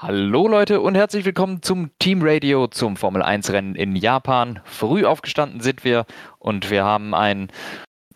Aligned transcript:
Hallo 0.00 0.46
Leute 0.46 0.80
und 0.80 0.94
herzlich 0.94 1.24
willkommen 1.24 1.60
zum 1.60 1.90
Team 1.98 2.20
Radio 2.22 2.68
zum 2.68 2.96
Formel 2.96 3.20
1 3.20 3.50
Rennen 3.50 3.74
in 3.74 3.96
Japan. 3.96 4.60
Früh 4.62 5.04
aufgestanden 5.04 5.58
sind 5.58 5.82
wir 5.82 6.06
und 6.38 6.70
wir 6.70 6.84
haben 6.84 7.16
ein, 7.16 7.48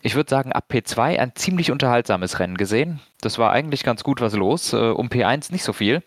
ich 0.01 0.15
würde 0.15 0.29
sagen 0.29 0.53
ab 0.53 0.67
P2 0.71 1.19
ein 1.19 1.35
ziemlich 1.35 1.71
unterhaltsames 1.71 2.39
Rennen 2.39 2.55
gesehen. 2.55 3.01
Das 3.19 3.37
war 3.37 3.51
eigentlich 3.51 3.83
ganz 3.83 4.05
gut 4.05 4.21
was 4.21 4.33
los, 4.33 4.71
äh, 4.71 4.77
um 4.77 5.09
P1 5.09 5.51
nicht 5.51 5.65
so 5.65 5.73
viel. 5.73 6.03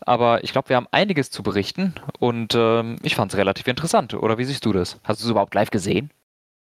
Aber 0.00 0.44
ich 0.44 0.52
glaube, 0.52 0.70
wir 0.70 0.76
haben 0.76 0.88
einiges 0.92 1.30
zu 1.30 1.42
berichten 1.42 1.92
und 2.18 2.54
äh, 2.54 2.94
ich 3.02 3.14
fand 3.14 3.30
es 3.30 3.36
relativ 3.36 3.66
interessant. 3.66 4.14
Oder 4.14 4.38
wie 4.38 4.44
siehst 4.44 4.64
du 4.64 4.72
das? 4.72 4.98
Hast 5.04 5.20
du 5.20 5.26
es 5.26 5.30
überhaupt 5.30 5.54
live 5.54 5.70
gesehen? 5.70 6.10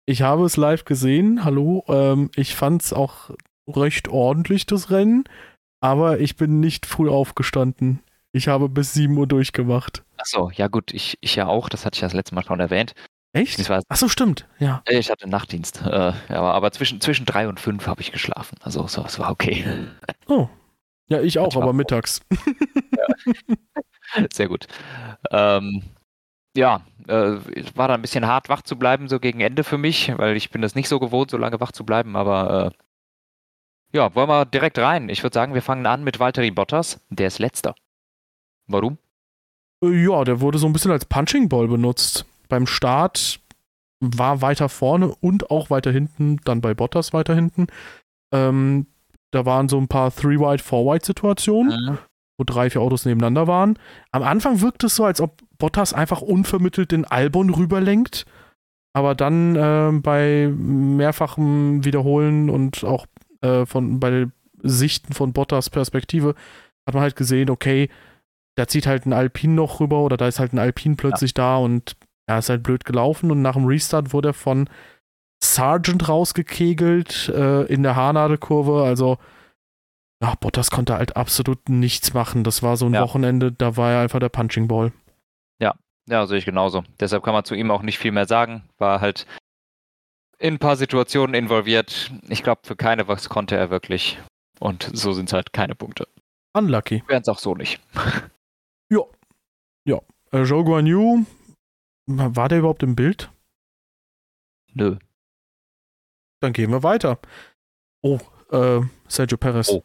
Ich 0.05 0.21
habe 0.21 0.45
es 0.45 0.57
live 0.57 0.85
gesehen, 0.85 1.43
hallo. 1.43 1.85
Ähm, 1.87 2.29
ich 2.35 2.53
fand 2.53 2.83
es 2.83 2.93
auch 2.93 3.31
recht 3.67 4.09
ordentlich, 4.09 4.67
das 4.67 4.91
Rennen. 4.91 5.23
Aber 5.81 6.19
ich 6.19 6.35
bin 6.35 6.59
nicht 6.59 6.85
früh 6.85 7.09
aufgestanden. 7.09 8.03
Ich 8.33 8.47
habe 8.47 8.67
bis 8.67 8.93
7 8.93 9.15
Uhr 9.15 9.27
durchgemacht. 9.27 10.03
Achso, 10.17 10.49
ja 10.55 10.67
gut, 10.67 10.91
ich, 10.93 11.17
ich 11.21 11.35
ja 11.35 11.47
auch, 11.47 11.69
das 11.69 11.85
hatte 11.85 11.95
ich 11.95 12.01
das 12.01 12.13
letzte 12.13 12.33
Mal 12.33 12.43
schon 12.43 12.59
erwähnt. 12.59 12.93
Echt? 13.31 13.59
Achso, 13.89 14.07
stimmt, 14.09 14.47
ja. 14.59 14.83
Ich 14.89 15.09
hatte 15.09 15.29
Nachtdienst, 15.29 15.81
äh, 15.85 16.13
aber, 16.29 16.53
aber 16.53 16.71
zwischen, 16.71 16.99
zwischen 16.99 17.25
drei 17.25 17.47
und 17.47 17.59
fünf 17.59 17.87
habe 17.87 18.01
ich 18.01 18.11
geschlafen. 18.11 18.57
Also 18.61 18.87
so, 18.87 19.03
es 19.05 19.17
war 19.19 19.31
okay. 19.31 19.63
Oh. 20.27 20.49
Ja, 21.09 21.21
ich 21.21 21.37
auch, 21.39 21.55
aber 21.55 21.73
mittags. 21.73 22.21
Ja. 24.15 24.27
Sehr 24.31 24.47
gut. 24.47 24.67
Ähm, 25.31 25.81
ja, 26.55 26.81
äh, 27.07 27.37
war 27.75 27.87
da 27.87 27.95
ein 27.95 28.01
bisschen 28.03 28.27
hart, 28.27 28.47
wach 28.47 28.61
zu 28.61 28.77
bleiben, 28.77 29.09
so 29.09 29.19
gegen 29.19 29.39
Ende 29.39 29.63
für 29.63 29.79
mich, 29.79 30.15
weil 30.15 30.37
ich 30.37 30.51
bin 30.51 30.61
das 30.61 30.75
nicht 30.75 30.87
so 30.87 30.99
gewohnt, 30.99 31.31
so 31.31 31.37
lange 31.37 31.59
wach 31.59 31.71
zu 31.71 31.83
bleiben, 31.85 32.15
aber 32.15 32.71
äh, 33.91 33.97
ja, 33.97 34.13
wollen 34.13 34.29
wir 34.29 34.45
direkt 34.45 34.77
rein. 34.77 35.09
Ich 35.09 35.23
würde 35.23 35.33
sagen, 35.33 35.55
wir 35.55 35.63
fangen 35.63 35.87
an 35.87 36.03
mit 36.03 36.19
Valtteri 36.19 36.51
Bottas, 36.51 36.99
der 37.09 37.27
ist 37.27 37.39
letzter. 37.39 37.73
Warum? 38.73 38.97
Äh, 39.83 40.03
ja, 40.03 40.23
der 40.23 40.41
wurde 40.41 40.57
so 40.57 40.67
ein 40.67 40.73
bisschen 40.73 40.91
als 40.91 41.05
Punching 41.05 41.49
Ball 41.49 41.67
benutzt. 41.67 42.25
Beim 42.49 42.67
Start 42.67 43.39
war 43.99 44.41
weiter 44.41 44.67
vorne 44.69 45.13
und 45.21 45.49
auch 45.49 45.69
weiter 45.69 45.91
hinten, 45.91 46.37
dann 46.43 46.61
bei 46.61 46.73
Bottas 46.73 47.13
weiter 47.13 47.33
hinten. 47.33 47.67
Ähm, 48.33 48.87
da 49.31 49.45
waren 49.45 49.69
so 49.69 49.77
ein 49.77 49.87
paar 49.87 50.13
Three-Wide, 50.13 50.61
Four-Wide-Situationen, 50.61 51.91
mhm. 51.91 51.97
wo 52.37 52.43
drei, 52.43 52.69
vier 52.69 52.81
Autos 52.81 53.05
nebeneinander 53.05 53.47
waren. 53.47 53.79
Am 54.11 54.23
Anfang 54.23 54.61
wirkt 54.61 54.83
es 54.83 54.95
so, 54.95 55.05
als 55.05 55.21
ob 55.21 55.41
Bottas 55.57 55.93
einfach 55.93 56.21
unvermittelt 56.21 56.91
den 56.91 57.05
Albon 57.05 57.49
rüberlenkt. 57.49 58.25
Aber 58.93 59.15
dann 59.15 59.55
äh, 59.55 59.91
bei 59.99 60.53
mehrfachem 60.55 61.83
Wiederholen 61.83 62.49
und 62.49 62.83
auch 62.83 63.07
äh, 63.41 63.65
von, 63.65 63.99
bei 63.99 64.27
Sichten 64.61 65.13
von 65.13 65.33
Bottas 65.33 65.71
Perspektive 65.71 66.35
hat 66.85 66.93
man 66.93 67.01
halt 67.01 67.15
gesehen, 67.15 67.49
okay, 67.49 67.89
da 68.55 68.67
zieht 68.67 68.87
halt 68.87 69.05
ein 69.05 69.13
Alpin 69.13 69.55
noch 69.55 69.79
rüber 69.79 70.01
oder 70.01 70.17
da 70.17 70.27
ist 70.27 70.39
halt 70.39 70.53
ein 70.53 70.59
Alpin 70.59 70.95
plötzlich 70.95 71.31
ja. 71.31 71.43
da 71.43 71.57
und 71.57 71.95
er 72.27 72.39
ist 72.39 72.49
halt 72.49 72.63
blöd 72.63 72.85
gelaufen 72.85 73.31
und 73.31 73.41
nach 73.41 73.55
dem 73.55 73.65
Restart 73.65 74.13
wurde 74.13 74.29
er 74.29 74.33
von 74.33 74.69
Sargent 75.43 76.07
rausgekegelt 76.07 77.29
äh, 77.29 77.63
in 77.63 77.83
der 77.83 77.95
Haarnadelkurve. 77.95 78.83
Also, 78.83 79.17
ja, 80.21 80.35
Bottas 80.39 80.71
konnte 80.71 80.95
halt 80.95 81.17
absolut 81.17 81.67
nichts 81.67 82.13
machen. 82.13 82.43
Das 82.43 82.63
war 82.63 82.77
so 82.77 82.85
ein 82.85 82.93
ja. 82.93 83.01
Wochenende, 83.01 83.51
da 83.51 83.75
war 83.75 83.91
er 83.91 84.01
einfach 84.01 84.19
der 84.19 84.29
Punching 84.29 84.67
Ball. 84.67 84.93
Ja, 85.59 85.75
ja, 86.07 86.25
sehe 86.27 86.37
ich 86.37 86.45
genauso. 86.45 86.83
Deshalb 86.99 87.23
kann 87.23 87.33
man 87.33 87.43
zu 87.43 87.55
ihm 87.55 87.71
auch 87.71 87.81
nicht 87.81 87.99
viel 87.99 88.13
mehr 88.13 88.25
sagen. 88.25 88.63
War 88.77 89.01
halt 89.01 89.27
in 90.39 90.55
ein 90.55 90.59
paar 90.59 90.77
Situationen 90.77 91.35
involviert. 91.35 92.11
Ich 92.29 92.43
glaube, 92.43 92.61
für 92.63 92.75
keine 92.75 93.07
was 93.07 93.27
konnte 93.27 93.57
er 93.57 93.69
wirklich. 93.69 94.17
Und 94.59 94.89
so 94.93 95.11
sind 95.11 95.29
es 95.29 95.33
halt 95.33 95.51
keine 95.51 95.75
Punkte. 95.75 96.07
Unlucky. 96.53 97.03
Wären 97.07 97.21
es 97.21 97.29
auch 97.29 97.39
so 97.39 97.55
nicht. 97.55 97.81
Ja. 99.85 99.99
Äh, 100.31 100.45
Zhou 100.45 100.63
Guan 100.63 100.85
Yu, 100.85 101.25
war 102.07 102.49
der 102.49 102.59
überhaupt 102.59 102.83
im 102.83 102.95
Bild? 102.95 103.31
Nö. 104.73 104.97
Dann 106.41 106.53
gehen 106.53 106.71
wir 106.71 106.83
weiter. 106.83 107.19
Oh, 108.01 108.19
äh, 108.51 108.81
Sergio 109.07 109.37
Perez. 109.37 109.69
Oh. 109.69 109.83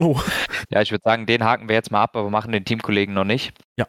oh. 0.00 0.20
Ja, 0.70 0.80
ich 0.80 0.90
würde 0.90 1.02
sagen, 1.04 1.26
den 1.26 1.44
haken 1.44 1.68
wir 1.68 1.74
jetzt 1.74 1.90
mal 1.90 2.02
ab, 2.02 2.16
aber 2.16 2.30
machen 2.30 2.50
den 2.50 2.64
Teamkollegen 2.64 3.14
noch 3.14 3.24
nicht. 3.24 3.56
Ja. 3.76 3.86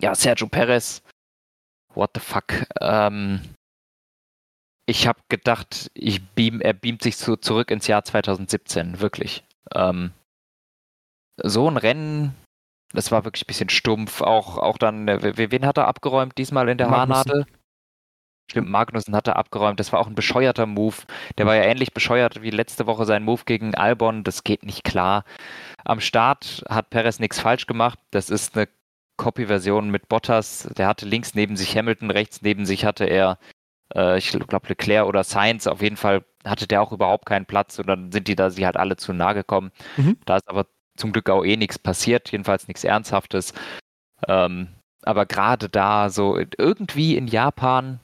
Ja, 0.00 0.14
Sergio 0.14 0.46
Perez. 0.46 1.02
What 1.94 2.12
the 2.14 2.20
fuck? 2.20 2.64
Ähm, 2.80 3.40
ich 4.86 5.06
habe 5.06 5.20
gedacht, 5.28 5.90
ich 5.94 6.22
beam, 6.34 6.60
er 6.60 6.74
beamt 6.74 7.02
sich 7.02 7.16
so 7.16 7.36
zurück 7.36 7.70
ins 7.70 7.86
Jahr 7.86 8.04
2017, 8.04 9.00
wirklich. 9.00 9.44
Ähm, 9.74 10.12
so 11.42 11.68
ein 11.68 11.76
Rennen 11.76 12.34
das 12.92 13.10
war 13.10 13.24
wirklich 13.24 13.44
ein 13.44 13.46
bisschen 13.46 13.68
stumpf. 13.68 14.20
Auch, 14.20 14.58
auch 14.58 14.78
dann, 14.78 15.08
äh, 15.08 15.50
wen 15.50 15.66
hat 15.66 15.78
er 15.78 15.88
abgeräumt 15.88 16.36
diesmal 16.38 16.68
in 16.68 16.78
der 16.78 16.88
Magnussen. 16.88 17.32
Haarnadel? 17.32 17.46
Stimmt, 18.50 18.68
Magnussen 18.68 19.16
hat 19.16 19.28
er 19.28 19.36
abgeräumt. 19.36 19.80
Das 19.80 19.92
war 19.92 20.00
auch 20.00 20.06
ein 20.06 20.14
bescheuerter 20.14 20.66
Move. 20.66 20.96
Der 21.38 21.46
war 21.46 21.56
ja 21.56 21.62
ähnlich 21.62 21.94
bescheuert 21.94 22.42
wie 22.42 22.50
letzte 22.50 22.86
Woche 22.86 23.06
sein 23.06 23.22
Move 23.24 23.42
gegen 23.46 23.74
Albon. 23.74 24.24
Das 24.24 24.44
geht 24.44 24.64
nicht 24.64 24.84
klar. 24.84 25.24
Am 25.84 26.00
Start 26.00 26.62
hat 26.68 26.90
Perez 26.90 27.18
nichts 27.18 27.40
falsch 27.40 27.66
gemacht. 27.66 27.98
Das 28.10 28.28
ist 28.28 28.56
eine 28.56 28.68
Copy-Version 29.16 29.90
mit 29.90 30.08
Bottas. 30.08 30.68
Der 30.76 30.86
hatte 30.86 31.06
links 31.06 31.34
neben 31.34 31.56
sich 31.56 31.76
Hamilton, 31.76 32.10
rechts 32.10 32.42
neben 32.42 32.66
sich 32.66 32.84
hatte 32.84 33.04
er, 33.04 33.38
äh, 33.94 34.18
ich 34.18 34.30
glaube, 34.30 34.68
Leclerc 34.68 35.06
oder 35.06 35.24
Sainz. 35.24 35.66
Auf 35.66 35.80
jeden 35.80 35.96
Fall 35.96 36.24
hatte 36.44 36.66
der 36.66 36.82
auch 36.82 36.92
überhaupt 36.92 37.26
keinen 37.26 37.46
Platz 37.46 37.78
und 37.78 37.86
dann 37.86 38.12
sind 38.12 38.28
die 38.28 38.36
da 38.36 38.50
sie 38.50 38.66
halt 38.66 38.76
alle 38.76 38.96
zu 38.96 39.12
nah 39.12 39.32
gekommen. 39.32 39.70
Mhm. 39.96 40.18
Da 40.26 40.36
ist 40.36 40.48
aber 40.48 40.66
zum 40.96 41.12
Glück 41.12 41.30
auch 41.30 41.44
eh 41.44 41.56
nichts 41.56 41.78
passiert, 41.78 42.30
jedenfalls 42.32 42.68
nichts 42.68 42.84
Ernsthaftes. 42.84 43.54
Ähm, 44.28 44.68
aber 45.02 45.26
gerade 45.26 45.68
da, 45.68 46.10
so 46.10 46.38
irgendwie 46.58 47.16
in 47.16 47.26
Japan, 47.26 48.00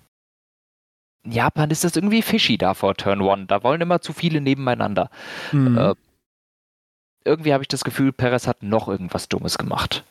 in 1.24 1.32
Japan 1.32 1.70
ist 1.70 1.84
das 1.84 1.96
irgendwie 1.96 2.22
fishy 2.22 2.58
da 2.58 2.74
vor 2.74 2.94
Turn 2.94 3.20
One. 3.20 3.46
Da 3.46 3.62
wollen 3.62 3.80
immer 3.80 4.00
zu 4.00 4.12
viele 4.12 4.40
nebeneinander. 4.40 5.10
Mhm. 5.52 5.78
Äh, 5.78 5.94
irgendwie 7.24 7.52
habe 7.52 7.62
ich 7.62 7.68
das 7.68 7.84
Gefühl, 7.84 8.12
Perez 8.12 8.46
hat 8.46 8.62
noch 8.62 8.88
irgendwas 8.88 9.28
Dummes 9.28 9.58
gemacht. 9.58 10.04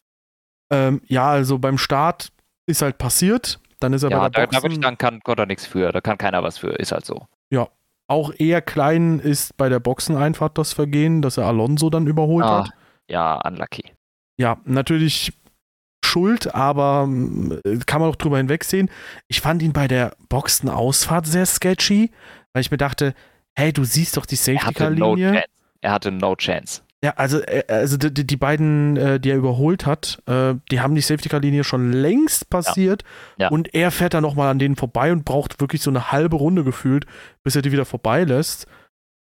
Ähm, 0.71 1.01
ja, 1.07 1.29
also 1.29 1.57
beim 1.57 1.77
Start 1.77 2.31
ist 2.67 2.81
halt 2.81 2.97
passiert. 2.97 3.59
Dann 3.79 3.93
ist 3.93 4.03
er 4.03 4.11
ja, 4.11 4.19
bei 4.19 4.29
der 4.29 4.47
da, 4.47 4.59
Boxen. 4.59 4.81
Da 4.81 4.87
dann 4.87 4.97
kann, 4.97 5.21
konnte 5.21 5.43
er 5.43 5.45
nichts 5.45 5.65
für. 5.65 5.91
Da 5.91 6.01
kann 6.01 6.17
keiner 6.17 6.43
was 6.43 6.57
für. 6.57 6.69
Ist 6.69 6.91
halt 6.91 7.05
so. 7.05 7.27
Ja, 7.49 7.67
auch 8.07 8.33
eher 8.37 8.61
klein 8.61 9.19
ist 9.19 9.57
bei 9.57 9.69
der 9.69 9.79
Boxeneinfahrt 9.79 10.57
das 10.57 10.73
Vergehen, 10.73 11.21
dass 11.21 11.37
er 11.37 11.45
Alonso 11.45 11.89
dann 11.89 12.07
überholt 12.07 12.45
ah, 12.45 12.63
hat. 12.63 12.71
Ja, 13.09 13.41
unlucky. 13.45 13.83
Ja, 14.39 14.57
natürlich 14.65 15.33
schuld, 16.03 16.53
aber 16.55 17.09
äh, 17.65 17.77
kann 17.85 18.01
man 18.01 18.09
auch 18.09 18.15
drüber 18.15 18.37
hinwegsehen. 18.37 18.89
Ich 19.27 19.41
fand 19.41 19.61
ihn 19.61 19.73
bei 19.73 19.87
der 19.87 20.15
Boxenausfahrt 20.29 21.27
sehr 21.27 21.45
sketchy, 21.45 22.11
weil 22.53 22.61
ich 22.61 22.71
mir 22.71 22.77
dachte, 22.77 23.13
hey, 23.55 23.73
du 23.73 23.83
siehst 23.83 24.15
doch 24.15 24.25
die 24.25 24.35
Safety-Car-Linie. 24.35 25.43
Er 25.81 25.91
hatte 25.91 26.11
no 26.11 26.35
chance. 26.35 26.81
Ja, 27.07 27.13
also, 27.15 27.39
äh, 27.39 27.63
also 27.69 27.95
die, 27.95 28.27
die 28.27 28.35
beiden, 28.35 28.97
äh, 28.97 29.17
die 29.17 29.29
er 29.29 29.37
überholt 29.37 29.85
hat, 29.85 30.21
äh, 30.25 30.55
die 30.69 30.81
haben 30.81 30.93
die 30.93 30.99
Safety-Car-Linie 30.99 31.63
schon 31.63 31.93
längst 31.93 32.49
passiert 32.49 33.03
ja. 33.37 33.45
Ja. 33.45 33.49
und 33.49 33.73
er 33.73 33.91
fährt 33.91 34.13
dann 34.13 34.23
nochmal 34.23 34.49
an 34.49 34.59
denen 34.59 34.75
vorbei 34.75 35.13
und 35.13 35.23
braucht 35.23 35.61
wirklich 35.61 35.81
so 35.81 35.89
eine 35.89 36.11
halbe 36.11 36.35
Runde 36.35 36.65
gefühlt, 36.65 37.05
bis 37.43 37.55
er 37.55 37.61
die 37.61 37.71
wieder 37.71 37.85
vorbeilässt. 37.85 38.67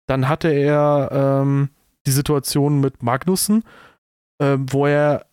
Dann 0.09 0.29
hatte 0.29 0.49
er 0.49 1.11
ähm, 1.13 1.69
die 2.05 2.11
Situation 2.11 2.81
mit 2.81 3.05
Magnussen, 3.05 3.63
äh, 4.41 4.57
wo 4.59 4.87
er 4.87 5.27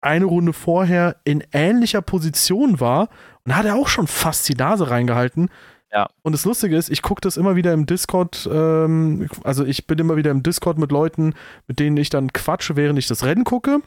eine 0.00 0.26
Runde 0.26 0.52
vorher 0.52 1.16
in 1.24 1.42
ähnlicher 1.50 2.02
Position 2.02 2.78
war 2.78 3.08
und 3.44 3.56
hat 3.56 3.64
er 3.64 3.74
auch 3.74 3.88
schon 3.88 4.06
fast 4.06 4.48
die 4.48 4.54
Nase 4.54 4.90
reingehalten. 4.90 5.48
Ja. 5.94 6.08
Und 6.22 6.32
das 6.32 6.44
Lustige 6.44 6.76
ist, 6.76 6.90
ich 6.90 7.02
gucke 7.02 7.20
das 7.20 7.36
immer 7.36 7.54
wieder 7.54 7.72
im 7.72 7.86
Discord, 7.86 8.48
ähm, 8.52 9.28
also 9.44 9.64
ich 9.64 9.86
bin 9.86 10.00
immer 10.00 10.16
wieder 10.16 10.32
im 10.32 10.42
Discord 10.42 10.76
mit 10.76 10.90
Leuten, 10.90 11.34
mit 11.68 11.78
denen 11.78 11.96
ich 11.96 12.10
dann 12.10 12.32
quatsche, 12.32 12.74
während 12.74 12.98
ich 12.98 13.06
das 13.06 13.24
Rennen 13.24 13.44
gucke. 13.44 13.80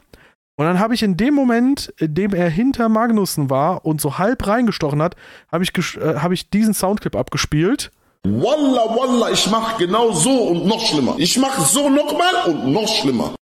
Und 0.56 0.64
dann 0.64 0.80
habe 0.80 0.94
ich 0.94 1.02
in 1.02 1.18
dem 1.18 1.34
Moment, 1.34 1.92
in 1.98 2.14
dem 2.14 2.32
er 2.32 2.48
hinter 2.48 2.88
Magnussen 2.88 3.50
war 3.50 3.84
und 3.84 4.00
so 4.00 4.16
halb 4.16 4.46
reingestochen 4.46 5.02
hat, 5.02 5.16
habe 5.52 5.62
ich, 5.62 5.72
äh, 5.96 6.16
hab 6.16 6.32
ich 6.32 6.48
diesen 6.48 6.72
Soundclip 6.72 7.14
abgespielt. 7.14 7.90
Wallah, 8.24 8.96
wallah, 8.96 9.30
ich 9.30 9.48
mache 9.50 9.78
genau 9.78 10.10
so 10.12 10.48
und 10.48 10.66
noch 10.66 10.80
schlimmer. 10.80 11.14
Ich 11.18 11.36
mache 11.38 11.60
so 11.60 11.90
nochmal 11.90 12.46
und 12.46 12.72
noch 12.72 12.88
schlimmer. 12.88 13.34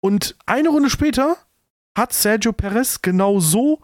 Und 0.00 0.34
eine 0.46 0.70
Runde 0.70 0.88
später 0.88 1.36
hat 1.96 2.14
Sergio 2.14 2.52
Perez 2.52 3.02
genau 3.02 3.38
so 3.38 3.80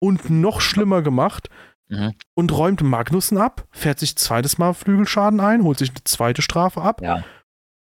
und 0.00 0.30
noch 0.30 0.60
schlimmer 0.60 1.00
gemacht 1.00 1.48
mhm. 1.88 2.14
und 2.34 2.56
räumt 2.56 2.82
Magnussen 2.82 3.38
ab, 3.38 3.66
fährt 3.70 3.98
sich 3.98 4.16
zweites 4.16 4.58
Mal 4.58 4.74
Flügelschaden 4.74 5.40
ein, 5.40 5.62
holt 5.62 5.78
sich 5.78 5.90
eine 5.90 6.04
zweite 6.04 6.42
Strafe 6.42 6.82
ab. 6.82 7.02
Ja. 7.02 7.24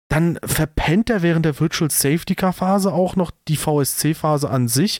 Dann 0.09 0.39
verpennt 0.43 1.09
er 1.09 1.21
während 1.21 1.45
der 1.45 1.59
Virtual 1.59 1.89
Safety 1.89 2.35
Car 2.35 2.53
Phase 2.53 2.91
auch 2.91 3.15
noch 3.15 3.31
die 3.47 3.55
VSC 3.55 4.13
Phase 4.13 4.49
an 4.49 4.67
sich. 4.67 4.99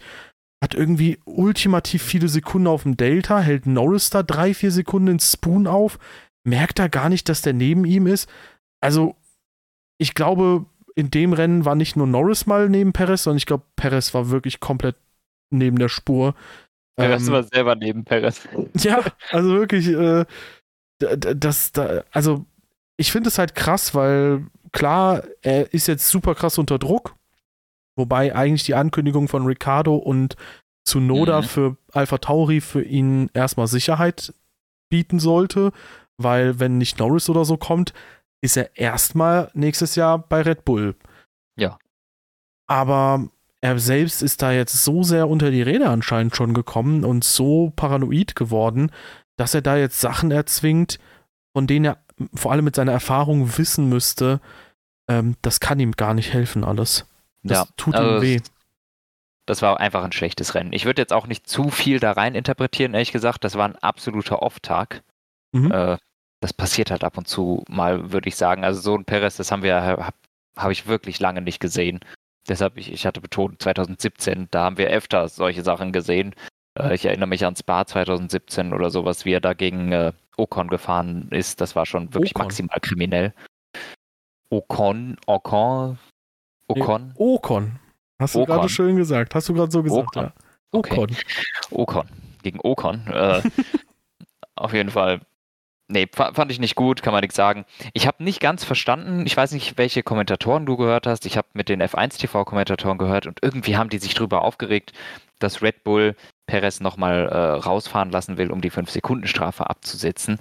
Hat 0.64 0.74
irgendwie 0.74 1.20
ultimativ 1.26 2.02
viele 2.04 2.30
Sekunden 2.30 2.68
auf 2.68 2.84
dem 2.84 2.96
Delta, 2.96 3.42
hält 3.42 3.66
Norris 3.66 4.10
da 4.10 4.24
drei, 4.24 4.54
vier 4.54 4.72
Sekunden 4.72 5.10
in 5.10 5.20
Spoon 5.20 5.68
auf, 5.68 6.00
merkt 6.46 6.80
er 6.80 6.88
gar 6.88 7.10
nicht, 7.10 7.28
dass 7.28 7.42
der 7.42 7.54
neben 7.54 7.84
ihm 7.84 8.08
ist. 8.08 8.30
Also, 8.80 9.16
ich 9.98 10.14
glaube, 10.14 10.66
in 10.96 11.12
dem 11.12 11.34
Rennen 11.34 11.66
war 11.66 11.76
nicht 11.76 11.96
nur 11.96 12.08
Norris 12.08 12.46
mal 12.46 12.70
neben 12.70 12.94
Perez, 12.94 13.24
sondern 13.24 13.38
ich 13.38 13.46
glaube, 13.46 13.64
Perez 13.76 14.14
war 14.14 14.30
wirklich 14.30 14.60
komplett 14.60 14.96
neben 15.50 15.78
der 15.78 15.90
Spur. 15.90 16.36
Perez 17.02 17.28
ähm, 17.28 17.34
war 17.34 17.44
selber 17.44 17.76
neben 17.76 18.04
Perez. 18.04 18.48
Ja, 18.78 19.04
also 19.30 19.54
wirklich, 19.54 19.88
äh, 19.88 20.26
das, 21.00 21.72
da, 21.72 22.04
also 22.12 22.46
ich 22.98 23.12
finde 23.12 23.30
es 23.30 23.38
halt 23.38 23.56
krass, 23.56 23.96
weil 23.96 24.46
klar, 24.72 25.24
er 25.42 25.74
ist 25.74 25.88
jetzt 25.88 26.08
super 26.10 26.36
krass 26.36 26.58
unter 26.58 26.80
Druck, 26.80 27.16
wobei 27.96 28.36
eigentlich 28.36 28.64
die 28.64 28.76
Ankündigung 28.76 29.28
von 29.28 29.46
Ricardo 29.46 29.96
und 29.96 30.36
Tsunoda 30.86 31.42
mhm. 31.42 31.46
für 31.46 31.78
Alpha 31.92 32.18
Tauri 32.18 32.62
für 32.62 32.84
ihn 32.84 33.30
erstmal 33.34 33.68
Sicherheit 33.68 34.34
bieten 34.90 35.20
sollte, 35.20 35.72
weil 36.18 36.60
wenn 36.60 36.78
nicht 36.78 37.00
Norris 37.00 37.30
oder 37.30 37.46
so 37.46 37.58
kommt, 37.58 37.94
ist 38.42 38.58
er 38.58 38.76
erstmal 38.78 39.52
nächstes 39.54 39.96
Jahr 39.96 40.18
bei 40.20 40.42
Red 40.42 40.66
Bull. 40.66 40.96
Ja. 41.58 41.78
Aber 42.68 43.30
er 43.62 43.78
selbst 43.78 44.24
ist 44.24 44.42
da 44.42 44.52
jetzt 44.52 44.84
so 44.84 45.04
sehr 45.04 45.30
unter 45.30 45.52
die 45.52 45.62
Räder 45.62 45.90
anscheinend 45.92 46.36
schon 46.36 46.54
gekommen 46.54 47.06
und 47.06 47.24
so 47.24 47.72
paranoid 47.76 48.36
geworden, 48.36 48.92
dass 49.38 49.54
er 49.54 49.62
da 49.62 49.78
jetzt 49.78 50.00
Sachen 50.00 50.32
erzwingt, 50.32 51.00
von 51.54 51.68
denen 51.68 51.86
er 51.86 51.98
vor 52.34 52.52
allem 52.52 52.66
mit 52.66 52.76
seiner 52.76 52.92
Erfahrung 52.92 53.58
wissen 53.58 53.88
müsste, 53.88 54.42
ähm, 55.08 55.36
das 55.42 55.60
kann 55.60 55.80
ihm 55.80 55.94
gar 55.94 56.14
nicht 56.14 56.34
helfen 56.34 56.64
alles. 56.64 57.08
Das 57.44 57.60
ja, 57.60 57.68
tut 57.78 57.96
also 57.96 58.18
ihm 58.18 58.22
weh. 58.22 58.40
Das 59.46 59.62
war 59.62 59.80
einfach 59.80 60.04
ein 60.04 60.12
schlechtes 60.12 60.56
Rennen. 60.56 60.74
Ich 60.74 60.86
würde 60.86 61.02
jetzt 61.02 61.14
auch 61.14 61.28
nicht 61.28 61.48
zu 61.48 61.70
viel 61.70 62.00
da 62.00 62.12
rein 62.12 62.36
interpretieren, 62.36 62.94
ehrlich 62.94 63.12
gesagt. 63.12 63.44
Das 63.44 63.56
war 63.56 63.68
ein 63.68 63.76
absoluter 63.76 64.42
Off-Tag. 64.42 65.04
Mhm. 65.52 65.72
Äh, 65.72 65.98
das 66.40 66.54
passiert 66.54 66.92
halt 66.92 67.04
ab 67.04 67.18
und 67.18 67.28
zu 67.28 67.64
mal, 67.68 68.12
würde 68.12 68.30
ich 68.30 68.36
sagen. 68.36 68.64
Also 68.64 68.82
so 68.82 68.96
ein 68.96 69.06
Perez, 69.06 69.38
das 69.38 69.52
haben 69.52 69.64
wir, 69.64 69.82
habe 69.82 70.14
hab 70.56 70.72
ich 70.72 70.88
wirklich 70.88 71.20
lange 71.20 71.42
nicht 71.42 71.60
gesehen. 71.60 72.00
Deshalb, 72.48 72.78
ich, 72.78 72.92
ich 72.92 73.06
hatte 73.06 73.22
betont, 73.22 73.62
2017, 73.62 74.48
da 74.52 74.64
haben 74.64 74.78
wir 74.78 74.90
öfter 74.90 75.28
solche 75.30 75.64
Sachen 75.64 75.92
gesehen. 75.92 76.34
Äh, 76.78 76.96
ich 76.96 77.06
erinnere 77.06 77.28
mich 77.28 77.46
an 77.46 77.56
Spa 77.56 77.86
2017 77.86 78.74
oder 78.74 78.90
sowas, 78.90 79.26
wie 79.26 79.34
er 79.34 79.42
da 79.42 79.54
gegen 79.54 79.92
äh, 79.92 80.12
Ocon 80.38 80.68
gefahren 80.68 81.28
ist. 81.32 81.62
Das 81.62 81.76
war 81.76 81.86
schon 81.86 82.14
wirklich 82.14 82.36
Ocon. 82.36 82.46
maximal 82.46 82.80
kriminell. 82.82 83.34
Ocon, 84.50 85.18
Ocon, 85.28 85.98
Ocon? 86.68 87.08
Nee, 87.08 87.14
Ocon. 87.18 87.80
Hast 88.20 88.36
du 88.36 88.46
gerade 88.46 88.70
schön 88.70 88.96
gesagt. 88.96 89.34
Hast 89.36 89.50
du 89.50 89.54
gerade 89.54 89.72
so 89.72 89.84
gesagt, 89.84 90.08
Ocon. 90.16 90.24
ja. 90.24 90.34
Ocon. 90.72 91.04
Okay. 91.04 91.16
Ocon. 91.72 92.08
Gegen 92.44 92.60
Ocon. 92.64 93.06
Äh, 93.08 93.42
auf 94.56 94.74
jeden 94.74 94.90
Fall. 94.90 95.22
Nee, 95.92 96.08
fand 96.14 96.50
ich 96.54 96.60
nicht 96.60 96.76
gut, 96.76 97.04
kann 97.04 97.12
man 97.12 97.20
nichts 97.20 97.36
sagen. 97.36 97.66
Ich 97.92 98.08
habe 98.08 98.24
nicht 98.24 98.40
ganz 98.40 98.64
verstanden, 98.64 99.26
ich 99.26 99.36
weiß 99.36 99.52
nicht, 99.52 99.78
welche 99.78 100.04
Kommentatoren 100.04 100.66
du 100.66 100.78
gehört 100.78 101.06
hast. 101.06 101.26
Ich 101.26 101.36
habe 101.36 101.50
mit 101.52 101.68
den 101.68 101.84
F1 101.84 102.18
TV-Kommentatoren 102.18 102.98
gehört 102.98 103.28
und 103.28 103.40
irgendwie 103.42 103.76
haben 103.76 103.90
die 103.90 103.98
sich 103.98 104.14
darüber 104.14 104.44
aufgeregt, 104.44 104.94
dass 105.40 105.62
Red 105.62 105.84
Bull 105.84 106.16
Perez 106.46 106.80
nochmal 106.80 107.28
äh, 107.28 107.36
rausfahren 107.36 108.10
lassen 108.10 108.38
will, 108.38 108.52
um 108.52 108.62
die 108.62 108.72
5-Sekunden-Strafe 108.72 109.70
abzusetzen. 109.70 110.40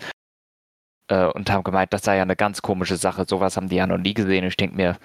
Äh, 1.09 1.27
und 1.27 1.51
haben 1.51 1.65
gemeint, 1.65 1.93
das 1.93 2.03
sei 2.03 2.17
ja 2.17 2.23
eine 2.23 2.37
ganz 2.37 2.63
komische 2.63 2.97
Sache. 2.97 3.25
Sowas 3.29 3.57
haben 3.57 3.69
die 3.69 3.77
ja 3.77 3.89
noch 3.89 3.99
nie 3.99 4.15
gesehen. 4.15 4.45
Ich 4.45 4.57
denke 4.57 4.77
mir, 4.77 4.99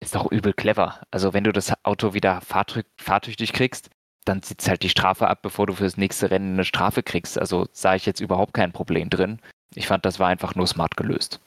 ist 0.00 0.16
doch 0.16 0.32
übel 0.32 0.52
clever. 0.52 1.00
Also 1.12 1.32
wenn 1.32 1.44
du 1.44 1.52
das 1.52 1.72
Auto 1.84 2.12
wieder 2.12 2.40
fahrtüchtig 2.40 3.52
kriegst, 3.52 3.90
dann 4.24 4.42
sitzt 4.42 4.68
halt 4.68 4.82
die 4.82 4.88
Strafe 4.88 5.28
ab, 5.28 5.42
bevor 5.42 5.68
du 5.68 5.74
fürs 5.74 5.96
nächste 5.96 6.30
Rennen 6.32 6.54
eine 6.54 6.64
Strafe 6.64 7.04
kriegst. 7.04 7.38
Also 7.38 7.68
sah 7.72 7.94
ich 7.94 8.06
jetzt 8.06 8.20
überhaupt 8.20 8.54
kein 8.54 8.72
Problem 8.72 9.10
drin. 9.10 9.40
Ich 9.74 9.86
fand, 9.86 10.04
das 10.04 10.18
war 10.18 10.28
einfach 10.28 10.54
nur 10.54 10.66
smart 10.66 10.96
gelöst. 10.96 11.40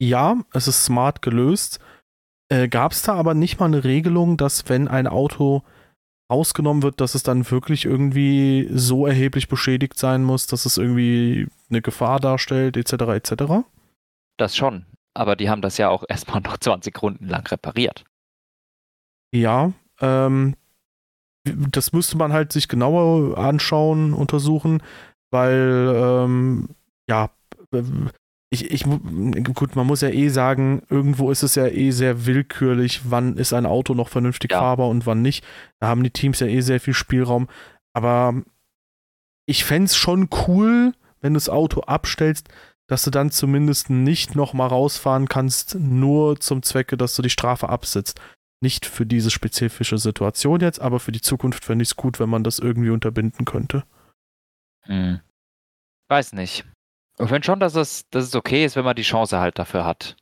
Ja, 0.00 0.36
es 0.52 0.68
ist 0.68 0.84
smart 0.84 1.22
gelöst. 1.22 1.80
Äh, 2.48 2.68
Gab 2.68 2.92
es 2.92 3.02
da 3.02 3.14
aber 3.14 3.34
nicht 3.34 3.58
mal 3.58 3.66
eine 3.66 3.84
Regelung, 3.84 4.36
dass 4.36 4.68
wenn 4.68 4.88
ein 4.88 5.06
Auto 5.06 5.62
rausgenommen 6.30 6.82
wird, 6.82 7.00
dass 7.00 7.14
es 7.14 7.22
dann 7.22 7.50
wirklich 7.50 7.84
irgendwie 7.84 8.68
so 8.70 9.06
erheblich 9.06 9.48
beschädigt 9.48 9.98
sein 9.98 10.22
muss, 10.22 10.46
dass 10.46 10.66
es 10.66 10.76
irgendwie 10.76 11.48
eine 11.70 11.82
Gefahr 11.82 12.20
darstellt, 12.20 12.76
etc. 12.76 12.92
etc.? 12.92 13.44
Das 14.36 14.56
schon, 14.56 14.86
aber 15.14 15.36
die 15.36 15.50
haben 15.50 15.62
das 15.62 15.78
ja 15.78 15.88
auch 15.88 16.04
erstmal 16.08 16.40
noch 16.40 16.58
20 16.58 17.02
Runden 17.02 17.26
lang 17.26 17.46
repariert. 17.48 18.04
Ja, 19.34 19.72
ähm, 20.00 20.54
das 21.44 21.92
müsste 21.92 22.16
man 22.16 22.32
halt 22.32 22.52
sich 22.52 22.68
genauer 22.68 23.38
anschauen, 23.38 24.12
untersuchen, 24.12 24.82
weil 25.30 25.92
ähm, 25.94 26.68
ja, 27.08 27.30
ich, 28.50 28.70
ich, 28.70 28.84
gut, 28.84 29.76
man 29.76 29.86
muss 29.86 30.00
ja 30.00 30.08
eh 30.08 30.28
sagen, 30.28 30.82
irgendwo 30.88 31.30
ist 31.30 31.42
es 31.42 31.54
ja 31.54 31.66
eh 31.66 31.90
sehr 31.90 32.24
willkürlich, 32.24 33.02
wann 33.10 33.36
ist 33.36 33.52
ein 33.52 33.66
Auto 33.66 33.94
noch 33.94 34.08
vernünftig 34.08 34.52
ja. 34.52 34.60
fahrbar 34.60 34.88
und 34.88 35.04
wann 35.04 35.20
nicht. 35.20 35.44
Da 35.80 35.88
haben 35.88 36.02
die 36.02 36.10
Teams 36.10 36.40
ja 36.40 36.46
eh 36.46 36.62
sehr 36.62 36.80
viel 36.80 36.94
Spielraum. 36.94 37.48
Aber 37.92 38.42
ich 39.46 39.64
fände 39.64 39.86
es 39.86 39.96
schon 39.96 40.30
cool, 40.46 40.94
wenn 41.20 41.34
du 41.34 41.36
das 41.36 41.50
Auto 41.50 41.80
abstellst, 41.82 42.48
dass 42.86 43.04
du 43.04 43.10
dann 43.10 43.30
zumindest 43.30 43.90
nicht 43.90 44.34
nochmal 44.34 44.68
rausfahren 44.68 45.28
kannst, 45.28 45.74
nur 45.74 46.40
zum 46.40 46.62
Zwecke, 46.62 46.96
dass 46.96 47.14
du 47.14 47.22
die 47.22 47.30
Strafe 47.30 47.68
absitzt. 47.68 48.18
Nicht 48.60 48.86
für 48.86 49.04
diese 49.04 49.30
spezifische 49.30 49.98
Situation 49.98 50.60
jetzt, 50.60 50.80
aber 50.80 51.00
für 51.00 51.12
die 51.12 51.20
Zukunft 51.20 51.66
fände 51.66 51.82
ich 51.82 51.90
es 51.90 51.96
gut, 51.96 52.18
wenn 52.18 52.30
man 52.30 52.44
das 52.44 52.58
irgendwie 52.58 52.90
unterbinden 52.90 53.44
könnte. 53.44 53.84
Hm. 54.84 55.20
Weiß 56.08 56.32
nicht. 56.32 56.64
Ich 57.20 57.28
finde 57.28 57.44
schon, 57.44 57.60
dass 57.60 57.74
es, 57.74 58.08
dass 58.10 58.24
es 58.24 58.34
okay 58.34 58.64
ist, 58.64 58.76
wenn 58.76 58.84
man 58.84 58.96
die 58.96 59.02
Chance 59.02 59.38
halt 59.38 59.58
dafür 59.58 59.84
hat, 59.84 60.16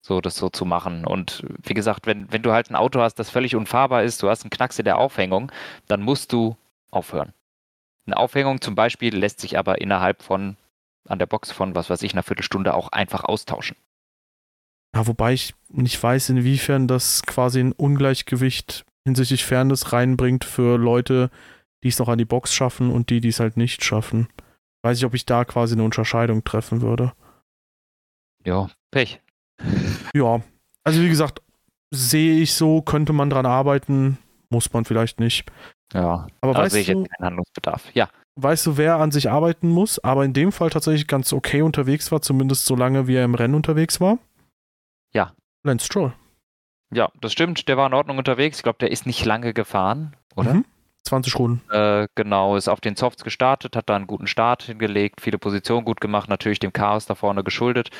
so 0.00 0.20
das 0.20 0.36
so 0.36 0.48
zu 0.48 0.64
machen. 0.64 1.04
Und 1.04 1.44
wie 1.62 1.74
gesagt, 1.74 2.06
wenn, 2.06 2.30
wenn 2.32 2.42
du 2.42 2.52
halt 2.52 2.70
ein 2.70 2.76
Auto 2.76 3.00
hast, 3.00 3.16
das 3.16 3.30
völlig 3.30 3.54
unfahrbar 3.54 4.02
ist, 4.02 4.22
du 4.22 4.30
hast 4.30 4.42
einen 4.42 4.50
Knacks 4.50 4.78
in 4.78 4.84
der 4.84 4.98
Aufhängung, 4.98 5.52
dann 5.86 6.00
musst 6.00 6.32
du 6.32 6.56
aufhören. 6.90 7.34
Eine 8.06 8.16
Aufhängung 8.16 8.62
zum 8.62 8.74
Beispiel 8.74 9.14
lässt 9.14 9.40
sich 9.40 9.58
aber 9.58 9.80
innerhalb 9.82 10.22
von, 10.22 10.56
an 11.06 11.18
der 11.18 11.26
Box 11.26 11.52
von, 11.52 11.74
was 11.74 11.90
weiß 11.90 12.02
ich, 12.02 12.14
einer 12.14 12.22
Viertelstunde 12.22 12.72
auch 12.72 12.88
einfach 12.88 13.24
austauschen. 13.24 13.76
Ja, 14.94 15.06
wobei 15.06 15.34
ich 15.34 15.54
nicht 15.68 16.02
weiß, 16.02 16.30
inwiefern 16.30 16.88
das 16.88 17.22
quasi 17.24 17.60
ein 17.60 17.72
Ungleichgewicht 17.72 18.86
hinsichtlich 19.04 19.44
Fairness 19.44 19.92
reinbringt 19.92 20.44
für 20.44 20.78
Leute, 20.78 21.30
die 21.82 21.88
es 21.88 21.98
noch 21.98 22.08
an 22.08 22.18
die 22.18 22.24
Box 22.24 22.54
schaffen 22.54 22.90
und 22.90 23.10
die, 23.10 23.20
die 23.20 23.28
es 23.28 23.40
halt 23.40 23.58
nicht 23.58 23.84
schaffen. 23.84 24.28
Weiß 24.82 24.98
ich, 24.98 25.04
ob 25.04 25.14
ich 25.14 25.26
da 25.26 25.44
quasi 25.44 25.74
eine 25.74 25.84
Unterscheidung 25.84 26.44
treffen 26.44 26.82
würde. 26.82 27.12
Ja, 28.44 28.70
Pech. 28.90 29.20
Ja, 30.14 30.40
also 30.84 31.02
wie 31.02 31.08
gesagt, 31.08 31.42
sehe 31.90 32.40
ich 32.40 32.54
so, 32.54 32.82
könnte 32.82 33.12
man 33.12 33.30
dran 33.30 33.46
arbeiten, 33.46 34.18
muss 34.50 34.72
man 34.72 34.84
vielleicht 34.84 35.20
nicht. 35.20 35.50
Ja, 35.92 36.26
aber 36.40 36.54
da 36.54 36.70
sehe 36.70 36.82
ich 36.82 36.88
jetzt 36.88 37.10
keinen 37.10 37.26
Handlungsbedarf. 37.26 37.94
Ja. 37.94 38.08
Weißt 38.40 38.66
du, 38.66 38.76
wer 38.76 38.96
an 38.96 39.10
sich 39.10 39.30
arbeiten 39.30 39.68
muss, 39.68 39.98
aber 39.98 40.24
in 40.24 40.32
dem 40.32 40.52
Fall 40.52 40.70
tatsächlich 40.70 41.08
ganz 41.08 41.32
okay 41.32 41.62
unterwegs 41.62 42.12
war, 42.12 42.22
zumindest 42.22 42.66
so 42.66 42.76
lange, 42.76 43.08
wie 43.08 43.16
er 43.16 43.24
im 43.24 43.34
Rennen 43.34 43.54
unterwegs 43.54 44.00
war? 44.00 44.18
Ja. 45.12 45.32
Lance 45.64 45.86
Stroll. 45.86 46.12
Ja, 46.94 47.10
das 47.20 47.32
stimmt. 47.32 47.68
Der 47.68 47.76
war 47.76 47.86
in 47.86 47.94
Ordnung 47.94 48.18
unterwegs. 48.18 48.58
Ich 48.58 48.62
glaube, 48.62 48.78
der 48.78 48.92
ist 48.92 49.06
nicht 49.06 49.24
lange 49.24 49.52
gefahren, 49.52 50.16
oder? 50.36 50.54
Mhm. 50.54 50.64
20 51.08 51.38
Runden. 51.38 51.70
Äh, 51.70 52.06
genau, 52.14 52.56
ist 52.56 52.68
auf 52.68 52.80
den 52.80 52.96
Softs 52.96 53.24
gestartet, 53.24 53.76
hat 53.76 53.88
da 53.88 53.96
einen 53.96 54.06
guten 54.06 54.26
Start 54.26 54.62
hingelegt, 54.62 55.20
viele 55.20 55.38
Positionen 55.38 55.84
gut 55.84 56.00
gemacht, 56.00 56.28
natürlich 56.28 56.58
dem 56.58 56.72
Chaos 56.72 57.06
da 57.06 57.14
vorne 57.14 57.42
geschuldet, 57.42 57.90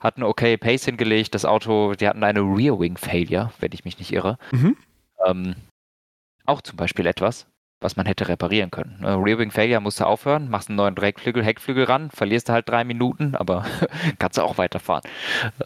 hat 0.00 0.16
eine 0.16 0.26
okay 0.26 0.56
Pace 0.56 0.84
hingelegt. 0.84 1.34
Das 1.34 1.44
Auto, 1.44 1.94
die 1.94 2.06
hatten 2.06 2.22
eine 2.24 2.40
Rear 2.40 2.78
Wing 2.78 2.96
Failure, 2.96 3.52
wenn 3.60 3.72
ich 3.72 3.84
mich 3.84 3.98
nicht 3.98 4.12
irre. 4.12 4.38
Mhm. 4.52 4.76
Ähm, 5.26 5.56
auch 6.46 6.62
zum 6.62 6.76
Beispiel 6.76 7.06
etwas, 7.06 7.46
was 7.80 7.96
man 7.96 8.06
hätte 8.06 8.28
reparieren 8.28 8.70
können. 8.70 9.02
Äh, 9.02 9.10
Rear 9.10 9.38
Wing 9.38 9.50
Failure 9.50 9.80
musst 9.80 10.00
du 10.00 10.04
aufhören, 10.04 10.48
machst 10.48 10.68
einen 10.68 10.76
neuen 10.76 10.94
Dreckflügel, 10.94 11.44
Heckflügel 11.44 11.84
ran, 11.84 12.10
verlierst 12.10 12.48
du 12.48 12.52
halt 12.52 12.68
drei 12.68 12.84
Minuten, 12.84 13.34
aber 13.34 13.64
kannst 14.18 14.38
du 14.38 14.42
auch 14.42 14.58
weiterfahren. 14.58 15.02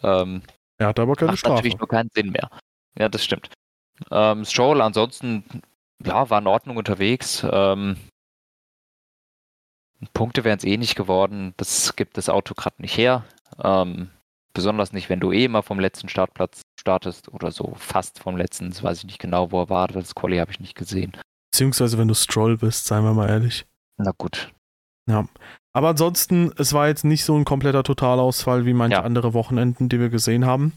Ähm, 0.01 0.41
er 0.77 0.87
hat 0.87 0.99
aber 0.99 1.15
keine 1.15 1.31
macht 1.31 1.39
Strafe. 1.39 1.55
natürlich 1.55 1.77
nur 1.77 1.87
keinen 1.87 2.09
Sinn 2.13 2.31
mehr. 2.31 2.49
Ja, 2.97 3.09
das 3.09 3.23
stimmt. 3.23 3.49
Ähm, 4.11 4.45
Stroll 4.45 4.81
ansonsten 4.81 5.43
ja, 6.05 6.29
war 6.29 6.39
in 6.39 6.47
Ordnung 6.47 6.77
unterwegs. 6.77 7.45
Ähm, 7.49 7.97
Punkte 10.13 10.43
wären 10.43 10.57
es 10.57 10.63
eh 10.63 10.77
nicht 10.77 10.95
geworden. 10.95 11.53
Das 11.57 11.95
gibt 11.95 12.17
das 12.17 12.29
Auto 12.29 12.53
gerade 12.55 12.81
nicht 12.81 12.97
her. 12.97 13.23
Ähm, 13.63 14.09
besonders 14.53 14.93
nicht, 14.93 15.09
wenn 15.09 15.19
du 15.19 15.31
eh 15.31 15.45
immer 15.45 15.63
vom 15.63 15.79
letzten 15.79 16.09
Startplatz 16.09 16.61
startest 16.79 17.31
oder 17.33 17.51
so 17.51 17.73
fast 17.77 18.19
vom 18.19 18.37
letzten. 18.37 18.69
Das 18.69 18.83
weiß 18.83 18.99
ich 18.99 19.05
nicht 19.05 19.19
genau, 19.19 19.51
wo 19.51 19.61
er 19.61 19.69
war. 19.69 19.87
Das 19.87 20.15
Quali 20.15 20.37
habe 20.37 20.51
ich 20.51 20.59
nicht 20.59 20.75
gesehen. 20.75 21.13
Beziehungsweise 21.51 21.97
wenn 21.97 22.07
du 22.07 22.15
Stroll 22.15 22.57
bist, 22.57 22.85
seien 22.85 23.03
wir 23.03 23.13
mal 23.13 23.29
ehrlich. 23.29 23.65
Na 23.97 24.11
gut. 24.17 24.51
Ja. 25.09 25.27
Aber 25.73 25.89
ansonsten, 25.89 26.51
es 26.57 26.73
war 26.73 26.87
jetzt 26.87 27.03
nicht 27.03 27.25
so 27.25 27.35
ein 27.35 27.45
kompletter 27.45 27.83
Totalausfall 27.83 28.65
wie 28.65 28.73
manche 28.73 28.97
ja. 28.97 29.03
andere 29.03 29.33
Wochenenden, 29.33 29.89
die 29.89 29.99
wir 29.99 30.09
gesehen 30.09 30.45
haben. 30.45 30.73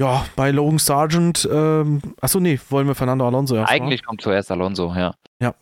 Ja, 0.00 0.24
bei 0.36 0.52
Logan 0.52 0.78
Sargent, 0.78 1.48
ähm, 1.50 2.00
achso, 2.20 2.38
nee, 2.38 2.60
wollen 2.70 2.86
wir 2.86 2.94
Fernando 2.94 3.26
Alonso 3.26 3.56
erst 3.56 3.72
Eigentlich 3.72 4.02
mal? 4.02 4.06
kommt 4.08 4.22
zuerst 4.22 4.50
Alonso, 4.50 4.94
ja. 4.94 5.12
Ja. 5.40 5.54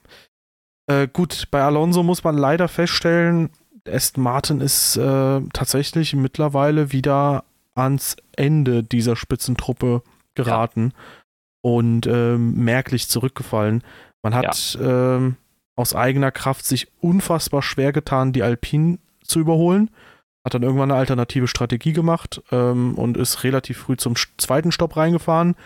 Äh, 0.87 1.09
gut, 1.09 1.49
bei 1.51 1.63
Alonso 1.63 2.03
muss 2.03 2.23
man 2.23 2.37
leider 2.37 2.69
feststellen, 2.69 3.51
Aston 3.89 4.23
Martin 4.23 4.61
ist 4.61 4.97
äh, 4.97 5.41
tatsächlich 5.53 6.15
mittlerweile 6.15 6.93
wieder 6.93 7.45
ans 7.75 8.17
Ende 8.37 8.83
dieser 8.83 9.17
Spitzentruppe 9.17 10.03
geraten 10.35 10.93
ja. 10.95 11.03
und 11.63 12.07
ähm, 12.07 12.55
merklich 12.57 13.09
zurückgefallen. 13.09 13.83
Man 14.23 14.35
hat 14.35 14.75
ja. 14.75 15.17
ähm, 15.17 15.37
aus 15.77 15.95
eigener 15.95 16.31
Kraft 16.31 16.67
sich 16.67 16.89
unfassbar 17.01 17.63
schwer 17.63 17.93
getan, 17.93 18.33
die 18.33 18.43
Alpinen 18.43 18.99
zu 19.23 19.41
überholen. 19.41 19.91
Hat 20.47 20.55
dann 20.55 20.63
irgendwann 20.63 20.93
eine 20.93 21.01
alternative 21.01 21.49
Strategie 21.49 21.93
gemacht 21.93 22.41
ähm, 22.53 22.95
und 22.95 23.17
ist 23.17 23.43
relativ 23.43 23.79
früh 23.79 23.97
zum 23.97 24.15
zweiten 24.39 24.71
Stopp 24.71 24.97
reingefahren 24.97 25.57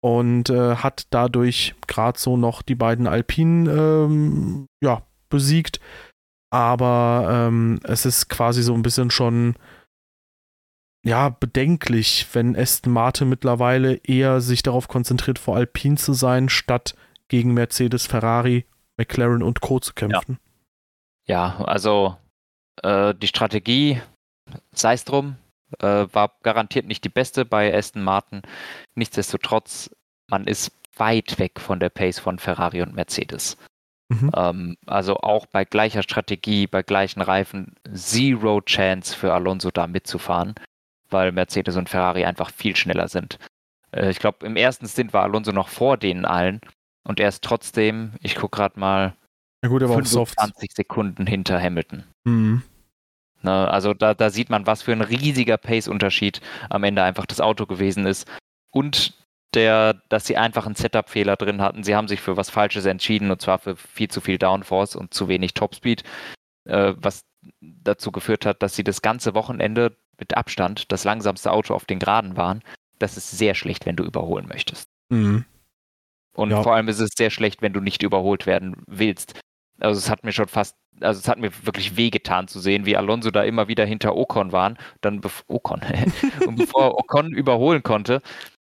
und 0.00 0.50
äh, 0.50 0.74
hat 0.74 1.06
dadurch 1.10 1.76
gerade 1.86 2.18
so 2.18 2.36
noch 2.36 2.62
die 2.62 2.74
beiden 2.74 3.06
Alpinen 3.06 3.66
ähm, 3.66 4.66
ja, 4.82 5.02
besiegt. 5.28 5.78
Aber 6.50 7.28
ähm, 7.30 7.78
es 7.84 8.06
ist 8.06 8.28
quasi 8.28 8.64
so 8.64 8.74
ein 8.74 8.82
bisschen 8.82 9.12
schon 9.12 9.54
ja, 11.04 11.28
bedenklich, 11.28 12.26
wenn 12.32 12.56
Aston 12.56 12.92
Martin 12.92 13.28
mittlerweile 13.28 13.94
eher 13.98 14.40
sich 14.40 14.64
darauf 14.64 14.88
konzentriert, 14.88 15.38
vor 15.38 15.54
Alpine 15.54 15.96
zu 15.96 16.12
sein, 16.12 16.48
statt 16.48 16.96
gegen 17.28 17.54
Mercedes, 17.54 18.06
Ferrari, 18.06 18.66
McLaren 18.96 19.44
und 19.44 19.60
Co. 19.60 19.78
zu 19.78 19.94
kämpfen. 19.94 20.40
Ja, 21.24 21.56
ja 21.58 21.64
also 21.64 22.16
äh, 22.82 23.14
die 23.14 23.26
Strategie, 23.26 24.00
sei 24.72 24.94
es 24.94 25.04
drum, 25.04 25.36
äh, 25.80 26.06
war 26.12 26.32
garantiert 26.42 26.86
nicht 26.86 27.04
die 27.04 27.10
beste 27.10 27.44
bei 27.44 27.74
Aston 27.74 28.02
Martin. 28.02 28.42
Nichtsdestotrotz, 28.94 29.90
man 30.28 30.46
ist 30.46 30.72
weit 30.96 31.38
weg 31.38 31.60
von 31.60 31.80
der 31.80 31.90
Pace 31.90 32.18
von 32.18 32.38
Ferrari 32.38 32.82
und 32.82 32.94
Mercedes. 32.94 33.56
Mhm. 34.08 34.30
Ähm, 34.34 34.76
also 34.86 35.18
auch 35.18 35.46
bei 35.46 35.64
gleicher 35.64 36.02
Strategie, 36.02 36.66
bei 36.66 36.82
gleichen 36.82 37.20
Reifen, 37.20 37.74
zero 37.92 38.60
chance 38.62 39.14
für 39.14 39.32
Alonso 39.32 39.70
da 39.70 39.86
mitzufahren, 39.86 40.54
weil 41.10 41.32
Mercedes 41.32 41.76
und 41.76 41.88
Ferrari 41.88 42.24
einfach 42.24 42.50
viel 42.50 42.74
schneller 42.74 43.08
sind. 43.08 43.38
Äh, 43.92 44.10
ich 44.10 44.18
glaube, 44.18 44.46
im 44.46 44.56
ersten 44.56 44.88
Stint 44.88 45.12
war 45.12 45.24
Alonso 45.24 45.52
noch 45.52 45.68
vor 45.68 45.98
denen 45.98 46.24
allen 46.24 46.60
und 47.04 47.20
er 47.20 47.28
ist 47.28 47.44
trotzdem, 47.44 48.12
ich 48.20 48.34
gucke 48.34 48.56
gerade 48.56 48.80
mal, 48.80 49.14
ja 49.62 49.68
gut, 49.68 49.82
25 49.82 50.72
Sekunden 50.72 51.26
hinter 51.26 51.60
Hamilton. 51.60 52.04
Mhm. 52.24 52.62
Ne, 53.42 53.70
also 53.70 53.94
da, 53.94 54.14
da 54.14 54.30
sieht 54.30 54.50
man, 54.50 54.66
was 54.66 54.82
für 54.82 54.92
ein 54.92 55.00
riesiger 55.00 55.56
Pace-Unterschied 55.56 56.40
am 56.70 56.84
Ende 56.84 57.02
einfach 57.02 57.26
das 57.26 57.40
Auto 57.40 57.66
gewesen 57.66 58.06
ist. 58.06 58.26
Und 58.70 59.14
der, 59.54 59.94
dass 60.08 60.26
sie 60.26 60.36
einfach 60.36 60.66
einen 60.66 60.74
Setup-Fehler 60.74 61.36
drin 61.36 61.62
hatten. 61.62 61.82
Sie 61.82 61.96
haben 61.96 62.08
sich 62.08 62.20
für 62.20 62.36
was 62.36 62.50
Falsches 62.50 62.84
entschieden 62.84 63.30
und 63.30 63.40
zwar 63.40 63.58
für 63.58 63.76
viel 63.76 64.08
zu 64.08 64.20
viel 64.20 64.38
Downforce 64.38 64.94
und 64.94 65.14
zu 65.14 65.28
wenig 65.28 65.54
Topspeed, 65.54 66.04
äh, 66.64 66.92
was 66.96 67.24
dazu 67.60 68.12
geführt 68.12 68.44
hat, 68.44 68.62
dass 68.62 68.76
sie 68.76 68.84
das 68.84 69.00
ganze 69.00 69.34
Wochenende 69.34 69.96
mit 70.18 70.36
Abstand 70.36 70.92
das 70.92 71.04
langsamste 71.04 71.50
Auto 71.50 71.74
auf 71.74 71.86
den 71.86 71.98
Geraden 71.98 72.36
waren. 72.36 72.62
Das 72.98 73.16
ist 73.16 73.30
sehr 73.30 73.54
schlecht, 73.54 73.86
wenn 73.86 73.96
du 73.96 74.04
überholen 74.04 74.46
möchtest. 74.48 74.88
Mhm. 75.08 75.44
Und 76.34 76.50
ja. 76.50 76.62
vor 76.62 76.74
allem 76.74 76.88
ist 76.88 77.00
es 77.00 77.10
sehr 77.16 77.30
schlecht, 77.30 77.62
wenn 77.62 77.72
du 77.72 77.80
nicht 77.80 78.02
überholt 78.02 78.46
werden 78.46 78.76
willst. 78.86 79.40
Also 79.80 79.98
es 79.98 80.10
hat 80.10 80.24
mir 80.24 80.32
schon 80.32 80.48
fast, 80.48 80.76
also 81.00 81.18
es 81.20 81.28
hat 81.28 81.38
mir 81.38 81.50
wirklich 81.64 81.96
wehgetan 81.96 82.48
zu 82.48 82.58
sehen, 82.58 82.84
wie 82.84 82.96
Alonso 82.96 83.30
da 83.30 83.44
immer 83.44 83.68
wieder 83.68 83.84
hinter 83.84 84.16
Ocon 84.16 84.52
waren. 84.52 84.76
Dann 85.00 85.20
Ocon. 85.46 85.80
und 86.46 86.56
bevor 86.56 86.98
Ocon 86.98 87.32
überholen 87.32 87.82
konnte, 87.82 88.20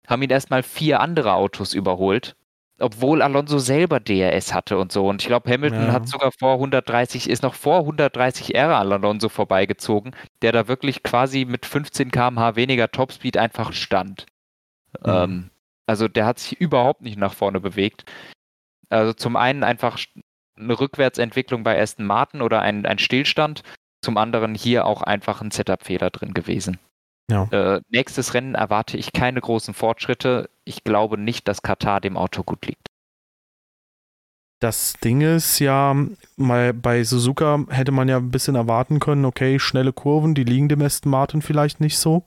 haben 0.07 0.23
ihn 0.23 0.31
erstmal 0.31 0.63
vier 0.63 1.01
andere 1.01 1.35
Autos 1.35 1.75
überholt, 1.75 2.37
obwohl 2.79 3.23
Alonso 3.23 3.59
selber 3.59 4.01
DRS 4.01 4.55
hatte 4.55 4.79
und 4.79 4.93
so. 4.93 5.09
Und 5.09 5.23
ich 5.23 5.29
glaube, 5.29 5.51
Hamilton 5.51 5.87
ja. 5.87 5.93
hat 5.93 6.09
sogar 6.09 6.31
vor 6.39 6.55
130, 6.55 7.29
ist 7.29 7.43
noch 7.43 7.55
vor 7.55 7.81
130 7.81 8.55
R 8.55 8.77
an 8.77 8.93
Alonso 8.93 9.29
vorbeigezogen, 9.29 10.15
der 10.43 10.53
da 10.53 10.69
wirklich 10.69 11.03
quasi 11.03 11.45
mit 11.45 11.67
15 11.67 12.11
km/h 12.11 12.57
weniger 12.57 12.91
Topspeed 12.91 13.37
einfach 13.37 13.73
stand. 13.73 14.27
Mhm. 15.05 15.11
Ähm, 15.13 15.51
also 15.87 16.07
der 16.07 16.27
hat 16.27 16.39
sich 16.39 16.61
überhaupt 16.61 17.03
nicht 17.03 17.19
nach 17.19 17.35
vorne 17.35 17.61
bewegt. 17.61 18.05
Also 18.91 19.13
zum 19.13 19.37
einen 19.37 19.63
einfach 19.63 19.99
eine 20.61 20.79
Rückwärtsentwicklung 20.79 21.63
bei 21.63 21.81
Aston 21.81 22.07
Martin 22.07 22.43
oder 22.43 22.61
ein, 22.61 22.87
ein 22.87 22.99
Stillstand, 22.99 23.63
zum 24.03 24.17
anderen 24.17 24.55
hier 24.55 24.87
auch 24.87 25.03
einfach 25.03 25.41
ein 25.41 25.51
Setup-Fehler 25.51 26.11
drin 26.11 26.35
gewesen. 26.35 26.79
Ja. 27.31 27.45
Äh, 27.51 27.81
nächstes 27.89 28.35
Rennen 28.35 28.55
erwarte 28.55 28.97
ich 28.97 29.13
keine 29.13 29.41
großen 29.41 29.75
Fortschritte. 29.75 30.51
Ich 30.65 30.83
glaube 30.85 31.17
nicht, 31.17 31.47
dass 31.47 31.63
Katar 31.63 32.01
dem 32.01 32.17
Auto 32.17 32.43
gut 32.43 32.67
liegt. 32.67 32.89
Das 34.61 34.93
Ding 35.03 35.23
ist 35.23 35.59
ja, 35.59 35.97
mal 36.37 36.75
bei 36.75 37.03
Suzuka 37.03 37.65
hätte 37.71 37.93
man 37.93 38.09
ja 38.09 38.19
ein 38.19 38.31
bisschen 38.31 38.57
erwarten 38.57 39.01
können, 39.01 39.25
okay, 39.25 39.59
schnelle 39.59 39.93
Kurven, 39.93 40.35
die 40.35 40.45
liegen 40.45 40.69
dem 40.69 40.83
Aston 40.83 41.11
Martin 41.11 41.41
vielleicht 41.41 41.81
nicht 41.81 41.99
so. 41.99 42.25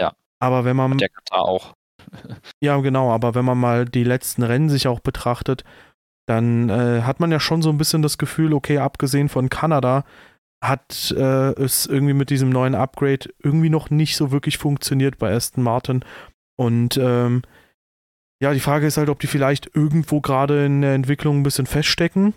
Ja. 0.00 0.12
Aber 0.40 0.64
wenn 0.64 0.74
man. 0.74 0.92
Und 0.92 1.00
der 1.00 1.10
Katar 1.10 1.42
auch. 1.42 1.74
ja, 2.60 2.76
genau, 2.78 3.12
aber 3.12 3.36
wenn 3.36 3.44
man 3.44 3.58
mal 3.58 3.84
die 3.84 4.04
letzten 4.04 4.42
Rennen 4.42 4.68
sich 4.68 4.88
auch 4.88 4.98
betrachtet, 4.98 5.62
dann 6.26 6.68
äh, 6.68 7.02
hat 7.02 7.20
man 7.20 7.30
ja 7.30 7.40
schon 7.40 7.62
so 7.62 7.70
ein 7.70 7.78
bisschen 7.78 8.02
das 8.02 8.18
Gefühl, 8.18 8.52
okay, 8.52 8.78
abgesehen 8.78 9.28
von 9.28 9.48
Kanada, 9.48 10.04
hat 10.62 11.14
äh, 11.16 11.52
es 11.62 11.86
irgendwie 11.86 12.14
mit 12.14 12.30
diesem 12.30 12.50
neuen 12.50 12.74
Upgrade 12.74 13.28
irgendwie 13.42 13.70
noch 13.70 13.90
nicht 13.90 14.16
so 14.16 14.32
wirklich 14.32 14.58
funktioniert 14.58 15.18
bei 15.18 15.32
Aston 15.32 15.62
Martin. 15.62 16.04
Und 16.56 16.96
ähm, 16.96 17.42
ja, 18.42 18.52
die 18.52 18.60
Frage 18.60 18.86
ist 18.86 18.96
halt, 18.96 19.08
ob 19.08 19.20
die 19.20 19.26
vielleicht 19.26 19.74
irgendwo 19.74 20.20
gerade 20.20 20.66
in 20.66 20.82
der 20.82 20.94
Entwicklung 20.94 21.38
ein 21.38 21.42
bisschen 21.42 21.66
feststecken. 21.66 22.34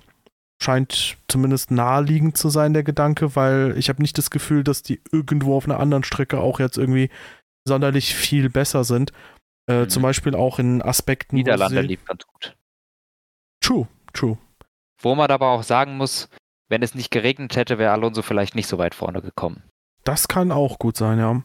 Scheint 0.62 1.17
zumindest 1.27 1.72
naheliegend 1.72 2.38
zu 2.38 2.50
sein, 2.50 2.74
der 2.74 2.84
Gedanke, 2.84 3.36
weil 3.36 3.74
ich 3.77 3.89
habe 3.89 4.01
nicht 4.01 4.17
das 4.17 4.29
Gefühl, 4.29 4.63
dass 4.63 4.84
die 4.84 5.01
irgendwo 5.12 5.55
auf 5.55 5.65
einer 5.65 5.79
anderen 5.79 6.03
Strecke 6.03 6.39
auch 6.39 6.60
jetzt 6.60 6.77
irgendwie 6.77 7.10
sonderlich 7.65 8.13
viel 8.13 8.50
besser 8.50 8.84
sind. 8.84 9.13
Äh, 9.67 9.84
mhm. 9.84 9.89
Zum 9.89 10.03
Beispiel 10.03 10.36
auch 10.36 10.60
in 10.60 10.81
Aspekten. 10.81 11.38
Niederlande 11.38 11.81
lief 11.81 12.03
ganz 12.05 12.25
gut. 12.27 12.55
True, 13.62 13.88
true. 14.13 14.38
Wo 15.01 15.16
man 15.16 15.32
aber 15.32 15.50
auch 15.50 15.63
sagen 15.63 15.98
muss, 15.98 16.30
wenn 16.70 16.84
es 16.84 16.96
nicht 16.96 17.12
geregnet 17.12 17.56
hätte, 17.56 17.78
wäre 17.78 17.92
Alonso 17.92 18.22
vielleicht 18.22 18.56
nicht 18.56 18.68
so 18.68 18.78
weit 18.78 18.96
vorne 18.96 19.22
gekommen. 19.22 19.63
Das 20.04 20.28
kann 20.28 20.51
auch 20.51 20.80
gut 20.80 20.98
sein, 20.98 21.20
ja. 21.20 21.42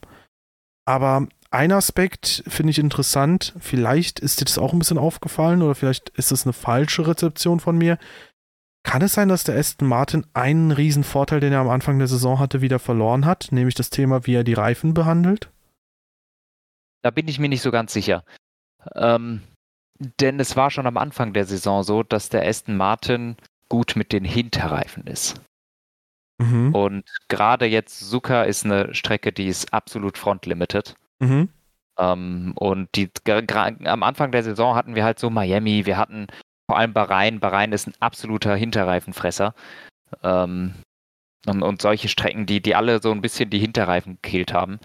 Aber 0.86 1.26
ein 1.50 1.72
Aspekt 1.72 2.42
finde 2.46 2.70
ich 2.70 2.78
interessant. 2.78 3.54
Vielleicht 3.58 4.20
ist 4.20 4.40
dir 4.40 4.44
das 4.44 4.58
auch 4.58 4.72
ein 4.72 4.78
bisschen 4.78 4.98
aufgefallen 4.98 5.62
oder 5.62 5.74
vielleicht 5.74 6.10
ist 6.10 6.32
es 6.32 6.44
eine 6.44 6.52
falsche 6.52 7.06
Rezeption 7.06 7.60
von 7.60 7.78
mir. 7.78 7.98
Kann 8.82 9.00
es 9.00 9.14
sein, 9.14 9.28
dass 9.28 9.44
der 9.44 9.56
Aston 9.56 9.88
Martin 9.88 10.26
einen 10.34 10.70
riesen 10.70 11.04
Vorteil, 11.04 11.40
den 11.40 11.52
er 11.52 11.60
am 11.60 11.70
Anfang 11.70 11.98
der 11.98 12.08
Saison 12.08 12.38
hatte, 12.38 12.60
wieder 12.60 12.78
verloren 12.78 13.24
hat, 13.24 13.48
nämlich 13.50 13.74
das 13.74 13.88
Thema, 13.88 14.26
wie 14.26 14.34
er 14.34 14.44
die 14.44 14.52
Reifen 14.52 14.92
behandelt? 14.92 15.50
Da 17.02 17.10
bin 17.10 17.28
ich 17.28 17.38
mir 17.38 17.48
nicht 17.48 17.62
so 17.62 17.70
ganz 17.70 17.92
sicher. 17.92 18.24
Ähm, 18.94 19.40
denn 20.20 20.40
es 20.40 20.56
war 20.56 20.70
schon 20.70 20.86
am 20.86 20.96
Anfang 20.96 21.32
der 21.32 21.44
Saison 21.44 21.82
so, 21.82 22.02
dass 22.02 22.28
der 22.28 22.46
Aston 22.46 22.76
Martin 22.76 23.36
gut 23.68 23.96
mit 23.96 24.12
den 24.12 24.24
Hinterreifen 24.24 25.06
ist. 25.06 25.40
Mhm. 26.38 26.74
Und 26.74 27.04
gerade 27.28 27.66
jetzt 27.66 28.00
Suka 28.00 28.42
ist 28.42 28.64
eine 28.64 28.94
Strecke, 28.94 29.32
die 29.32 29.46
ist 29.46 29.72
absolut 29.72 30.18
front-limited. 30.18 30.94
Mhm. 31.20 31.48
Ähm, 31.98 32.52
und 32.56 32.88
die, 32.96 33.10
am 33.84 34.02
Anfang 34.02 34.32
der 34.32 34.42
Saison 34.42 34.74
hatten 34.74 34.94
wir 34.94 35.04
halt 35.04 35.18
so 35.18 35.30
Miami, 35.30 35.86
wir 35.86 35.96
hatten 35.96 36.26
vor 36.66 36.78
allem 36.78 36.92
Bahrain. 36.92 37.40
Bahrain 37.40 37.72
ist 37.72 37.86
ein 37.86 37.94
absoluter 38.00 38.56
Hinterreifenfresser. 38.56 39.54
Ähm, 40.22 40.74
und, 41.46 41.62
und, 41.62 41.82
solche 41.82 42.08
Strecken, 42.08 42.46
die, 42.46 42.62
die 42.62 42.74
alle 42.74 43.02
so 43.02 43.12
ein 43.12 43.20
bisschen 43.20 43.50
die 43.50 43.58
Hinterreifen 43.58 44.18
gekillt 44.22 44.54
haben. 44.54 44.78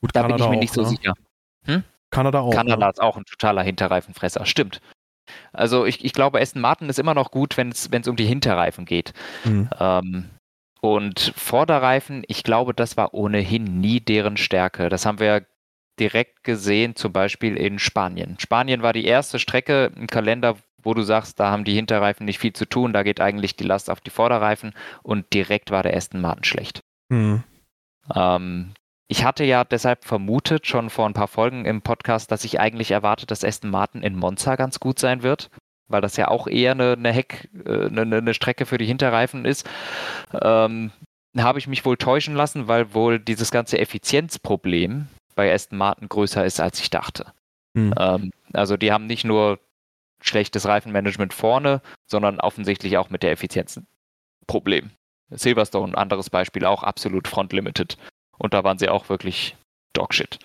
Gut, 0.00 0.14
da 0.14 0.22
Kanada 0.22 0.34
bin 0.34 0.44
ich 0.44 0.50
mir 0.50 0.56
auch, 0.56 0.60
nicht 0.60 0.74
so 0.74 0.82
ne? 0.82 0.88
sicher. 0.88 1.14
Hm? 1.64 1.84
Kanada 2.12 2.40
auch. 2.40 2.54
Kanada 2.54 2.86
ne? 2.86 2.92
ist 2.92 3.02
auch 3.02 3.16
ein 3.16 3.24
totaler 3.24 3.62
Hinterreifenfresser, 3.62 4.46
stimmt. 4.46 4.80
Also 5.52 5.86
ich, 5.86 6.04
ich 6.04 6.12
glaube, 6.12 6.40
Aston 6.40 6.62
Martin 6.62 6.88
ist 6.88 6.98
immer 6.98 7.14
noch 7.14 7.30
gut, 7.30 7.56
wenn 7.56 7.70
es 7.70 8.08
um 8.08 8.16
die 8.16 8.26
Hinterreifen 8.26 8.84
geht. 8.84 9.12
Mhm. 9.44 9.68
Ähm, 9.80 10.30
und 10.80 11.32
Vorderreifen, 11.36 12.22
ich 12.26 12.42
glaube, 12.42 12.74
das 12.74 12.96
war 12.96 13.14
ohnehin 13.14 13.80
nie 13.80 14.00
deren 14.00 14.36
Stärke. 14.36 14.88
Das 14.88 15.06
haben 15.06 15.20
wir 15.20 15.46
direkt 15.98 16.44
gesehen, 16.44 16.96
zum 16.96 17.12
Beispiel 17.12 17.56
in 17.56 17.78
Spanien. 17.78 18.36
Spanien 18.38 18.82
war 18.82 18.92
die 18.92 19.04
erste 19.04 19.38
Strecke 19.38 19.92
im 19.94 20.06
Kalender, 20.06 20.56
wo 20.82 20.94
du 20.94 21.02
sagst, 21.02 21.38
da 21.38 21.50
haben 21.50 21.64
die 21.64 21.74
Hinterreifen 21.74 22.26
nicht 22.26 22.38
viel 22.38 22.52
zu 22.52 22.66
tun, 22.66 22.92
da 22.92 23.02
geht 23.04 23.20
eigentlich 23.20 23.56
die 23.56 23.64
Last 23.64 23.88
auf 23.90 24.00
die 24.00 24.10
Vorderreifen 24.10 24.74
und 25.02 25.32
direkt 25.32 25.70
war 25.70 25.82
der 25.82 25.96
Aston 25.96 26.20
Martin 26.20 26.44
schlecht. 26.44 26.80
Mhm. 27.08 27.44
Ähm, 28.14 28.72
ich 29.12 29.24
hatte 29.24 29.44
ja 29.44 29.62
deshalb 29.62 30.06
vermutet, 30.06 30.66
schon 30.66 30.88
vor 30.88 31.04
ein 31.04 31.12
paar 31.12 31.28
Folgen 31.28 31.66
im 31.66 31.82
Podcast, 31.82 32.32
dass 32.32 32.44
ich 32.44 32.58
eigentlich 32.58 32.92
erwarte, 32.92 33.26
dass 33.26 33.44
Aston 33.44 33.70
Martin 33.70 34.02
in 34.02 34.16
Monza 34.16 34.56
ganz 34.56 34.80
gut 34.80 34.98
sein 34.98 35.22
wird, 35.22 35.50
weil 35.86 36.00
das 36.00 36.16
ja 36.16 36.28
auch 36.28 36.46
eher 36.46 36.72
eine, 36.72 36.92
eine 36.92 37.12
Heck, 37.12 37.50
äh, 37.66 37.88
eine, 37.88 38.16
eine 38.16 38.32
Strecke 38.32 38.64
für 38.64 38.78
die 38.78 38.86
Hinterreifen 38.86 39.44
ist. 39.44 39.68
Ähm, 40.32 40.92
habe 41.36 41.58
ich 41.58 41.66
mich 41.66 41.84
wohl 41.84 41.98
täuschen 41.98 42.34
lassen, 42.34 42.68
weil 42.68 42.94
wohl 42.94 43.18
dieses 43.18 43.50
ganze 43.50 43.78
Effizienzproblem 43.78 45.08
bei 45.34 45.52
Aston 45.52 45.76
Martin 45.76 46.08
größer 46.08 46.46
ist, 46.46 46.58
als 46.58 46.80
ich 46.80 46.88
dachte. 46.88 47.34
Hm. 47.76 47.92
Ähm, 47.98 48.30
also 48.54 48.78
die 48.78 48.92
haben 48.92 49.06
nicht 49.06 49.24
nur 49.24 49.58
schlechtes 50.22 50.64
Reifenmanagement 50.66 51.34
vorne, 51.34 51.82
sondern 52.06 52.40
offensichtlich 52.40 52.96
auch 52.96 53.10
mit 53.10 53.22
der 53.22 53.32
Effizienz 53.32 53.76
ein 53.76 53.86
Problem. 54.46 54.90
Silverstone, 55.28 55.98
anderes 55.98 56.30
Beispiel, 56.30 56.64
auch 56.64 56.82
absolut 56.82 57.28
front-limited. 57.28 57.98
Und 58.38 58.54
da 58.54 58.64
waren 58.64 58.78
sie 58.78 58.88
auch 58.88 59.08
wirklich 59.08 59.56
Dogshit. 59.92 60.38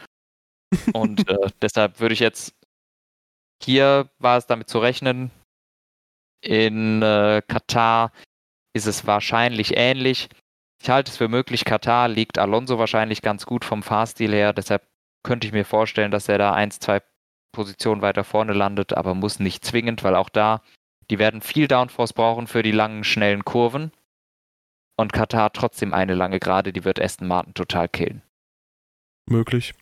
Und 0.93 1.27
äh, 1.29 1.49
deshalb 1.61 1.99
würde 1.99 2.13
ich 2.13 2.19
jetzt, 2.19 2.53
hier 3.63 4.09
war 4.19 4.37
es 4.37 4.47
damit 4.47 4.69
zu 4.69 4.79
rechnen, 4.79 5.31
in 6.41 7.01
äh, 7.01 7.41
Katar 7.47 8.11
ist 8.73 8.85
es 8.85 9.07
wahrscheinlich 9.07 9.75
ähnlich. 9.75 10.29
Ich 10.81 10.89
halte 10.89 11.11
es 11.11 11.17
für 11.17 11.27
möglich, 11.27 11.65
Katar 11.65 12.07
liegt 12.07 12.37
Alonso 12.37 12.77
wahrscheinlich 12.77 13.23
ganz 13.23 13.45
gut 13.45 13.65
vom 13.65 13.81
Fahrstil 13.81 14.31
her, 14.31 14.53
deshalb 14.53 14.87
könnte 15.23 15.47
ich 15.47 15.53
mir 15.53 15.65
vorstellen, 15.65 16.11
dass 16.11 16.29
er 16.29 16.37
da 16.37 16.53
eins, 16.53 16.79
zwei 16.79 17.01
Positionen 17.51 18.01
weiter 18.01 18.23
vorne 18.23 18.53
landet, 18.53 18.93
aber 18.93 19.15
muss 19.15 19.39
nicht 19.39 19.65
zwingend, 19.65 20.03
weil 20.03 20.15
auch 20.15 20.29
da, 20.29 20.61
die 21.09 21.17
werden 21.17 21.41
viel 21.41 21.67
Downforce 21.67 22.13
brauchen 22.13 22.45
für 22.45 22.61
die 22.61 22.71
langen, 22.71 23.03
schnellen 23.03 23.43
Kurven. 23.43 23.91
Und 24.97 25.13
Katar 25.13 25.53
trotzdem 25.53 25.93
eine 25.93 26.15
lange 26.15 26.39
Gerade, 26.39 26.73
die 26.73 26.83
wird 26.83 26.99
Aston 26.99 27.27
Martin 27.27 27.53
total 27.53 27.87
killen. 27.87 28.23
Möglich. 29.29 29.73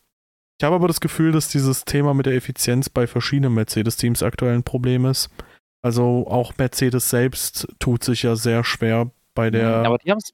Ich 0.60 0.64
habe 0.64 0.76
aber 0.76 0.88
das 0.88 1.02
Gefühl, 1.02 1.32
dass 1.32 1.50
dieses 1.50 1.86
Thema 1.86 2.14
mit 2.14 2.26
der 2.26 2.36
Effizienz 2.36 2.90
bei 2.90 3.08
verschiedenen 3.08 3.54
Mercedes-Teams 3.54 4.24
aktuell 4.24 4.56
ein 4.56 4.64
Problem 4.64 5.06
ist. 5.06 5.30
Also 5.82 6.28
auch 6.28 6.58
Mercedes 6.58 7.10
selbst 7.10 7.68
tut 7.80 8.04
sich 8.04 8.24
ja 8.24 8.36
sehr 8.36 8.64
schwer 8.64 9.12
bei 9.34 9.50
der. 9.50 9.86
Aber 9.86 9.98
die 9.98 10.12
haben 10.12 10.18
es 10.18 10.34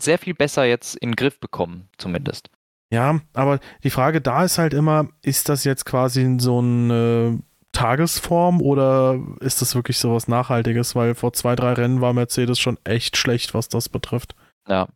sehr 0.00 0.18
viel 0.18 0.34
besser 0.34 0.64
jetzt 0.64 0.96
in 0.96 1.10
den 1.10 1.16
Griff 1.16 1.40
bekommen, 1.40 1.88
zumindest. 1.98 2.50
Ja, 2.90 3.20
aber 3.34 3.60
die 3.84 3.90
Frage 3.90 4.20
da 4.20 4.44
ist 4.44 4.58
halt 4.58 4.72
immer, 4.72 5.08
ist 5.22 5.48
das 5.48 5.64
jetzt 5.64 5.84
quasi 5.84 6.36
so 6.38 6.58
eine 6.58 7.38
Tagesform 7.72 8.60
oder 8.60 9.20
ist 9.40 9.60
das 9.62 9.74
wirklich 9.74 9.98
so 9.98 10.14
was 10.14 10.28
Nachhaltiges? 10.28 10.94
Weil 10.96 11.14
vor 11.14 11.32
zwei, 11.32 11.54
drei 11.54 11.74
Rennen 11.74 12.00
war 12.00 12.12
Mercedes 12.12 12.58
schon 12.58 12.78
echt 12.84 13.16
schlecht, 13.16 13.54
was 13.54 13.68
das 13.68 13.88
betrifft. 13.88 14.34
Ja. 14.68 14.88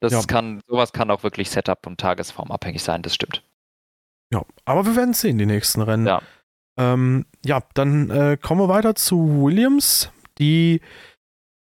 Das 0.00 0.12
Ja. 0.12 0.22
kann, 0.22 0.60
sowas 0.66 0.92
kann 0.92 1.10
auch 1.10 1.22
wirklich 1.22 1.50
Setup 1.50 1.86
und 1.86 2.00
Tagesform 2.00 2.50
abhängig 2.50 2.82
sein, 2.82 3.02
das 3.02 3.14
stimmt. 3.14 3.42
Ja, 4.32 4.44
aber 4.64 4.86
wir 4.86 4.96
werden 4.96 5.14
sehen, 5.14 5.38
die 5.38 5.46
nächsten 5.46 5.82
Rennen. 5.82 6.06
Ja. 6.06 6.22
Ähm, 6.78 7.26
ja, 7.44 7.62
dann 7.74 8.10
äh, 8.10 8.38
kommen 8.40 8.60
wir 8.60 8.68
weiter 8.68 8.94
zu 8.94 9.42
Williams, 9.42 10.10
die 10.38 10.80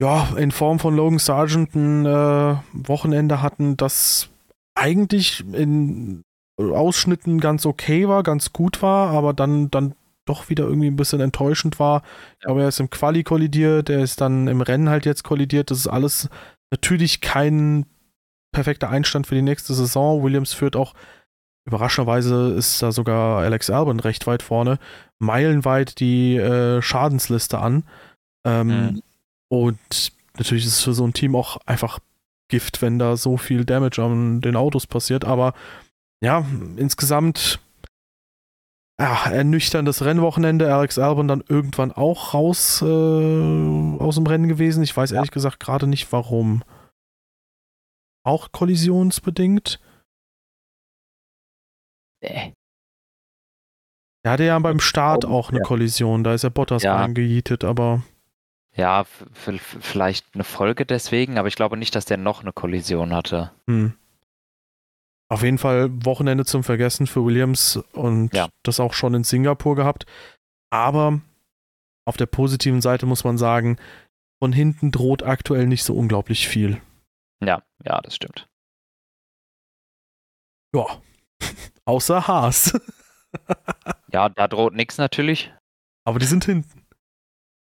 ja 0.02 0.28
in 0.36 0.50
Form 0.50 0.78
von 0.78 0.94
Logan 0.96 1.18
Sargent 1.18 1.74
ein 1.74 2.04
äh, 2.06 2.56
Wochenende 2.72 3.40
hatten, 3.40 3.76
das 3.76 4.28
eigentlich 4.74 5.40
in 5.54 6.22
Ausschnitten 6.60 7.40
ganz 7.40 7.66
okay 7.66 8.08
war, 8.08 8.22
ganz 8.22 8.52
gut 8.52 8.82
war, 8.82 9.10
aber 9.10 9.32
dann, 9.32 9.70
dann 9.70 9.94
doch 10.26 10.48
wieder 10.48 10.64
irgendwie 10.64 10.88
ein 10.88 10.96
bisschen 10.96 11.20
enttäuschend 11.20 11.78
war. 11.78 12.02
Ich 12.38 12.44
glaube, 12.44 12.62
er 12.62 12.68
ist 12.68 12.80
im 12.80 12.90
Quali 12.90 13.24
kollidiert, 13.24 13.90
er 13.90 14.00
ist 14.00 14.20
dann 14.20 14.48
im 14.48 14.60
Rennen 14.60 14.88
halt 14.88 15.06
jetzt 15.06 15.24
kollidiert. 15.24 15.70
Das 15.70 15.78
ist 15.78 15.88
alles 15.88 16.28
natürlich 16.70 17.20
kein 17.20 17.86
perfekter 18.52 18.90
Einstand 18.90 19.26
für 19.26 19.34
die 19.34 19.42
nächste 19.42 19.74
Saison. 19.74 20.22
Williams 20.22 20.52
führt 20.52 20.76
auch 20.76 20.94
Überraschenderweise 21.66 22.54
ist 22.56 22.82
da 22.82 22.90
sogar 22.90 23.42
Alex 23.42 23.68
Albon 23.70 24.00
recht 24.00 24.26
weit 24.26 24.42
vorne, 24.42 24.78
meilenweit 25.18 26.00
die 26.00 26.36
äh, 26.36 26.80
Schadensliste 26.80 27.58
an. 27.58 27.84
Ähm, 28.44 28.68
Mhm. 28.68 29.02
Und 29.48 30.12
natürlich 30.38 30.64
ist 30.64 30.74
es 30.74 30.82
für 30.82 30.94
so 30.94 31.04
ein 31.04 31.12
Team 31.12 31.34
auch 31.36 31.58
einfach 31.66 31.98
Gift, 32.48 32.82
wenn 32.82 32.98
da 32.98 33.16
so 33.16 33.36
viel 33.36 33.64
Damage 33.64 34.02
an 34.02 34.40
den 34.40 34.56
Autos 34.56 34.86
passiert. 34.86 35.24
Aber 35.24 35.54
ja, 36.22 36.44
insgesamt 36.76 37.60
ja, 39.00 39.30
ernüchterndes 39.30 40.04
Rennwochenende. 40.04 40.74
Alex 40.74 40.98
Albon 40.98 41.26
dann 41.28 41.42
irgendwann 41.48 41.90
auch 41.92 42.34
raus 42.34 42.82
äh, 42.82 42.84
aus 43.98 44.16
dem 44.16 44.26
Rennen 44.26 44.48
gewesen. 44.48 44.82
Ich 44.82 44.94
weiß 44.94 45.12
ehrlich 45.12 45.30
gesagt 45.30 45.58
gerade 45.60 45.86
nicht 45.86 46.12
warum. 46.12 46.62
Auch 48.22 48.52
kollisionsbedingt. 48.52 49.80
Nee. 52.22 52.52
Er 54.22 54.32
hatte 54.32 54.44
ja 54.44 54.58
beim 54.58 54.80
Start 54.80 55.24
Oh, 55.24 55.28
auch 55.28 55.48
eine 55.48 55.60
ja. 55.60 55.64
Kollision, 55.64 56.22
da 56.22 56.34
ist 56.34 56.44
er 56.44 56.50
Bottas 56.50 56.82
Ja. 56.82 56.96
reingejietet, 56.96 57.64
aber 57.64 58.02
Ja, 58.76 59.04
vielleicht 59.32 60.26
eine 60.34 60.44
Folge 60.44 60.84
deswegen, 60.84 61.38
aber 61.38 61.48
ich 61.48 61.56
glaube 61.56 61.78
nicht, 61.78 61.94
dass 61.94 62.04
der 62.04 62.18
noch 62.18 62.42
eine 62.42 62.52
Kollision 62.52 63.14
hatte. 63.14 63.50
hm. 63.66 63.94
Auf 65.30 65.42
jeden 65.42 65.58
Fall 65.58 65.88
Wochenende 66.04 66.44
zum 66.44 66.64
Vergessen 66.64 67.06
für 67.06 67.24
Williams 67.24 67.76
und 67.92 68.34
Ja. 68.34 68.48
das 68.64 68.80
auch 68.80 68.92
schon 68.94 69.14
in 69.14 69.24
Singapur 69.24 69.76
gehabt. 69.76 70.04
Aber 70.70 71.20
auf 72.06 72.16
der 72.16 72.26
positiven 72.26 72.80
Seite 72.80 73.06
muss 73.06 73.24
man 73.24 73.38
sagen, 73.38 73.78
von 74.42 74.52
hinten 74.52 74.90
droht 74.90 75.22
aktuell 75.22 75.66
nicht 75.66 75.84
so 75.84 75.94
unglaublich 75.94 76.48
viel. 76.48 76.80
Ja, 77.42 77.62
ja, 77.84 78.00
das 78.00 78.16
stimmt. 78.16 78.46
Ja, 80.74 80.86
außer 81.84 82.26
Haas. 82.26 82.78
Ja, 84.12 84.28
da 84.28 84.48
droht 84.48 84.74
nichts 84.74 84.98
natürlich. 84.98 85.52
aber 86.04 86.18
die 86.18 86.26
sind 86.26 86.44
hinten. 86.44 86.84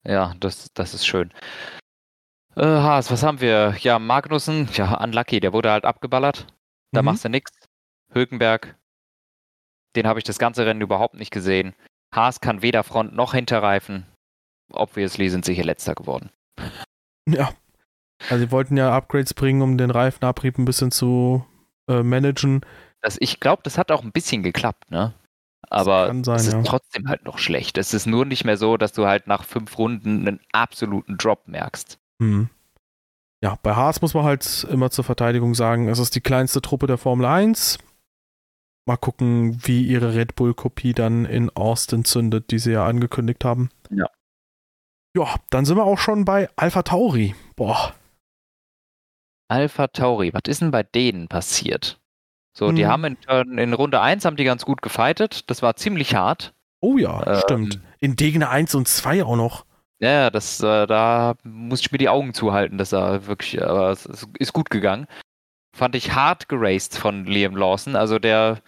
Ja, 0.05 0.33
das, 0.39 0.71
das 0.73 0.93
ist 0.93 1.05
schön. 1.05 1.33
Äh, 2.55 2.63
Haas, 2.63 3.11
was 3.11 3.23
haben 3.23 3.41
wir? 3.41 3.75
Ja, 3.81 3.99
Magnussen, 3.99 4.69
ja, 4.71 5.03
unlucky, 5.03 5.41
der 5.41 5.51
wurde 5.51 5.69
halt 5.71 5.83
abgeballert. 5.83 6.47
Da 6.91 7.01
Mhm. 7.01 7.05
machst 7.05 7.25
du 7.25 7.29
nichts. 7.29 7.51
Hülkenberg, 8.13 8.75
den 9.95 10.07
habe 10.07 10.19
ich 10.19 10.23
das 10.25 10.39
ganze 10.39 10.65
Rennen 10.65 10.81
überhaupt 10.81 11.15
nicht 11.15 11.31
gesehen. 11.31 11.75
Haas 12.13 12.41
kann 12.41 12.61
weder 12.61 12.83
Front 12.83 13.13
noch 13.13 13.33
Hinterreifen. 13.33 14.05
Obviously 14.71 15.29
sind 15.29 15.45
sie 15.45 15.53
hier 15.53 15.65
letzter 15.65 15.95
geworden. 15.95 16.29
Ja. 17.27 17.53
Also 18.29 18.45
sie 18.45 18.51
wollten 18.51 18.77
ja 18.77 18.95
Upgrades 18.95 19.33
bringen, 19.33 19.61
um 19.61 19.77
den 19.77 19.91
Reifenabrieb 19.91 20.57
ein 20.57 20.65
bisschen 20.65 20.91
zu 20.91 21.45
äh, 21.87 22.03
managen. 22.03 22.61
Das, 23.01 23.17
ich 23.19 23.39
glaube, 23.39 23.61
das 23.63 23.77
hat 23.77 23.91
auch 23.91 24.03
ein 24.03 24.11
bisschen 24.11 24.43
geklappt, 24.43 24.91
ne? 24.91 25.13
Aber 25.69 26.07
sein, 26.23 26.35
es 26.37 26.47
ist 26.47 26.53
ja. 26.53 26.63
trotzdem 26.63 27.07
halt 27.07 27.25
noch 27.25 27.37
schlecht. 27.37 27.77
Es 27.77 27.93
ist 27.93 28.07
nur 28.07 28.25
nicht 28.25 28.43
mehr 28.43 28.57
so, 28.57 28.75
dass 28.77 28.91
du 28.91 29.05
halt 29.05 29.27
nach 29.27 29.43
fünf 29.43 29.77
Runden 29.77 30.27
einen 30.27 30.39
absoluten 30.51 31.17
Drop 31.17 31.47
merkst. 31.47 31.99
Hm. 32.21 32.49
Ja, 33.41 33.57
bei 33.63 33.73
Haas 33.75 34.01
muss 34.01 34.13
man 34.13 34.25
halt 34.25 34.65
immer 34.69 34.89
zur 34.91 35.03
Verteidigung 35.05 35.55
sagen, 35.55 35.87
es 35.87 35.99
ist 35.99 36.15
die 36.15 36.21
kleinste 36.21 36.61
Truppe 36.61 36.87
der 36.87 36.97
Formel 36.97 37.25
1. 37.25 37.77
Mal 38.85 38.97
gucken, 38.97 39.59
wie 39.65 39.83
ihre 39.83 40.13
Red 40.15 40.35
Bull-Kopie 40.35 40.93
dann 40.93 41.25
in 41.25 41.49
Austin 41.51 42.03
zündet, 42.05 42.51
die 42.51 42.59
sie 42.59 42.71
ja 42.71 42.85
angekündigt 42.85 43.45
haben. 43.45 43.69
Ja. 43.91 44.07
Ja, 45.15 45.35
dann 45.51 45.65
sind 45.65 45.77
wir 45.77 45.85
auch 45.85 45.97
schon 45.99 46.25
bei 46.25 46.49
Alpha 46.55 46.83
Tauri. 46.83 47.33
Boah. 47.55 47.93
Alpha 49.49 49.87
Tauri, 49.87 50.33
was 50.33 50.43
ist 50.47 50.61
denn 50.61 50.71
bei 50.71 50.83
denen 50.83 51.27
passiert? 51.27 51.99
So, 52.55 52.71
die 52.71 52.83
Hm. 52.85 52.91
haben 52.91 53.03
in, 53.05 53.19
Turn- 53.21 53.57
in 53.57 53.73
Runde 53.73 54.01
1 54.01 54.25
haben 54.25 54.35
die 54.35 54.43
ganz 54.43 54.65
gut 54.65 54.81
gefightet. 54.81 55.49
Das 55.49 55.61
war 55.61 55.75
ziemlich 55.75 56.13
hart. 56.15 56.53
Oh 56.81 56.97
ja, 56.97 57.25
Ähm, 57.25 57.39
stimmt. 57.39 57.79
In 57.99 58.15
Degner 58.15 58.49
1 58.49 58.75
und 58.75 58.87
2 58.87 59.23
auch 59.23 59.35
noch. 59.35 59.65
Ja, 59.99 60.29
das, 60.29 60.61
äh, 60.61 60.87
da 60.87 61.35
muss 61.43 61.81
ich 61.81 61.91
mir 61.91 61.97
die 61.97 62.09
Augen 62.09 62.33
zuhalten, 62.33 62.77
dass 62.77 62.93
er 62.93 63.27
wirklich, 63.27 63.61
aber 63.61 63.91
es 63.91 64.05
ist, 64.05 64.27
ist 64.39 64.53
gut 64.53 64.69
gegangen. 64.69 65.07
Fand 65.75 65.95
ich 65.95 66.13
hart 66.13 66.47
geraced 66.47 66.97
von 66.97 67.25
Liam 67.25 67.55
Lawson. 67.55 67.95
Also 67.95 68.17
der 68.17 68.61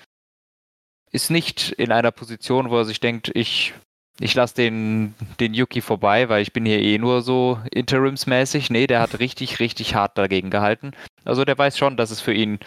ist 1.12 1.30
nicht 1.30 1.72
in 1.72 1.92
einer 1.92 2.12
Position, 2.12 2.70
wo 2.70 2.78
er 2.78 2.86
sich 2.86 3.00
denkt, 3.00 3.32
ich, 3.34 3.74
ich 4.20 4.34
lasse 4.34 4.56
den, 4.56 5.16
den 5.40 5.54
Yuki 5.54 5.82
vorbei, 5.82 6.28
weil 6.30 6.42
ich 6.42 6.54
bin 6.54 6.66
hier 6.66 6.80
eh 6.80 6.98
nur 6.98 7.22
so 7.22 7.60
interimsmäßig. 7.72 8.70
Nee, 8.70 8.88
der 8.88 9.00
hat 9.00 9.20
richtig, 9.20 9.60
richtig 9.60 9.96
hart 9.96 10.18
dagegen 10.18 10.50
gehalten. 10.50 10.92
Also 11.24 11.46
der 11.46 11.58
weiß 11.58 11.78
schon, 11.78 11.96
dass 11.96 12.12
es 12.12 12.20
für 12.20 12.34
ihn, 12.34 12.60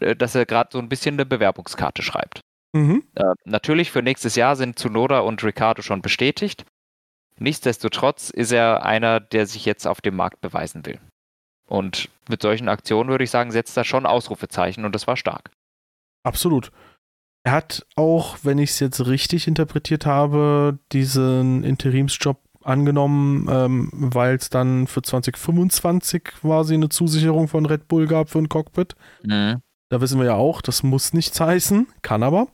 äh, 0.00 0.16
dass 0.16 0.34
er 0.34 0.46
gerade 0.46 0.70
so 0.72 0.78
ein 0.78 0.88
bisschen 0.88 1.14
eine 1.14 1.26
Bewerbungskarte 1.26 2.02
schreibt. 2.02 2.40
Mhm. 2.72 3.04
Äh, 3.14 3.34
natürlich 3.44 3.92
für 3.92 4.02
nächstes 4.02 4.34
Jahr 4.34 4.56
sind 4.56 4.78
Tsunoda 4.78 5.20
und 5.20 5.42
Ricardo 5.44 5.82
schon 5.82 6.02
bestätigt. 6.02 6.64
Nichtsdestotrotz 7.38 8.30
ist 8.30 8.52
er 8.52 8.84
einer, 8.84 9.20
der 9.20 9.46
sich 9.46 9.64
jetzt 9.64 9.86
auf 9.86 10.00
dem 10.00 10.16
Markt 10.16 10.40
beweisen 10.40 10.84
will. 10.86 10.98
Und 11.68 12.08
mit 12.28 12.42
solchen 12.42 12.68
Aktionen 12.68 13.10
würde 13.10 13.24
ich 13.24 13.30
sagen, 13.30 13.50
setzt 13.50 13.76
er 13.76 13.84
schon 13.84 14.06
Ausrufezeichen 14.06 14.84
und 14.84 14.94
das 14.94 15.06
war 15.06 15.16
stark. 15.16 15.50
Absolut. 16.22 16.72
Er 17.44 17.52
hat 17.52 17.86
auch, 17.94 18.38
wenn 18.42 18.58
ich 18.58 18.70
es 18.70 18.80
jetzt 18.80 19.06
richtig 19.06 19.46
interpretiert 19.46 20.06
habe, 20.06 20.78
diesen 20.92 21.62
Interimsjob 21.62 22.38
angenommen, 22.62 23.46
ähm, 23.50 23.90
weil 23.92 24.36
es 24.36 24.50
dann 24.50 24.86
für 24.86 25.02
2025 25.02 26.24
quasi 26.24 26.74
eine 26.74 26.88
Zusicherung 26.88 27.48
von 27.48 27.66
Red 27.66 27.88
Bull 27.88 28.06
gab 28.06 28.28
für 28.28 28.38
ein 28.38 28.48
Cockpit. 28.48 28.94
Da 29.90 30.00
wissen 30.00 30.18
wir 30.18 30.26
ja 30.26 30.34
auch, 30.34 30.60
das 30.60 30.82
muss 30.82 31.12
nichts 31.12 31.40
heißen, 31.40 31.86
kann 32.02 32.22
aber. 32.22 32.48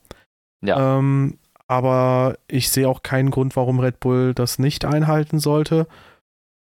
Ja. 0.62 0.98
Ähm, 0.98 1.38
aber 1.66 2.36
ich 2.48 2.68
sehe 2.70 2.88
auch 2.88 3.02
keinen 3.02 3.30
Grund, 3.30 3.56
warum 3.56 3.80
Red 3.80 4.00
Bull 4.00 4.34
das 4.34 4.58
nicht 4.58 4.84
einhalten 4.84 5.38
sollte. 5.38 5.86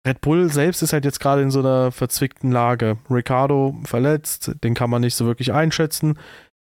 Red 0.07 0.21
Bull 0.21 0.51
selbst 0.51 0.81
ist 0.81 0.93
halt 0.93 1.05
jetzt 1.05 1.19
gerade 1.19 1.41
in 1.41 1.51
so 1.51 1.59
einer 1.59 1.91
verzwickten 1.91 2.51
Lage. 2.51 2.97
Ricardo 3.09 3.77
verletzt, 3.83 4.51
den 4.63 4.73
kann 4.73 4.89
man 4.89 5.01
nicht 5.01 5.15
so 5.15 5.25
wirklich 5.25 5.53
einschätzen. 5.53 6.17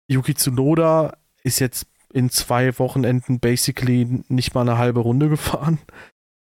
Yuki 0.09 0.33
Tsunoda 0.33 1.17
ist 1.43 1.59
jetzt 1.59 1.87
in 2.13 2.29
zwei 2.29 2.79
Wochenenden 2.79 3.39
basically 3.39 4.23
nicht 4.29 4.55
mal 4.55 4.61
eine 4.61 4.77
halbe 4.77 5.01
Runde 5.01 5.29
gefahren. 5.29 5.79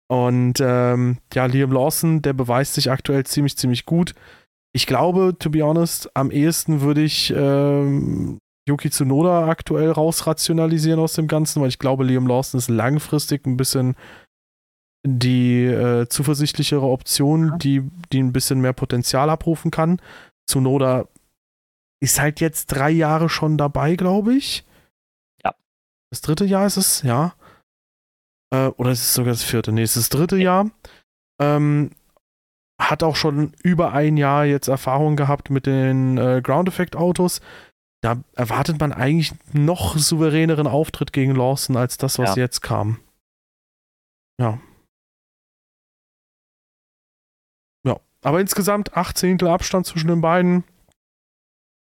Und 0.08 0.60
ähm, 0.60 1.18
ja, 1.34 1.46
Liam 1.46 1.72
Lawson, 1.72 2.22
der 2.22 2.32
beweist 2.32 2.74
sich 2.74 2.90
aktuell 2.90 3.24
ziemlich, 3.24 3.56
ziemlich 3.56 3.86
gut. 3.86 4.14
Ich 4.72 4.86
glaube, 4.86 5.34
to 5.38 5.50
be 5.50 5.62
honest, 5.62 6.14
am 6.14 6.30
ehesten 6.30 6.82
würde 6.82 7.02
ich 7.02 7.32
ähm, 7.34 8.38
Yuki 8.68 8.90
Tsunoda 8.90 9.48
aktuell 9.48 9.90
rausrationalisieren 9.90 11.00
aus 11.00 11.14
dem 11.14 11.28
Ganzen, 11.28 11.62
weil 11.62 11.68
ich 11.68 11.78
glaube, 11.78 12.04
Liam 12.04 12.26
Lawson 12.26 12.58
ist 12.58 12.68
langfristig 12.68 13.46
ein 13.46 13.56
bisschen 13.56 13.96
die 15.06 15.64
äh, 15.64 16.08
zuversichtlichere 16.08 16.86
Option, 16.86 17.58
die, 17.58 17.82
die 18.12 18.20
ein 18.20 18.32
bisschen 18.32 18.60
mehr 18.60 18.72
Potenzial 18.72 19.30
abrufen 19.30 19.70
kann. 19.70 20.00
Tsunoda 20.48 21.06
ist 22.02 22.20
halt 22.20 22.40
jetzt 22.40 22.66
drei 22.66 22.90
Jahre 22.90 23.28
schon 23.28 23.56
dabei, 23.56 23.94
glaube 23.94 24.34
ich. 24.34 24.64
Ja. 25.44 25.54
Das 26.10 26.20
dritte 26.20 26.44
Jahr 26.44 26.66
ist 26.66 26.76
es, 26.76 27.02
ja. 27.02 27.34
Äh, 28.52 28.68
oder 28.68 28.90
ist 28.90 29.02
es 29.02 29.14
sogar 29.14 29.32
das 29.32 29.44
vierte? 29.44 29.72
Nee, 29.72 29.82
es 29.82 29.96
ist 29.96 30.12
das 30.12 30.18
dritte 30.18 30.36
Jahr. 30.36 30.70
Ähm, 31.40 31.90
hat 32.80 33.02
auch 33.02 33.16
schon 33.16 33.54
über 33.62 33.92
ein 33.92 34.16
Jahr 34.16 34.44
jetzt 34.44 34.68
Erfahrung 34.68 35.16
gehabt 35.16 35.50
mit 35.50 35.66
den 35.66 36.18
äh, 36.18 36.42
Ground 36.42 36.68
Effect 36.68 36.96
Autos. 36.96 37.40
Da 38.06 38.22
erwartet 38.34 38.78
man 38.78 38.92
eigentlich 38.92 39.32
noch 39.52 39.98
souveräneren 39.98 40.68
Auftritt 40.68 41.12
gegen 41.12 41.34
Lawson 41.34 41.76
als 41.76 41.98
das, 41.98 42.20
was 42.20 42.36
Ja. 42.36 42.42
jetzt 42.42 42.60
kam. 42.60 43.00
Ja. 44.40 44.60
Ja, 47.84 47.98
aber 48.22 48.40
insgesamt 48.40 48.96
acht 48.96 49.18
Zehntel 49.18 49.48
Abstand 49.48 49.86
zwischen 49.86 50.06
den 50.08 50.20
beiden. 50.20 50.62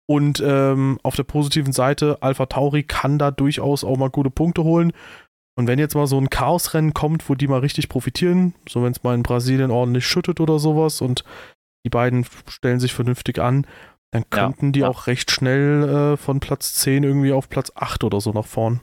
Und 0.07 0.39
ähm, 0.45 0.99
auf 1.01 1.15
der 1.15 1.23
positiven 1.23 1.73
Seite, 1.73 2.21
Alpha 2.21 2.45
Tauri 2.45 2.83
kann 2.83 3.17
da 3.17 3.31
durchaus 3.31 3.83
auch 3.83 3.97
mal 3.97 4.09
gute 4.11 4.29
Punkte 4.29 4.63
holen. 4.63 4.93
Und 5.57 5.67
wenn 5.67 5.79
jetzt 5.79 5.95
mal 5.95 6.07
so 6.07 6.19
ein 6.19 6.29
Chaosrennen 6.29 6.93
kommt, 6.93 7.27
wo 7.29 7.35
die 7.35 7.47
mal 7.47 7.59
richtig 7.61 7.89
profitieren, 7.89 8.53
so 8.67 8.83
wenn 8.83 8.91
es 8.91 9.01
mal 9.03 9.15
in 9.15 9.23
Brasilien 9.23 9.71
ordentlich 9.71 10.05
schüttet 10.05 10.39
oder 10.39 10.59
sowas 10.59 11.01
und 11.01 11.23
die 11.85 11.89
beiden 11.89 12.25
stellen 12.47 12.79
sich 12.79 12.93
vernünftig 12.93 13.39
an, 13.39 13.65
dann 14.13 14.21
Ja, 14.21 14.45
könnten 14.45 14.71
die 14.71 14.81
ja. 14.81 14.87
auch 14.87 15.07
recht 15.07 15.31
schnell 15.31 16.13
äh, 16.13 16.17
von 16.17 16.39
Platz 16.39 16.75
10 16.75 17.03
irgendwie 17.03 17.33
auf 17.33 17.49
Platz 17.49 17.71
8 17.75 18.03
oder 18.03 18.21
so 18.21 18.31
nach 18.31 18.45
vorn. 18.45 18.81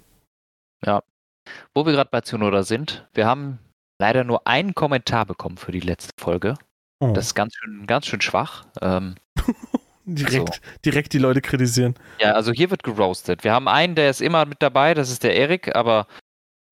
Wo 1.74 1.86
wir 1.86 1.92
gerade 1.92 2.10
bei 2.10 2.20
Tsunoda 2.20 2.62
sind, 2.62 3.08
wir 3.14 3.26
haben 3.26 3.58
leider 3.98 4.24
nur 4.24 4.46
einen 4.46 4.74
Kommentar 4.74 5.26
bekommen 5.26 5.56
für 5.56 5.72
die 5.72 5.80
letzte 5.80 6.12
Folge. 6.18 6.54
Oh. 7.00 7.12
Das 7.12 7.26
ist 7.26 7.34
ganz 7.34 7.54
schön, 7.54 7.86
ganz 7.86 8.06
schön 8.06 8.20
schwach. 8.20 8.66
Ähm, 8.80 9.14
direkt, 10.04 10.60
direkt 10.84 11.12
die 11.12 11.18
Leute 11.18 11.40
kritisieren. 11.40 11.94
ja, 12.20 12.32
also 12.32 12.52
hier 12.52 12.70
wird 12.70 12.82
geroastet. 12.82 13.42
Wir 13.42 13.52
haben 13.52 13.68
einen, 13.68 13.94
der 13.94 14.10
ist 14.10 14.20
immer 14.20 14.44
mit 14.44 14.62
dabei, 14.62 14.94
das 14.94 15.10
ist 15.10 15.22
der 15.22 15.34
Erik, 15.34 15.74
aber 15.74 16.06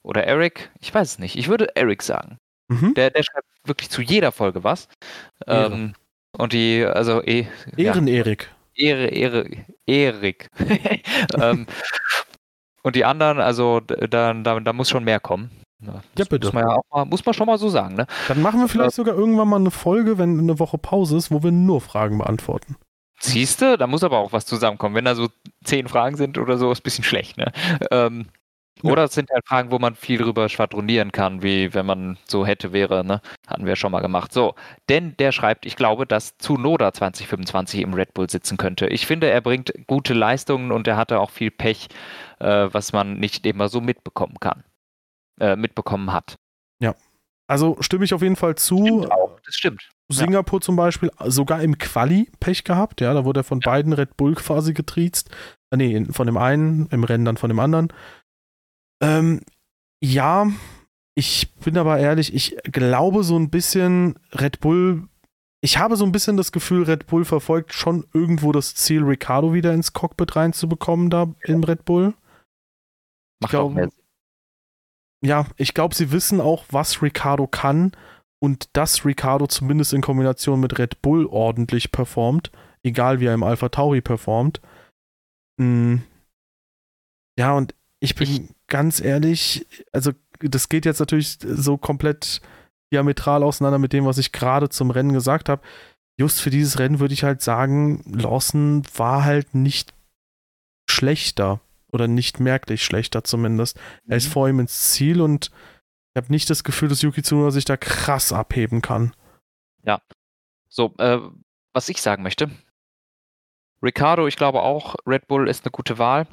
oder 0.02 0.24
Eric, 0.24 0.70
ich 0.80 0.94
weiß 0.94 1.12
es 1.12 1.18
nicht. 1.18 1.36
Ich 1.36 1.48
würde 1.48 1.74
Eric 1.76 2.02
sagen. 2.02 2.38
Mhm. 2.68 2.94
Der, 2.94 3.10
der 3.10 3.22
schreibt 3.22 3.46
wirklich 3.64 3.90
zu 3.90 4.02
jeder 4.02 4.32
Folge 4.32 4.64
was. 4.64 4.88
Ähm, 5.46 5.94
und 6.38 6.52
die, 6.52 6.84
also 6.84 7.22
eh, 7.22 7.46
ja, 7.76 7.92
Ehren-Erik. 7.92 8.50
Ehre, 8.74 9.08
Ehre, 9.08 9.46
Erik. 9.86 10.48
ähm, 11.40 11.66
und 12.82 12.96
die 12.96 13.04
anderen, 13.04 13.40
also 13.40 13.80
da, 13.80 14.32
da, 14.32 14.60
da 14.60 14.72
muss 14.72 14.88
schon 14.88 15.04
mehr 15.04 15.20
kommen. 15.20 15.50
Ja, 15.80 16.00
das 16.14 16.28
bitte. 16.28 16.46
Muss 16.46 16.54
man, 16.54 16.64
ja 16.64 16.76
auch 16.76 16.84
mal, 16.90 17.04
muss 17.04 17.24
man 17.24 17.34
schon 17.34 17.46
mal 17.46 17.58
so 17.58 17.68
sagen, 17.68 17.94
ne? 17.94 18.06
Dann 18.28 18.40
machen 18.42 18.60
wir 18.60 18.68
vielleicht 18.68 18.94
sogar 18.94 19.14
irgendwann 19.14 19.48
mal 19.48 19.56
eine 19.56 19.70
Folge, 19.70 20.18
wenn 20.18 20.38
eine 20.38 20.58
Woche 20.58 20.78
Pause 20.78 21.16
ist, 21.16 21.30
wo 21.30 21.42
wir 21.42 21.52
nur 21.52 21.80
Fragen 21.80 22.18
beantworten. 22.18 22.76
Siehst 23.20 23.60
du, 23.62 23.76
da 23.76 23.86
muss 23.86 24.04
aber 24.04 24.18
auch 24.18 24.32
was 24.32 24.46
zusammenkommen. 24.46 24.94
Wenn 24.94 25.04
da 25.04 25.14
so 25.14 25.28
zehn 25.64 25.88
Fragen 25.88 26.16
sind 26.16 26.38
oder 26.38 26.56
so, 26.56 26.70
ist 26.70 26.80
ein 26.80 26.82
bisschen 26.84 27.04
schlecht, 27.04 27.36
ne? 27.36 27.52
Ähm, 27.90 28.26
Ja. 28.26 28.37
Oder 28.82 29.04
es 29.04 29.14
sind 29.14 29.30
halt 29.30 29.46
Fragen, 29.46 29.70
wo 29.70 29.78
man 29.78 29.94
viel 29.94 30.18
drüber 30.18 30.48
schwadronieren 30.48 31.12
kann, 31.12 31.42
wie 31.42 31.74
wenn 31.74 31.86
man 31.86 32.18
so 32.26 32.46
hätte, 32.46 32.72
wäre, 32.72 33.04
ne? 33.04 33.20
Hatten 33.46 33.66
wir 33.66 33.76
schon 33.76 33.92
mal 33.92 34.00
gemacht. 34.00 34.32
So, 34.32 34.54
denn 34.88 35.16
der 35.18 35.32
schreibt, 35.32 35.66
ich 35.66 35.76
glaube, 35.76 36.06
dass 36.06 36.36
Tsunoda 36.38 36.92
2025 36.92 37.80
im 37.80 37.94
Red 37.94 38.14
Bull 38.14 38.28
sitzen 38.30 38.56
könnte. 38.56 38.86
Ich 38.86 39.06
finde, 39.06 39.30
er 39.30 39.40
bringt 39.40 39.72
gute 39.86 40.14
Leistungen 40.14 40.72
und 40.72 40.86
er 40.86 40.96
hatte 40.96 41.20
auch 41.20 41.30
viel 41.30 41.50
Pech, 41.50 41.88
äh, 42.38 42.68
was 42.70 42.92
man 42.92 43.18
nicht 43.18 43.46
immer 43.46 43.68
so 43.68 43.80
mitbekommen 43.80 44.36
kann. 44.40 44.64
Äh, 45.40 45.56
mitbekommen 45.56 46.12
hat. 46.12 46.36
Also 47.48 47.78
stimme 47.80 48.04
ich 48.04 48.12
auf 48.12 48.22
jeden 48.22 48.36
Fall 48.36 48.54
zu. 48.56 48.84
Stimmt 48.84 49.10
auch, 49.10 49.40
das 49.44 49.54
stimmt. 49.54 49.88
Singapur 50.10 50.60
zum 50.60 50.76
Beispiel 50.76 51.10
sogar 51.24 51.62
im 51.62 51.78
Quali 51.78 52.30
Pech 52.40 52.64
gehabt. 52.64 53.00
Ja, 53.00 53.14
da 53.14 53.24
wurde 53.24 53.40
er 53.40 53.44
von 53.44 53.60
beiden 53.60 53.92
Red 53.92 54.16
Bull 54.16 54.34
quasi 54.34 54.74
getriezt. 54.74 55.30
Äh, 55.70 55.78
nee, 55.78 56.04
von 56.10 56.26
dem 56.26 56.36
einen, 56.36 56.86
im 56.90 57.04
Rennen 57.04 57.24
dann 57.24 57.38
von 57.38 57.48
dem 57.48 57.58
anderen. 57.58 57.92
Ähm, 59.00 59.40
ja, 60.02 60.50
ich 61.14 61.52
bin 61.56 61.76
aber 61.76 61.98
ehrlich, 61.98 62.32
ich 62.32 62.56
glaube 62.62 63.24
so 63.24 63.36
ein 63.36 63.50
bisschen 63.50 64.18
Red 64.32 64.60
Bull. 64.60 65.08
Ich 65.60 65.78
habe 65.78 65.96
so 65.96 66.04
ein 66.04 66.12
bisschen 66.12 66.36
das 66.36 66.52
Gefühl, 66.52 66.84
Red 66.84 67.08
Bull 67.08 67.24
verfolgt 67.24 67.74
schon 67.74 68.06
irgendwo 68.12 68.52
das 68.52 68.74
Ziel, 68.76 69.02
Ricardo 69.02 69.52
wieder 69.52 69.74
ins 69.74 69.92
Cockpit 69.92 70.36
reinzubekommen 70.36 71.10
da 71.10 71.34
im 71.42 71.64
Red 71.64 71.84
Bull. 71.84 72.14
Macht 73.40 73.50
glaube, 73.50 73.74
mehr 73.74 73.90
Sinn. 73.90 74.02
ja, 75.24 75.46
ich 75.56 75.74
glaube, 75.74 75.94
sie 75.94 76.12
wissen 76.12 76.40
auch, 76.40 76.64
was 76.70 77.02
Ricardo 77.02 77.46
kann 77.48 77.92
und 78.40 78.76
dass 78.76 79.04
Ricardo 79.04 79.46
zumindest 79.48 79.92
in 79.92 80.00
Kombination 80.00 80.60
mit 80.60 80.78
Red 80.78 81.02
Bull 81.02 81.26
ordentlich 81.26 81.90
performt, 81.90 82.52
egal 82.84 83.18
wie 83.18 83.26
er 83.26 83.34
im 83.34 83.42
Alpha 83.42 83.68
Tauri 83.68 84.00
performt. 84.00 84.60
Mm. 85.60 85.96
Ja, 87.36 87.54
und 87.54 87.74
ich 88.00 88.14
bin 88.14 88.54
ganz 88.68 89.00
ehrlich, 89.00 89.66
also 89.92 90.12
das 90.40 90.68
geht 90.68 90.84
jetzt 90.84 91.00
natürlich 91.00 91.38
so 91.40 91.76
komplett 91.76 92.40
diametral 92.92 93.42
auseinander 93.42 93.78
mit 93.78 93.92
dem, 93.92 94.06
was 94.06 94.18
ich 94.18 94.32
gerade 94.32 94.68
zum 94.68 94.90
Rennen 94.90 95.12
gesagt 95.12 95.48
habe. 95.48 95.62
Just 96.18 96.40
für 96.40 96.50
dieses 96.50 96.78
Rennen 96.78 97.00
würde 97.00 97.14
ich 97.14 97.24
halt 97.24 97.42
sagen, 97.42 98.02
Lawson 98.06 98.82
war 98.96 99.24
halt 99.24 99.54
nicht 99.54 99.94
schlechter 100.88 101.60
oder 101.92 102.08
nicht 102.08 102.40
merklich 102.40 102.84
schlechter 102.84 103.24
zumindest. 103.24 103.78
Er 104.06 104.16
ist 104.16 104.28
vor 104.28 104.48
ihm 104.48 104.60
ins 104.60 104.92
Ziel 104.92 105.20
und 105.20 105.50
ich 106.14 106.22
habe 106.22 106.32
nicht 106.32 106.50
das 106.50 106.64
Gefühl, 106.64 106.88
dass 106.88 107.02
Yuki 107.02 107.22
Tsunoda 107.22 107.50
sich 107.50 107.64
da 107.64 107.76
krass 107.76 108.32
abheben 108.32 108.82
kann. 108.82 109.12
So, 110.68 110.94
äh, 110.98 111.18
was 111.72 111.88
ich 111.88 112.02
sagen 112.02 112.22
möchte. 112.22 112.50
Ricardo, 113.82 114.26
ich 114.26 114.36
glaube 114.36 114.62
auch, 114.62 114.96
Red 115.06 115.28
Bull 115.28 115.48
ist 115.48 115.64
eine 115.64 115.70
gute 115.70 115.98
Wahl. 115.98 116.26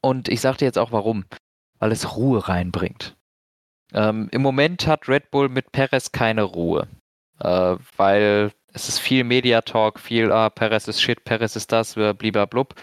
Und 0.00 0.28
ich 0.28 0.40
sage 0.40 0.58
dir 0.58 0.64
jetzt 0.66 0.78
auch 0.78 0.92
warum. 0.92 1.24
Weil 1.78 1.92
es 1.92 2.16
Ruhe 2.16 2.48
reinbringt. 2.48 3.16
Ähm, 3.92 4.28
Im 4.32 4.42
Moment 4.42 4.86
hat 4.86 5.08
Red 5.08 5.30
Bull 5.30 5.48
mit 5.48 5.72
Perez 5.72 6.12
keine 6.12 6.42
Ruhe. 6.42 6.88
Äh, 7.40 7.76
weil 7.96 8.52
es 8.72 8.88
ist 8.88 8.98
viel 8.98 9.24
Media-Talk, 9.24 9.98
viel, 9.98 10.32
ah, 10.32 10.48
Perez 10.48 10.88
ist 10.88 11.02
shit, 11.02 11.24
Perez 11.24 11.56
ist 11.56 11.72
das, 11.72 11.94
blub. 11.94 12.74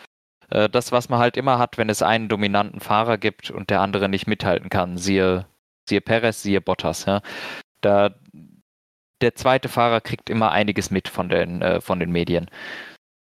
Äh, 0.50 0.70
das, 0.70 0.92
was 0.92 1.10
man 1.10 1.20
halt 1.20 1.38
immer 1.38 1.58
hat, 1.60 1.78
wenn 1.78 1.90
es 1.90 2.02
einen 2.02 2.28
dominanten 2.30 2.80
Fahrer 2.80 3.18
gibt 3.18 3.52
und 3.52 3.70
der 3.70 3.82
andere 3.82 4.10
nicht 4.10 4.28
mithalten 4.28 4.70
kann. 4.70 4.98
Siehe, 4.98 5.46
siehe 5.88 6.02
Perez, 6.02 6.42
siehe 6.42 6.62
Bottas. 6.62 7.06
Ja. 7.06 7.22
Da, 7.82 8.16
der 9.22 9.36
zweite 9.36 9.70
Fahrer 9.70 10.02
kriegt 10.02 10.30
immer 10.30 10.52
einiges 10.52 10.92
mit 10.92 11.08
von 11.08 11.30
den, 11.30 11.62
äh, 11.62 11.82
von 11.82 12.00
den 12.00 12.12
Medien. 12.12 12.50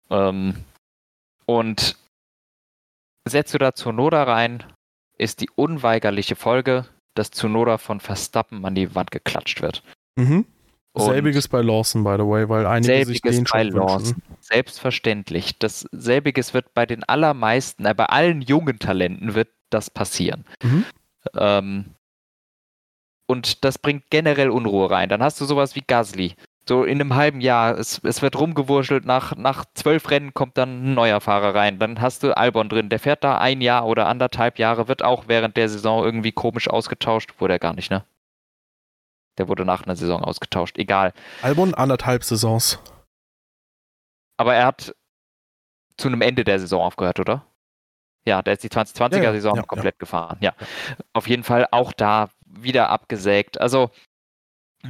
Ähm, 0.09 0.65
und 1.45 1.97
setzt 3.27 3.53
du 3.53 3.57
da 3.57 3.73
Tsunoda 3.73 4.23
rein, 4.23 4.63
ist 5.17 5.41
die 5.41 5.49
unweigerliche 5.49 6.35
Folge, 6.35 6.85
dass 7.13 7.31
Tsunoda 7.31 7.77
von 7.77 7.99
Verstappen 7.99 8.63
an 8.65 8.75
die 8.75 8.93
Wand 8.95 9.11
geklatscht 9.11 9.61
wird. 9.61 9.83
Mhm. 10.15 10.45
Und 10.93 11.03
Selbiges 11.03 11.49
bei 11.49 11.61
Lawson, 11.61 12.05
by 12.05 12.13
the 12.13 12.25
way, 12.25 12.47
weil 12.47 12.65
einige 12.65 13.05
sich 13.05 13.21
den 13.21 13.43
bei 13.43 13.63
schon 13.63 13.73
wünschen. 13.73 13.87
Lawson. 13.87 14.15
Selbstverständlich. 14.39 15.57
Das 15.59 15.85
selbiges 15.91 16.53
wird 16.53 16.73
bei 16.73 16.85
den 16.85 17.03
allermeisten, 17.03 17.85
äh, 17.85 17.93
bei 17.93 18.05
allen 18.05 18.41
jungen 18.41 18.79
Talenten 18.79 19.35
wird 19.35 19.49
das 19.69 19.89
passieren. 19.89 20.45
Mhm. 20.63 20.85
Ähm, 21.35 21.85
und 23.27 23.65
das 23.65 23.77
bringt 23.77 24.09
generell 24.09 24.49
Unruhe 24.49 24.89
rein. 24.89 25.09
Dann 25.09 25.21
hast 25.21 25.41
du 25.41 25.45
sowas 25.45 25.75
wie 25.75 25.83
Gasly. 25.85 26.35
So 26.67 26.83
in 26.83 26.99
einem 26.99 27.13
halben 27.13 27.41
Jahr, 27.41 27.77
es, 27.77 28.01
es 28.03 28.23
wird 28.23 28.39
rumgewurschtelt, 28.39 29.05
nach, 29.05 29.35
nach 29.35 29.65
zwölf 29.75 30.09
Rennen 30.09 30.33
kommt 30.33 30.57
dann 30.57 30.83
ein 30.83 30.93
neuer 30.95 31.21
Fahrer 31.21 31.53
rein. 31.53 31.77
Dann 31.77 32.01
hast 32.01 32.23
du 32.23 32.35
Albon 32.35 32.69
drin, 32.69 32.89
der 32.89 32.99
fährt 32.99 33.23
da 33.23 33.37
ein 33.37 33.61
Jahr 33.61 33.85
oder 33.85 34.07
anderthalb 34.07 34.57
Jahre, 34.57 34.87
wird 34.87 35.03
auch 35.03 35.27
während 35.27 35.57
der 35.57 35.69
Saison 35.69 36.03
irgendwie 36.03 36.31
komisch 36.31 36.67
ausgetauscht. 36.67 37.35
Wurde 37.39 37.53
er 37.53 37.59
gar 37.59 37.73
nicht, 37.73 37.91
ne? 37.91 38.03
Der 39.37 39.47
wurde 39.47 39.63
nach 39.63 39.83
einer 39.83 39.95
Saison 39.95 40.23
ausgetauscht, 40.23 40.77
egal. 40.77 41.13
Albon 41.43 41.75
anderthalb 41.75 42.23
Saisons. 42.23 42.79
Aber 44.37 44.55
er 44.55 44.65
hat 44.65 44.95
zu 45.97 46.07
einem 46.07 46.21
Ende 46.21 46.43
der 46.43 46.59
Saison 46.59 46.81
aufgehört, 46.81 47.19
oder? 47.19 47.45
Ja, 48.25 48.41
der 48.41 48.53
ist 48.53 48.63
die 48.63 48.69
2020er 48.69 49.17
Ja, 49.17 49.23
ja, 49.23 49.31
Saison 49.33 49.55
ja, 49.55 49.61
komplett 49.61 49.99
gefahren. 49.99 50.37
Ja. 50.41 50.53
Auf 51.13 51.27
jeden 51.27 51.43
Fall 51.43 51.67
auch 51.71 51.93
da 51.93 52.29
wieder 52.45 52.89
abgesägt. 52.89 53.61
Also, 53.61 53.91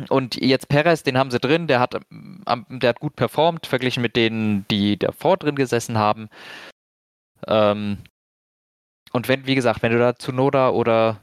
und 0.10 0.36
jetzt 0.36 0.70
Perez, 0.70 1.04
den 1.04 1.18
haben 1.18 1.32
sie 1.32 1.40
drin, 1.40 1.68
der 1.68 1.80
hat, 1.80 1.96
ähm, 2.12 2.66
der 2.70 2.90
hat 2.90 3.00
gut 3.00 3.16
performt, 3.16 3.68
verglichen 3.68 4.02
mit 4.02 4.16
denen, 4.16 4.68
die 4.70 4.98
davor 4.98 5.38
drin 5.38 5.56
gesessen 5.56 5.98
haben. 5.98 6.30
Ähm, 7.48 8.00
und 9.14 9.28
wenn, 9.28 9.48
wie 9.48 9.56
gesagt, 9.56 9.82
wenn 9.84 9.92
du 9.92 10.00
da 10.00 10.14
Tsunoda 10.14 10.70
oder 10.70 11.22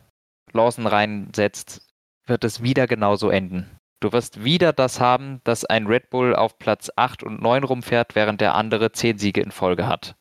Lawson 0.53 0.87
reinsetzt, 0.87 1.89
wird 2.27 2.45
es 2.45 2.63
wieder 2.63 2.87
genauso 2.87 3.31
enden. 3.31 3.71
Du 4.01 4.13
wirst 4.13 4.45
wieder 4.45 4.73
das 4.73 5.01
haben, 5.01 5.41
dass 5.45 5.65
ein 5.65 5.87
Red 5.87 6.11
Bull 6.11 6.35
auf 6.35 6.59
Platz 6.59 6.91
8 6.97 7.23
und 7.23 7.43
9 7.43 7.65
rumfährt, 7.65 8.15
während 8.15 8.41
der 8.41 8.55
andere 8.55 8.93
10 8.93 9.19
Siege 9.19 9.41
in 9.41 9.51
Folge 9.53 9.87
hat. 9.87 10.17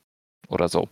Oder 0.47 0.69
so. 0.69 0.89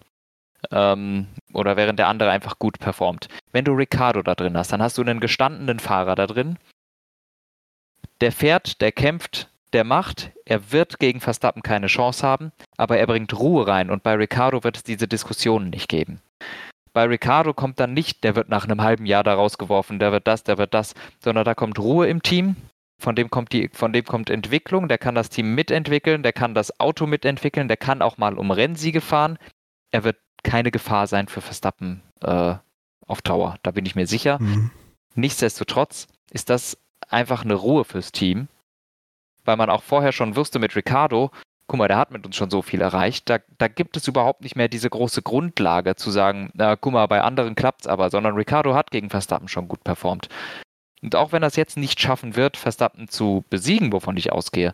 ähm, 0.71 1.27
oder 1.53 1.77
während 1.77 1.99
der 1.99 2.07
andere 2.07 2.31
einfach 2.31 2.59
gut 2.59 2.79
performt. 2.79 3.27
Wenn 3.51 3.65
du 3.65 3.73
Ricardo 3.73 4.21
da 4.21 4.35
drin 4.35 4.57
hast, 4.57 4.71
dann 4.73 4.81
hast 4.81 4.97
du 4.97 5.01
einen 5.01 5.19
gestandenen 5.19 5.79
Fahrer 5.79 6.15
da 6.15 6.27
drin, 6.27 6.57
der 8.21 8.31
fährt, 8.31 8.81
der 8.81 8.91
kämpft, 8.91 9.49
der 9.73 9.83
macht, 9.83 10.31
er 10.45 10.71
wird 10.71 10.99
gegen 10.99 11.21
Verstappen 11.21 11.61
keine 11.61 11.87
Chance 11.87 12.25
haben, 12.25 12.51
aber 12.77 12.97
er 12.97 13.07
bringt 13.07 13.37
Ruhe 13.37 13.67
rein 13.67 13.89
und 13.89 14.03
bei 14.03 14.15
Ricardo 14.15 14.63
wird 14.63 14.77
es 14.77 14.83
diese 14.83 15.07
Diskussionen 15.07 15.69
nicht 15.69 15.89
geben. 15.89 16.21
Bei 16.91 17.05
Ricardo 17.05 17.53
kommt 17.53 17.79
dann 17.79 17.93
nicht, 17.93 18.23
der 18.23 18.35
wird 18.35 18.49
nach 18.49 18.65
einem 18.65 18.81
halben 18.81 19.05
Jahr 19.05 19.23
da 19.23 19.35
rausgeworfen, 19.35 19.99
der 19.99 20.11
wird 20.11 20.27
das, 20.27 20.43
der 20.43 20.57
wird 20.57 20.73
das, 20.73 20.95
sondern 21.19 21.45
da 21.45 21.53
kommt 21.53 21.77
Ruhe 21.77 22.07
im 22.07 22.23
Team, 22.23 22.55
von 22.99 23.15
dem 23.15 23.29
kommt 23.29 23.53
die, 23.53 23.69
von 23.71 23.93
dem 23.93 24.05
kommt 24.05 24.29
Entwicklung, 24.29 24.87
der 24.87 24.97
kann 24.97 25.15
das 25.15 25.29
Team 25.29 25.53
mitentwickeln, 25.55 26.23
der 26.23 26.33
kann 26.33 26.55
das 26.55 26.79
Auto 26.79 27.05
mitentwickeln, 27.05 27.67
der 27.67 27.77
kann 27.77 28.01
auch 28.01 28.17
mal 28.17 28.37
um 28.37 28.51
Rennsiege 28.51 29.01
fahren. 29.01 29.37
Er 29.91 30.03
wird 30.03 30.17
keine 30.43 30.71
Gefahr 30.71 31.07
sein 31.07 31.27
für 31.27 31.41
Verstappen 31.41 32.01
äh, 32.21 32.55
auf 33.05 33.21
Dauer, 33.21 33.57
da 33.63 33.71
bin 33.71 33.85
ich 33.85 33.95
mir 33.95 34.07
sicher. 34.07 34.37
Mhm. 34.41 34.71
Nichtsdestotrotz 35.15 36.07
ist 36.31 36.49
das 36.49 36.77
einfach 37.09 37.43
eine 37.43 37.55
Ruhe 37.55 37.83
fürs 37.83 38.11
Team, 38.11 38.47
weil 39.45 39.57
man 39.57 39.69
auch 39.69 39.83
vorher 39.83 40.11
schon 40.11 40.35
wusste 40.35 40.59
mit 40.59 40.75
Ricardo, 40.75 41.31
guck 41.67 41.77
mal, 41.77 41.87
der 41.87 41.97
hat 41.97 42.11
mit 42.11 42.25
uns 42.25 42.35
schon 42.35 42.49
so 42.49 42.61
viel 42.61 42.81
erreicht, 42.81 43.29
da, 43.29 43.39
da 43.57 43.67
gibt 43.67 43.97
es 43.97 44.07
überhaupt 44.07 44.41
nicht 44.41 44.55
mehr 44.55 44.67
diese 44.67 44.89
große 44.89 45.21
Grundlage 45.21 45.95
zu 45.95 46.11
sagen, 46.11 46.49
na 46.53 46.75
guck 46.75 46.93
mal, 46.93 47.05
bei 47.07 47.21
anderen 47.21 47.55
klappt 47.55 47.81
es 47.81 47.87
aber, 47.87 48.09
sondern 48.09 48.35
Ricardo 48.35 48.73
hat 48.73 48.91
gegen 48.91 49.09
Verstappen 49.09 49.47
schon 49.47 49.67
gut 49.67 49.83
performt. 49.83 50.29
Und 51.01 51.15
auch 51.15 51.31
wenn 51.31 51.43
er 51.43 51.47
es 51.47 51.55
jetzt 51.55 51.77
nicht 51.77 51.99
schaffen 51.99 52.35
wird, 52.35 52.57
Verstappen 52.57 53.07
zu 53.07 53.45
besiegen, 53.49 53.93
wovon 53.93 54.17
ich 54.17 54.31
ausgehe, 54.31 54.73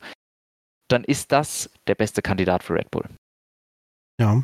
dann 0.87 1.03
ist 1.03 1.31
das 1.31 1.69
der 1.87 1.95
beste 1.95 2.21
Kandidat 2.21 2.63
für 2.63 2.75
Red 2.75 2.91
Bull. 2.91 3.05
Ja. 4.19 4.43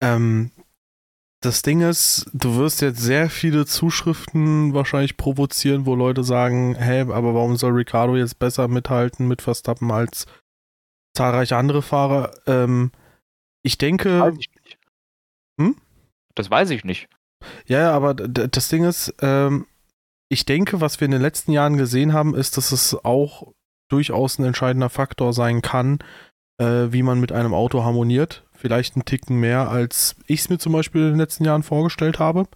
Ähm, 0.00 0.50
das 1.44 1.62
Ding 1.62 1.80
ist, 1.80 2.26
du 2.32 2.56
wirst 2.56 2.80
jetzt 2.80 3.00
sehr 3.00 3.28
viele 3.28 3.66
Zuschriften 3.66 4.72
wahrscheinlich 4.72 5.16
provozieren, 5.16 5.86
wo 5.86 5.94
Leute 5.94 6.24
sagen, 6.24 6.74
hey, 6.74 7.00
aber 7.00 7.34
warum 7.34 7.56
soll 7.56 7.72
Ricardo 7.72 8.16
jetzt 8.16 8.38
besser 8.38 8.68
mithalten 8.68 9.28
mit 9.28 9.42
Verstappen 9.42 9.90
als 9.90 10.26
zahlreiche 11.16 11.56
andere 11.56 11.82
Fahrer? 11.82 12.34
Ähm, 12.46 12.92
ich 13.62 13.78
denke. 13.78 14.10
Das 14.10 14.20
weiß 14.20 14.38
ich 14.38 14.50
nicht. 14.54 14.78
Hm? 15.60 15.76
Das 16.34 16.50
weiß 16.50 16.70
ich 16.70 16.84
nicht. 16.84 17.08
Ja, 17.66 17.92
aber 17.92 18.14
das 18.14 18.68
Ding 18.68 18.84
ist, 18.84 19.14
ähm, 19.20 19.66
ich 20.30 20.46
denke, 20.46 20.80
was 20.80 21.00
wir 21.00 21.04
in 21.04 21.12
den 21.12 21.22
letzten 21.22 21.52
Jahren 21.52 21.76
gesehen 21.76 22.12
haben, 22.12 22.34
ist, 22.34 22.56
dass 22.56 22.72
es 22.72 23.04
auch 23.04 23.52
durchaus 23.90 24.38
ein 24.38 24.46
entscheidender 24.46 24.88
Faktor 24.88 25.34
sein 25.34 25.60
kann, 25.60 25.98
äh, 26.58 26.86
wie 26.90 27.02
man 27.02 27.20
mit 27.20 27.32
einem 27.32 27.52
Auto 27.52 27.84
harmoniert 27.84 28.43
vielleicht 28.64 28.96
einen 28.96 29.04
Ticken 29.04 29.40
mehr, 29.40 29.68
als 29.68 30.16
ich 30.26 30.40
es 30.40 30.48
mir 30.48 30.56
zum 30.56 30.72
Beispiel 30.72 31.02
in 31.02 31.10
den 31.10 31.18
letzten 31.18 31.44
Jahren 31.44 31.62
vorgestellt 31.62 32.18
habe. 32.18 32.46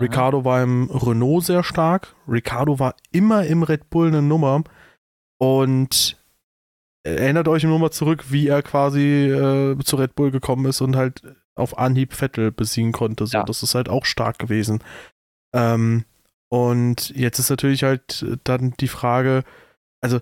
Ricardo 0.00 0.46
war 0.46 0.62
im 0.62 0.90
Renault 0.90 1.44
sehr 1.44 1.62
stark. 1.62 2.16
Ricardo 2.26 2.78
war 2.78 2.96
immer 3.10 3.44
im 3.44 3.62
Red 3.62 3.90
Bull 3.90 4.08
eine 4.08 4.22
Nummer. 4.22 4.64
Und 5.38 6.18
erinnert 7.04 7.48
euch 7.48 7.64
nur 7.64 7.78
mal 7.78 7.90
zurück, 7.90 8.30
wie 8.30 8.48
er 8.48 8.62
quasi 8.62 9.26
äh, 9.26 9.78
zu 9.84 9.96
Red 9.96 10.14
Bull 10.14 10.30
gekommen 10.30 10.64
ist 10.64 10.80
und 10.80 10.96
halt 10.96 11.22
auf 11.54 11.76
Anhieb 11.76 12.14
Vettel 12.14 12.50
besiegen 12.50 12.92
konnte. 12.92 13.26
So, 13.26 13.36
ja. 13.36 13.44
das 13.44 13.62
ist 13.62 13.74
halt 13.74 13.90
auch 13.90 14.06
stark 14.06 14.38
gewesen. 14.38 14.82
Ähm, 15.54 16.06
und 16.48 17.10
jetzt 17.10 17.38
ist 17.38 17.50
natürlich 17.50 17.82
halt 17.82 18.24
dann 18.44 18.72
die 18.80 18.88
Frage, 18.88 19.44
also 20.00 20.18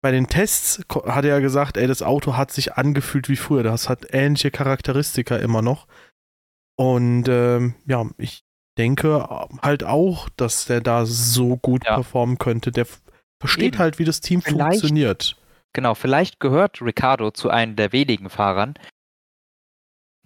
bei 0.00 0.12
den 0.12 0.28
Tests 0.28 0.80
hat 1.06 1.24
er 1.24 1.30
ja 1.30 1.38
gesagt, 1.40 1.76
ey, 1.76 1.86
das 1.86 2.02
Auto 2.02 2.36
hat 2.36 2.52
sich 2.52 2.74
angefühlt 2.74 3.28
wie 3.28 3.36
früher. 3.36 3.62
Das 3.62 3.88
hat 3.88 4.06
ähnliche 4.12 4.50
Charakteristika 4.50 5.36
immer 5.36 5.62
noch. 5.62 5.86
Und 6.76 7.28
ähm, 7.28 7.74
ja, 7.86 8.06
ich 8.16 8.44
denke 8.78 9.48
halt 9.60 9.82
auch, 9.82 10.28
dass 10.30 10.66
der 10.66 10.80
da 10.80 11.04
so 11.04 11.56
gut 11.56 11.84
ja. 11.84 11.94
performen 11.94 12.38
könnte. 12.38 12.70
Der 12.70 12.86
versteht 13.40 13.74
Eben. 13.74 13.78
halt, 13.78 13.98
wie 13.98 14.04
das 14.04 14.20
Team 14.20 14.40
vielleicht, 14.40 14.80
funktioniert. 14.80 15.36
Genau, 15.72 15.94
vielleicht 15.94 16.38
gehört 16.38 16.80
Ricardo 16.80 17.32
zu 17.32 17.50
einem 17.50 17.74
der 17.74 17.92
wenigen 17.92 18.30
Fahrern, 18.30 18.74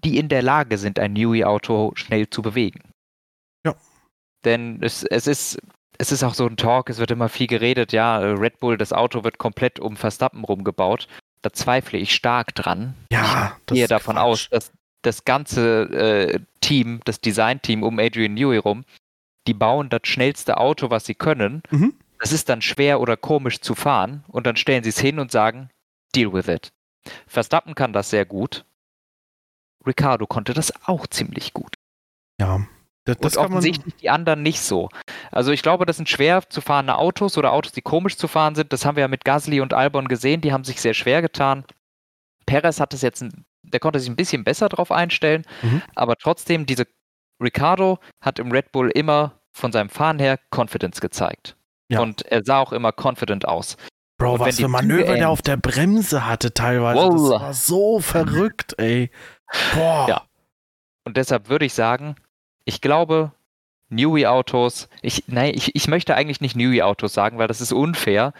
die 0.04 0.18
in 0.18 0.28
der 0.28 0.42
Lage 0.42 0.76
sind, 0.76 0.98
ein 0.98 1.14
Newey-Auto 1.14 1.92
schnell 1.94 2.28
zu 2.28 2.42
bewegen. 2.42 2.90
Ja. 3.64 3.74
Denn 4.44 4.82
es, 4.82 5.04
es 5.04 5.26
ist 5.26 5.58
es 5.98 6.12
ist 6.12 6.22
auch 6.22 6.34
so 6.34 6.46
ein 6.46 6.56
Talk, 6.56 6.90
es 6.90 6.98
wird 6.98 7.10
immer 7.10 7.28
viel 7.28 7.46
geredet, 7.46 7.92
ja, 7.92 8.18
Red 8.18 8.60
Bull, 8.60 8.76
das 8.76 8.92
Auto 8.92 9.24
wird 9.24 9.38
komplett 9.38 9.78
um 9.78 9.96
Verstappen 9.96 10.44
rumgebaut. 10.44 11.08
Da 11.42 11.52
zweifle 11.52 11.98
ich 11.98 12.14
stark 12.14 12.54
dran. 12.54 12.94
Ja, 13.10 13.56
ich 13.66 13.74
gehe 13.74 13.88
davon 13.88 14.16
Quatsch. 14.16 14.24
aus, 14.24 14.48
dass 14.50 14.72
das 15.02 15.24
ganze 15.24 15.82
äh, 15.92 16.40
Team, 16.60 17.00
das 17.04 17.20
Design-Team 17.20 17.82
um 17.82 17.98
Adrian 17.98 18.34
Newey 18.34 18.58
rum, 18.58 18.84
die 19.46 19.54
bauen 19.54 19.88
das 19.88 20.02
schnellste 20.04 20.58
Auto, 20.58 20.90
was 20.90 21.04
sie 21.04 21.16
können. 21.16 21.62
Mhm. 21.70 21.94
Das 22.20 22.32
ist 22.32 22.48
dann 22.48 22.62
schwer 22.62 23.00
oder 23.00 23.16
komisch 23.16 23.60
zu 23.60 23.74
fahren 23.74 24.24
und 24.28 24.46
dann 24.46 24.56
stellen 24.56 24.84
sie 24.84 24.90
es 24.90 25.00
hin 25.00 25.18
und 25.18 25.32
sagen, 25.32 25.70
deal 26.14 26.32
with 26.32 26.46
it. 26.46 26.72
Verstappen 27.26 27.74
kann 27.74 27.92
das 27.92 28.10
sehr 28.10 28.24
gut. 28.24 28.64
Ricardo 29.84 30.28
konnte 30.28 30.54
das 30.54 30.72
auch 30.86 31.08
ziemlich 31.08 31.52
gut. 31.52 31.74
Ja, 32.40 32.64
das, 33.04 33.18
das 33.18 33.36
und 33.36 33.44
offensichtlich 33.44 33.96
die 33.96 34.10
anderen 34.10 34.42
nicht 34.42 34.60
so. 34.60 34.88
Also 35.30 35.50
ich 35.50 35.62
glaube, 35.62 35.86
das 35.86 35.96
sind 35.96 36.08
schwer 36.08 36.48
zu 36.48 36.60
fahrende 36.60 36.96
Autos 36.96 37.36
oder 37.36 37.52
Autos, 37.52 37.72
die 37.72 37.82
komisch 37.82 38.16
zu 38.16 38.28
fahren 38.28 38.54
sind. 38.54 38.72
Das 38.72 38.84
haben 38.84 38.96
wir 38.96 39.02
ja 39.02 39.08
mit 39.08 39.24
Gasly 39.24 39.60
und 39.60 39.74
Albon 39.74 40.08
gesehen. 40.08 40.40
Die 40.40 40.52
haben 40.52 40.64
sich 40.64 40.80
sehr 40.80 40.94
schwer 40.94 41.20
getan. 41.20 41.64
Perez 42.46 42.78
hat 42.78 42.94
es 42.94 43.02
jetzt, 43.02 43.24
der 43.62 43.80
konnte 43.80 43.98
sich 43.98 44.08
ein 44.08 44.16
bisschen 44.16 44.44
besser 44.44 44.68
drauf 44.68 44.92
einstellen. 44.92 45.44
Mhm. 45.62 45.82
Aber 45.94 46.16
trotzdem, 46.16 46.66
diese 46.66 46.86
Ricardo 47.42 47.98
hat 48.20 48.38
im 48.38 48.52
Red 48.52 48.70
Bull 48.72 48.90
immer 48.90 49.40
von 49.52 49.72
seinem 49.72 49.88
Fahren 49.88 50.18
her 50.18 50.38
Confidence 50.50 51.00
gezeigt. 51.00 51.56
Ja. 51.88 52.00
Und 52.00 52.22
er 52.22 52.42
sah 52.44 52.58
auch 52.58 52.72
immer 52.72 52.92
confident 52.92 53.46
aus. 53.46 53.76
Bro, 54.18 54.38
was 54.38 54.56
für 54.56 54.68
Manöver 54.68 55.14
der 55.14 55.28
auf 55.28 55.42
der 55.42 55.56
Bremse 55.56 56.26
hatte 56.26 56.54
teilweise. 56.54 57.00
Wow. 57.00 57.30
Das 57.30 57.40
war 57.40 57.54
so 57.54 58.00
verrückt, 58.00 58.74
ey. 58.78 59.10
Boah. 59.74 60.06
Ja. 60.08 60.22
Und 61.04 61.16
deshalb 61.16 61.48
würde 61.48 61.64
ich 61.64 61.74
sagen, 61.74 62.14
ich 62.64 62.80
glaube, 62.80 63.32
Newy-Autos, 63.88 64.88
ich, 65.02 65.24
nein, 65.26 65.52
ich, 65.54 65.74
ich 65.74 65.88
möchte 65.88 66.14
eigentlich 66.14 66.40
nicht 66.40 66.56
Newy-Autos 66.56 67.12
sagen, 67.12 67.38
weil 67.38 67.48
das 67.48 67.60
ist 67.60 67.72
unfair 67.72 68.32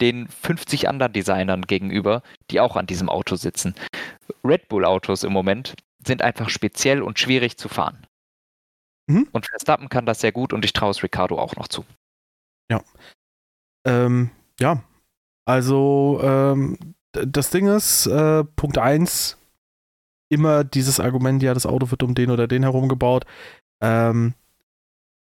den 0.00 0.28
50 0.28 0.88
anderen 0.88 1.12
Designern 1.12 1.62
gegenüber, 1.62 2.22
die 2.50 2.60
auch 2.60 2.76
an 2.76 2.86
diesem 2.86 3.08
Auto 3.08 3.36
sitzen. 3.36 3.74
Red 4.44 4.68
Bull-Autos 4.68 5.24
im 5.24 5.32
Moment 5.32 5.74
sind 6.04 6.22
einfach 6.22 6.50
speziell 6.50 7.02
und 7.02 7.18
schwierig 7.18 7.56
zu 7.56 7.68
fahren. 7.68 8.06
Mhm. 9.08 9.28
Und 9.32 9.46
Verstappen 9.46 9.88
kann 9.88 10.06
das 10.06 10.20
sehr 10.20 10.32
gut 10.32 10.52
und 10.52 10.64
ich 10.64 10.72
traue 10.72 10.90
es 10.90 11.02
Ricardo 11.02 11.38
auch 11.38 11.56
noch 11.56 11.68
zu. 11.68 11.84
Ja. 12.70 12.82
Ähm, 13.86 14.30
ja. 14.60 14.82
Also, 15.44 16.20
ähm, 16.22 16.94
das 17.12 17.50
Ding 17.50 17.68
ist, 17.68 18.06
äh, 18.06 18.44
Punkt 18.44 18.78
1, 18.78 19.38
immer 20.28 20.64
dieses 20.64 21.00
Argument, 21.00 21.42
ja, 21.42 21.54
das 21.54 21.66
Auto 21.66 21.90
wird 21.90 22.02
um 22.02 22.14
den 22.14 22.30
oder 22.30 22.48
den 22.48 22.64
herum 22.64 22.88
gebaut. 22.88 23.24
Ähm, 23.80 24.34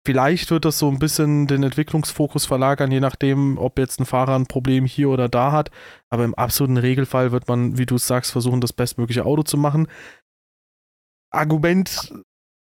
vielleicht 0.05 0.51
wird 0.51 0.65
das 0.65 0.79
so 0.79 0.89
ein 0.89 0.99
bisschen 0.99 1.47
den 1.47 1.63
Entwicklungsfokus 1.63 2.45
verlagern, 2.45 2.91
je 2.91 2.99
nachdem, 2.99 3.57
ob 3.57 3.77
jetzt 3.79 3.99
ein 3.99 4.05
Fahrer 4.05 4.35
ein 4.35 4.47
Problem 4.47 4.85
hier 4.85 5.09
oder 5.09 5.29
da 5.29 5.51
hat. 5.51 5.71
Aber 6.09 6.23
im 6.25 6.35
absoluten 6.35 6.77
Regelfall 6.77 7.31
wird 7.31 7.47
man, 7.47 7.77
wie 7.77 7.85
du 7.85 7.97
sagst, 7.97 8.31
versuchen, 8.31 8.61
das 8.61 8.73
bestmögliche 8.73 9.25
Auto 9.25 9.43
zu 9.43 9.57
machen. 9.57 9.87
Argument 11.31 12.13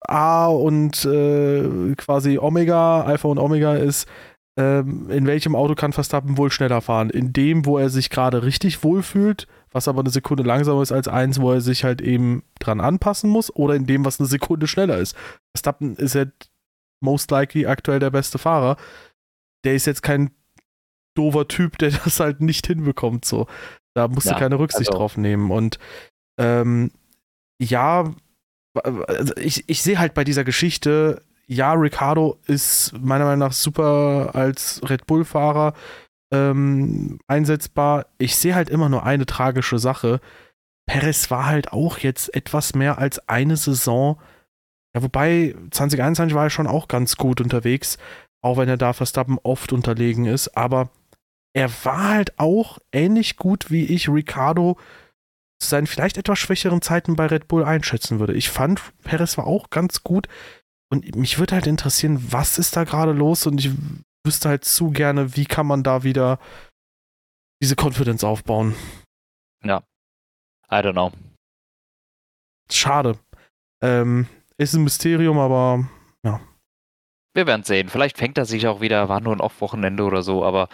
A 0.01 0.47
und 0.47 1.05
äh, 1.05 1.95
quasi 1.95 2.37
Omega, 2.39 3.01
Alpha 3.03 3.27
und 3.27 3.37
Omega 3.37 3.75
ist, 3.75 4.07
ähm, 4.59 5.09
in 5.09 5.25
welchem 5.25 5.55
Auto 5.55 5.73
kann 5.73 5.93
Verstappen 5.93 6.37
wohl 6.37 6.51
schneller 6.51 6.81
fahren? 6.81 7.09
In 7.09 7.31
dem, 7.31 7.65
wo 7.65 7.77
er 7.77 7.89
sich 7.89 8.09
gerade 8.09 8.43
richtig 8.43 8.83
wohlfühlt, 8.83 9.47
was 9.71 9.87
aber 9.87 10.01
eine 10.01 10.09
Sekunde 10.09 10.43
langsamer 10.43 10.81
ist 10.81 10.91
als 10.91 11.07
eins, 11.07 11.39
wo 11.39 11.53
er 11.53 11.61
sich 11.61 11.85
halt 11.85 12.01
eben 12.01 12.43
dran 12.59 12.81
anpassen 12.81 13.29
muss, 13.29 13.55
oder 13.55 13.75
in 13.75 13.85
dem, 13.85 14.03
was 14.03 14.19
eine 14.19 14.27
Sekunde 14.27 14.67
schneller 14.67 14.97
ist. 14.97 15.15
Verstappen 15.55 15.95
ist 15.95 16.15
halt 16.15 16.33
most 16.99 17.31
likely 17.31 17.67
aktuell 17.67 17.99
der 17.99 18.09
beste 18.09 18.37
Fahrer. 18.37 18.75
Der 19.63 19.75
ist 19.75 19.87
jetzt 19.87 20.03
kein 20.03 20.31
dover 21.15 21.47
Typ, 21.47 21.77
der 21.77 21.91
das 22.03 22.19
halt 22.19 22.41
nicht 22.41 22.67
hinbekommt. 22.67 23.23
So. 23.23 23.47
Da 23.95 24.09
musst 24.09 24.27
ja, 24.27 24.33
du 24.33 24.39
keine 24.39 24.59
Rücksicht 24.59 24.89
also. 24.89 24.99
drauf 24.99 25.15
nehmen. 25.15 25.51
Und 25.51 25.79
ähm, 26.37 26.91
ja, 27.61 28.13
also 28.73 29.33
ich, 29.37 29.69
ich 29.69 29.81
sehe 29.81 29.99
halt 29.99 30.13
bei 30.13 30.25
dieser 30.25 30.43
Geschichte, 30.43 31.21
ja, 31.49 31.73
Ricardo 31.73 32.37
ist 32.45 32.93
meiner 32.93 33.25
Meinung 33.25 33.39
nach 33.39 33.53
super 33.53 34.31
als 34.35 34.81
Red 34.87 35.07
Bull-Fahrer 35.07 35.73
ähm, 36.31 37.19
einsetzbar. 37.27 38.05
Ich 38.19 38.35
sehe 38.35 38.53
halt 38.53 38.69
immer 38.69 38.87
nur 38.87 39.03
eine 39.03 39.25
tragische 39.25 39.79
Sache. 39.79 40.21
Perez 40.85 41.31
war 41.31 41.47
halt 41.47 41.73
auch 41.73 41.97
jetzt 41.97 42.35
etwas 42.35 42.75
mehr 42.75 42.99
als 42.99 43.27
eine 43.27 43.57
Saison. 43.57 44.21
Ja, 44.95 45.01
wobei 45.01 45.55
2021 45.71 46.35
war 46.35 46.43
er 46.43 46.49
schon 46.51 46.67
auch 46.67 46.87
ganz 46.87 47.15
gut 47.17 47.41
unterwegs, 47.41 47.97
auch 48.43 48.57
wenn 48.57 48.69
er 48.69 48.77
da 48.77 48.93
Verstappen 48.93 49.39
oft 49.41 49.73
unterlegen 49.73 50.25
ist. 50.25 50.55
Aber 50.55 50.91
er 51.53 51.71
war 51.83 52.09
halt 52.09 52.37
auch 52.37 52.77
ähnlich 52.91 53.37
gut 53.37 53.71
wie 53.71 53.85
ich 53.85 54.07
Ricardo 54.07 54.77
zu 55.59 55.67
seinen 55.67 55.87
vielleicht 55.87 56.19
etwas 56.19 56.37
schwächeren 56.37 56.83
Zeiten 56.83 57.15
bei 57.15 57.25
Red 57.25 57.47
Bull 57.47 57.63
einschätzen 57.63 58.19
würde. 58.19 58.33
Ich 58.33 58.51
fand, 58.51 58.81
Perez 59.03 59.35
war 59.39 59.47
auch 59.47 59.71
ganz 59.71 60.03
gut. 60.03 60.27
Und 60.91 61.15
mich 61.15 61.37
würde 61.37 61.55
halt 61.55 61.67
interessieren, 61.67 62.31
was 62.31 62.57
ist 62.57 62.75
da 62.75 62.83
gerade 62.83 63.11
los? 63.11 63.45
Und 63.45 63.59
ich 63.59 63.71
wüsste 64.25 64.49
halt 64.49 64.65
zu 64.65 64.89
gerne, 64.89 65.35
wie 65.35 65.45
kann 65.45 65.67
man 65.67 65.83
da 65.83 66.03
wieder 66.03 66.39
diese 67.61 67.75
Confidence 67.75 68.23
aufbauen. 68.23 68.75
Ja. 69.63 69.83
I 70.71 70.75
don't 70.75 70.93
know. 70.93 71.11
Schade. 72.71 73.17
Ähm, 73.81 74.27
ist 74.57 74.73
ein 74.73 74.83
Mysterium, 74.83 75.37
aber 75.37 75.87
ja. 76.23 76.39
Wir 77.33 77.47
werden 77.47 77.63
sehen. 77.63 77.89
Vielleicht 77.89 78.17
fängt 78.17 78.37
er 78.37 78.45
sich 78.45 78.67
auch 78.67 78.81
wieder, 78.81 79.09
war 79.09 79.21
nur 79.21 79.35
ein 79.35 79.41
Off-Wochenende 79.41 80.03
oder 80.03 80.21
so, 80.21 80.43
aber 80.43 80.69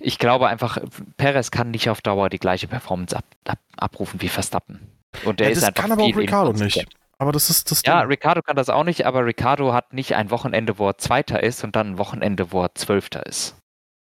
ich 0.00 0.18
glaube 0.18 0.48
einfach, 0.48 0.78
Perez 1.16 1.50
kann 1.50 1.70
nicht 1.70 1.90
auf 1.90 2.00
Dauer 2.02 2.28
die 2.28 2.38
gleiche 2.38 2.68
Performance 2.68 3.16
ab, 3.16 3.24
ab, 3.46 3.58
abrufen 3.76 4.20
wie 4.20 4.28
Verstappen. 4.28 4.80
Und 5.24 5.40
der 5.40 5.48
ja, 5.48 5.52
ist 5.52 5.62
das 5.62 5.68
einfach 5.68 5.82
kann 5.82 5.92
aber 5.92 6.04
auch 6.04 6.16
Ricardo 6.16 6.52
nicht. 6.52 6.86
Aber 7.20 7.32
das 7.32 7.50
ist 7.50 7.70
das 7.70 7.82
Ja, 7.84 8.00
Ding. 8.00 8.08
Ricardo 8.10 8.42
kann 8.42 8.56
das 8.56 8.68
auch 8.68 8.84
nicht, 8.84 9.04
aber 9.06 9.24
Ricardo 9.26 9.72
hat 9.72 9.92
nicht 9.92 10.14
ein 10.14 10.30
Wochenende, 10.30 10.78
wo 10.78 10.88
er 10.88 10.98
Zweiter 10.98 11.42
ist 11.42 11.64
und 11.64 11.74
dann 11.76 11.92
ein 11.92 11.98
Wochenende, 11.98 12.52
wo 12.52 12.62
er 12.62 12.74
Zwölfter 12.74 13.26
ist. 13.26 13.56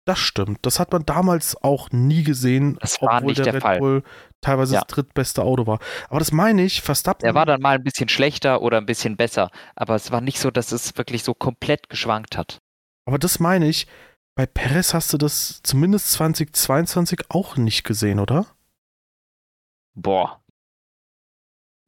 Das 0.06 0.20
stimmt. 0.20 0.60
Das 0.64 0.80
hat 0.80 0.92
man 0.92 1.06
damals 1.06 1.56
auch 1.64 1.90
nie 1.92 2.24
gesehen, 2.24 2.78
Das 2.82 3.02
war 3.02 3.18
obwohl 3.18 3.28
nicht 3.28 3.38
der, 3.38 3.46
der 3.46 3.54
Red 3.54 3.62
Fall. 3.62 3.80
Bull 3.80 4.04
teilweise 4.42 4.74
Ja. 4.74 4.82
das 4.82 4.88
drittbeste 4.94 5.42
Auto 5.44 5.66
war. 5.66 5.80
Aber 6.10 6.20
das 6.20 6.32
meine 6.34 6.64
ich, 6.64 6.82
Verstappen. 6.82 7.26
Er 7.26 7.36
war 7.36 7.46
dann 7.46 7.62
mal 7.62 7.76
ein 7.76 7.84
bisschen 7.84 8.10
schlechter 8.10 8.62
oder 8.62 8.78
ein 8.80 8.86
bisschen 8.86 9.16
besser, 9.16 9.50
aber 9.76 9.96
es 9.96 10.12
war 10.12 10.20
nicht 10.20 10.40
so, 10.40 10.52
dass 10.52 10.72
es 10.74 10.98
wirklich 10.98 11.24
so 11.24 11.34
komplett 11.34 11.90
geschwankt 11.90 12.36
hat. 12.38 12.58
aber 13.06 13.18
das 13.20 13.40
meine 13.40 13.68
ich, 13.70 13.88
bei 14.36 14.46
Perez 14.46 14.94
hast 14.94 15.14
du 15.14 15.18
das 15.18 15.62
zumindest 15.64 16.12
2022 16.14 17.20
auch 17.30 17.56
nicht 17.56 17.84
gesehen, 17.86 18.20
oder? 18.20 18.48
Boah. 19.96 20.43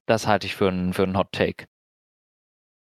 Das 0.07 0.27
halte 0.27 0.47
ich 0.47 0.55
für 0.55 0.67
einen 0.67 0.93
für 0.93 1.03
einen 1.03 1.17
Hot 1.17 1.31
Take. 1.31 1.65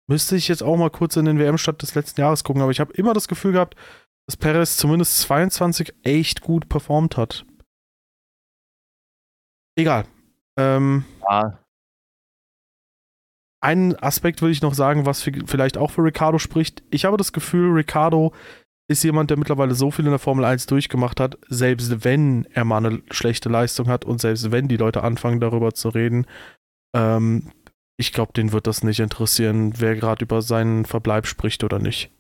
Müsste 0.10 0.36
ich 0.36 0.48
jetzt 0.48 0.64
auch 0.64 0.78
mal 0.78 0.90
kurz 0.90 1.16
in 1.18 1.26
den 1.26 1.40
WM-Start 1.40 1.82
des 1.82 1.96
letzten 1.96 2.22
Jahres 2.22 2.44
gucken, 2.44 2.62
aber 2.62 2.72
ich 2.72 2.80
habe 2.80 2.94
immer 2.94 3.14
das 3.14 3.28
Gefühl 3.28 3.52
gehabt, 3.52 3.76
dass 4.28 4.38
Perez 4.38 4.78
zumindest 4.78 5.20
22 5.22 5.94
echt 6.04 6.42
gut 6.42 6.70
performt 6.70 7.18
hat. 7.18 7.46
Egal. 9.78 10.06
Ähm, 10.58 11.06
Ja, 11.30 11.60
einen 13.62 13.96
Aspekt 13.96 14.42
will 14.42 14.52
ich 14.52 14.62
noch 14.62 14.74
sagen, 14.74 15.06
was 15.06 15.22
vielleicht 15.22 15.78
auch 15.78 15.92
für 15.92 16.04
Ricardo 16.04 16.38
spricht. 16.38 16.84
Ich 16.92 17.06
habe 17.06 17.18
das 17.18 17.34
Gefühl, 17.34 17.74
Ricardo 17.74 18.34
ist 18.90 19.04
jemand, 19.04 19.30
der 19.30 19.38
mittlerweile 19.38 19.74
so 19.74 19.92
viel 19.92 20.06
in 20.06 20.12
der 20.12 20.20
Formel 20.20 20.46
1 20.46 20.68
durchgemacht 20.68 21.20
hat, 21.20 21.38
selbst 21.50 22.06
wenn 22.06 22.46
er 22.52 22.64
mal 22.64 22.86
eine 22.86 23.02
schlechte 23.12 23.50
Leistung 23.50 23.88
hat 23.88 24.06
und 24.06 24.22
selbst 24.22 24.52
wenn 24.52 24.68
die 24.68 24.78
Leute 24.78 25.04
anfangen 25.04 25.40
darüber 25.40 25.74
zu 25.74 25.90
reden, 25.90 26.26
ähm, 26.98 27.52
ich 28.00 28.14
glaube, 28.14 28.34
den 28.34 28.52
wird 28.52 28.68
das 28.68 28.84
nicht 28.84 29.00
interessieren, 29.00 29.80
wer 29.80 29.96
gerade 29.96 30.24
über 30.26 30.42
seinen 30.42 30.86
Verbleib 30.86 31.26
spricht 31.28 31.64
oder 31.64 31.80
nicht. 31.80 32.12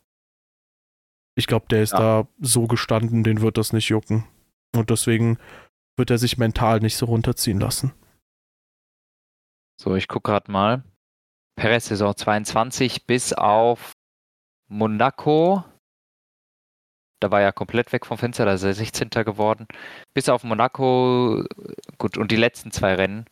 Ich 1.36 1.46
glaube, 1.48 1.68
der 1.70 1.84
ist 1.84 1.92
Ja. 1.94 2.00
da 2.24 2.28
so 2.40 2.68
gestanden, 2.68 3.24
den 3.24 3.42
wird 3.42 3.58
das 3.58 3.74
nicht 3.74 3.90
jucken. 3.90 4.26
Und 4.76 4.90
deswegen 4.90 5.38
wird 5.98 6.10
er 6.10 6.18
sich 6.18 6.38
mental 6.38 6.80
nicht 6.80 6.98
so 6.98 7.06
runterziehen 7.06 7.60
lassen. 7.60 7.94
so, 9.80 9.96
ich 9.96 10.08
gucke 10.08 10.32
gerade 10.32 10.52
mal. 10.52 10.84
Perez 11.56 11.86
Saison 11.88 12.16
22 12.16 13.06
bis 13.06 13.34
auf 13.34 13.94
Monaco. 14.70 15.64
Da 17.20 17.30
war 17.32 17.42
er 17.42 17.54
komplett 17.54 17.92
weg 17.94 18.06
vom 18.06 18.18
Fenster, 18.18 18.46
da 18.46 18.54
ist 18.54 18.64
er 18.64 18.74
16. 18.74 19.10
geworden. 19.24 19.68
Bis 20.16 20.30
auf 20.30 20.44
Monaco, 20.44 21.44
gut, 22.00 22.18
und 22.18 22.32
die 22.32 22.36
letzten 22.36 22.72
zwei 22.72 22.96
Rennen 22.96 23.26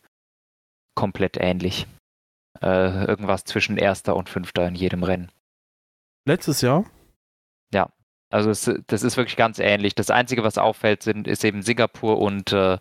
komplett 0.96 1.36
ähnlich. 1.36 1.86
Äh, 2.60 3.04
irgendwas 3.04 3.44
zwischen 3.44 3.76
Erster 3.76 4.16
und 4.16 4.28
Fünfter 4.28 4.66
in 4.66 4.74
jedem 4.74 5.04
Rennen. 5.04 5.30
Letztes 6.24 6.60
Jahr 6.62 6.84
Also 8.30 8.50
es, 8.50 8.70
das 8.88 9.02
ist 9.02 9.16
wirklich 9.16 9.36
ganz 9.36 9.58
ähnlich. 9.58 9.94
Das 9.94 10.10
Einzige, 10.10 10.42
was 10.42 10.58
auffällt, 10.58 11.02
sind, 11.02 11.28
ist 11.28 11.44
eben 11.44 11.62
Singapur 11.62 12.18
und, 12.18 12.52
äh, 12.52 12.78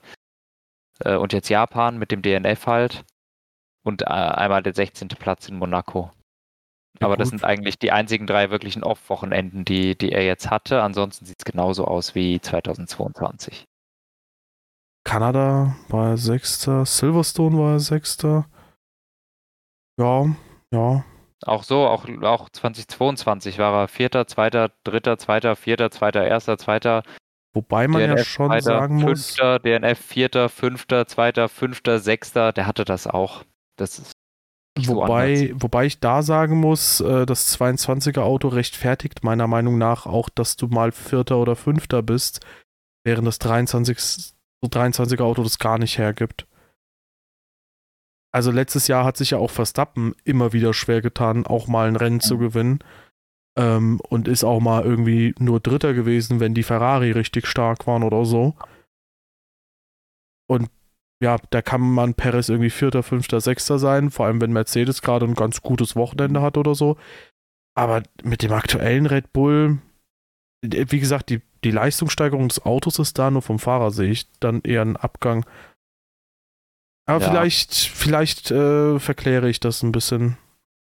äh, 1.00 1.16
und 1.16 1.34
jetzt 1.34 1.50
Japan 1.50 1.98
mit 1.98 2.12
dem 2.12 2.22
DNF 2.22 2.66
halt. 2.68 3.06
Und 3.84 4.02
äh, 4.02 4.06
einmal 4.06 4.64
der 4.64 4.74
16. 4.74 5.10
Platz 5.10 5.48
in 5.48 5.58
Monaco. 5.58 6.12
Ja, 7.00 7.08
Aber 7.08 7.18
das 7.18 7.30
gut. 7.30 7.40
sind 7.40 7.48
eigentlich 7.48 7.78
die 7.78 7.92
einzigen 7.92 8.26
drei 8.26 8.50
wirklichen 8.50 8.84
Off-Wochenenden, 8.84 9.66
die, 9.66 9.96
die 9.98 10.12
er 10.12 10.26
jetzt 10.26 10.50
hatte. 10.50 10.82
Ansonsten 10.82 11.26
sieht 11.26 11.40
es 11.40 11.46
genauso 11.46 11.86
aus 11.86 12.16
wie 12.16 12.42
2022. 12.42 13.66
Kanada 15.06 15.76
war 15.88 16.10
er 16.10 16.18
Sechster, 16.18 16.86
Silverstone 16.86 17.58
war 17.58 17.74
er 17.74 17.80
Sechster. 17.80 18.48
Ja, 19.98 20.36
ja. 20.74 21.06
Auch 21.46 21.64
so, 21.64 21.88
auch, 21.88 22.08
auch 22.24 22.50
2022 22.50 23.60
war 23.60 23.84
er 23.84 23.88
Vierter, 23.88 24.28
Zweiter, 24.28 24.72
Dritter, 24.84 25.18
Zweiter, 25.18 25.56
Vierter, 25.56 25.92
Zweiter, 25.92 26.26
Erster, 26.26 26.58
Zweiter, 26.58 27.04
Wobei 27.56 27.88
man 27.88 28.02
ja 28.02 28.16
DNF 28.16 28.28
schon 28.28 28.48
Zweiter, 28.48 28.62
sagen 28.62 28.96
muss, 28.98 29.28
Fünfter, 29.28 29.60
DNF 29.60 30.00
Vierter, 30.00 30.50
Fünfter, 30.50 31.08
Zweiter, 31.08 31.48
Fünfter, 31.48 32.00
Sechster, 32.00 32.52
der 32.52 32.68
hatte 32.68 32.84
das 32.84 33.08
auch. 33.08 33.46
Das 33.78 33.98
ist 33.98 34.12
so 34.78 34.98
wobei, 34.98 35.46
anders. 35.46 35.64
wobei 35.64 35.86
ich 35.86 36.02
da 36.02 36.22
sagen 36.22 36.60
muss, 36.60 37.00
äh, 37.00 37.26
das 37.26 37.58
22er 37.58 38.20
Auto 38.20 38.50
rechtfertigt 38.50 39.24
meiner 39.24 39.48
Meinung 39.48 39.78
nach 39.78 40.06
auch, 40.06 40.28
dass 40.28 40.58
du 40.58 40.68
mal 40.68 40.92
Vierter 40.92 41.38
oder 41.38 41.56
Fünfter 41.56 42.04
bist, 42.04 42.46
während 43.06 43.26
das 43.26 43.40
23, 43.40 44.35
23er 44.64 45.22
Auto 45.22 45.44
das 45.44 45.60
gar 45.60 45.78
nicht 45.78 45.98
hergibt. 45.98 46.48
Also 48.32 48.52
letztes 48.52 48.88
Jahr 48.88 49.06
hat 49.06 49.16
sich 49.16 49.32
ja 49.32 49.38
auch 49.38 49.52
Verstappen 49.52 50.14
immer 50.26 50.52
wieder 50.52 50.74
schwer 50.74 51.02
getan, 51.02 51.48
auch 51.48 51.68
mal 51.68 51.88
ein 51.88 51.96
Rennen 51.96 52.20
zu 52.20 52.38
gewinnen. 52.38 52.80
Ähm, 53.58 54.02
und 54.10 54.28
ist 54.28 54.44
auch 54.44 54.60
mal 54.60 54.84
irgendwie 54.84 55.34
nur 55.40 55.62
Dritter 55.62 55.94
gewesen, 55.94 56.42
wenn 56.42 56.54
die 56.54 56.64
Ferrari 56.64 57.12
richtig 57.12 57.48
stark 57.48 57.88
waren 57.88 58.04
oder 58.04 58.26
so. 58.26 58.54
Und 60.48 60.70
ja, 61.22 61.38
da 61.50 61.62
kann 61.62 61.80
man 61.80 62.14
Perez 62.14 62.50
irgendwie 62.50 62.70
Vierter, 62.70 63.04
Fünfter, 63.04 63.40
Sechster 63.40 63.80
sein, 63.80 64.12
vor 64.12 64.26
allem 64.26 64.42
wenn 64.42 64.52
Mercedes 64.52 65.02
gerade 65.02 65.26
ein 65.26 65.36
ganz 65.36 65.62
gutes 65.62 65.96
Wochenende 65.96 66.42
hat 66.42 66.58
oder 66.58 66.76
so. 66.76 66.98
Aber 67.74 68.04
mit 68.24 68.42
dem 68.42 68.52
aktuellen 68.52 69.06
Red 69.06 69.32
Bull, 69.32 69.80
wie 70.72 71.00
gesagt, 71.00 71.30
die, 71.30 71.42
die 71.64 71.72
Leistungssteigerung 71.72 72.48
des 72.50 72.66
Autos 72.66 73.00
ist 73.00 73.18
da, 73.18 73.32
nur 73.32 73.42
vom 73.42 73.60
Fahrer 73.60 73.92
sehe 73.92 74.12
ich 74.12 74.30
dann 74.40 74.62
eher 74.62 74.82
einen 74.82 74.98
Abgang. 74.98 75.46
Aber 77.08 77.22
Ja. 77.24 77.30
vielleicht, 77.30 77.74
vielleicht 77.74 78.52
äh, 78.52 79.00
verkläre 79.00 79.50
ich 79.50 79.60
das 79.60 79.84
ein 79.84 79.92
bisschen. 79.92 80.38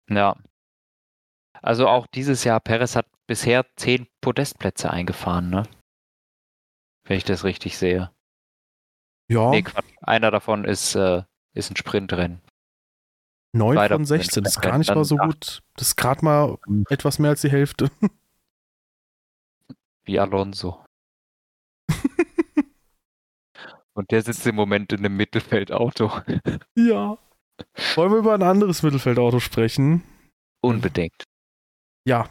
Ja. 0.09 0.35
Also 1.61 1.87
auch 1.87 2.07
dieses 2.07 2.43
Jahr, 2.43 2.59
Perez 2.59 2.95
hat 2.95 3.07
bisher 3.27 3.65
zehn 3.77 4.07
Podestplätze 4.21 4.89
eingefahren, 4.91 5.49
ne? 5.49 5.63
Wenn 7.07 7.17
ich 7.17 7.23
das 7.23 7.43
richtig 7.43 7.77
sehe. 7.77 8.11
Ja, 9.31 9.49
Nee. 9.51 9.63
Einer 10.01 10.29
davon 10.31 10.65
ist, 10.65 10.95
äh, 10.95 11.23
ist 11.55 11.71
ein 11.71 11.77
Sprintrennen. 11.77 12.41
9 13.55 13.75
weiter 13.77 13.95
von 13.95 14.05
16, 14.05 14.43
das 14.43 14.55
ist 14.57 14.61
gar 14.61 14.77
nicht 14.77 14.93
mal 14.93 15.05
so 15.05 15.15
gut. 15.15 15.61
Das 15.75 15.89
ist 15.89 15.95
gerade 15.95 16.25
mal 16.25 16.57
Mhm. 16.65 16.85
etwas 16.89 17.19
mehr 17.19 17.31
als 17.31 17.41
die 17.41 17.51
Hälfte. 17.51 17.89
Wie 20.05 20.19
Alonso. 20.19 20.83
Und 23.93 24.11
der 24.11 24.21
sitzt 24.21 24.45
im 24.47 24.55
Moment 24.55 24.91
in 24.91 24.99
einem 24.99 25.15
Mittelfeldauto. 25.15 26.11
ja. 26.75 27.17
Wollen 27.95 28.11
wir 28.11 28.17
über 28.17 28.33
ein 28.33 28.43
anderes 28.43 28.83
Mittelfeldauto 28.83 29.39
sprechen? 29.39 30.03
Unbedingt. 30.61 31.23
Ja. 32.07 32.29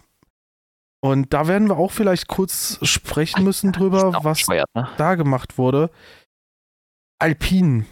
Und 1.04 1.32
da 1.32 1.48
werden 1.48 1.68
wir 1.68 1.76
auch 1.76 1.90
vielleicht 1.90 2.28
kurz 2.28 2.78
sprechen 2.82 3.44
müssen 3.44 3.72
drüber, 3.74 4.12
was 4.22 4.38
bescheuert, 4.38 4.68
ne? 4.74 4.88
da 4.96 5.14
gemacht 5.14 5.58
wurde. 5.58 5.90
Alpine. 7.18 7.86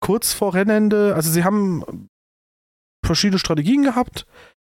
Kurz 0.00 0.32
vor 0.34 0.54
Rennende, 0.54 1.14
also 1.14 1.30
sie 1.30 1.44
haben 1.44 2.08
verschiedene 3.04 3.38
Strategien 3.38 3.82
gehabt. 3.82 4.26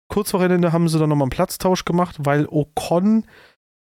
Kurz 0.08 0.32
vor 0.32 0.40
Rennende 0.40 0.72
haben 0.72 0.88
sie 0.88 0.98
dann 0.98 1.08
nochmal 1.08 1.26
einen 1.26 1.30
Platztausch 1.30 1.84
gemacht, 1.84 2.16
weil 2.18 2.46
Ocon, 2.46 3.24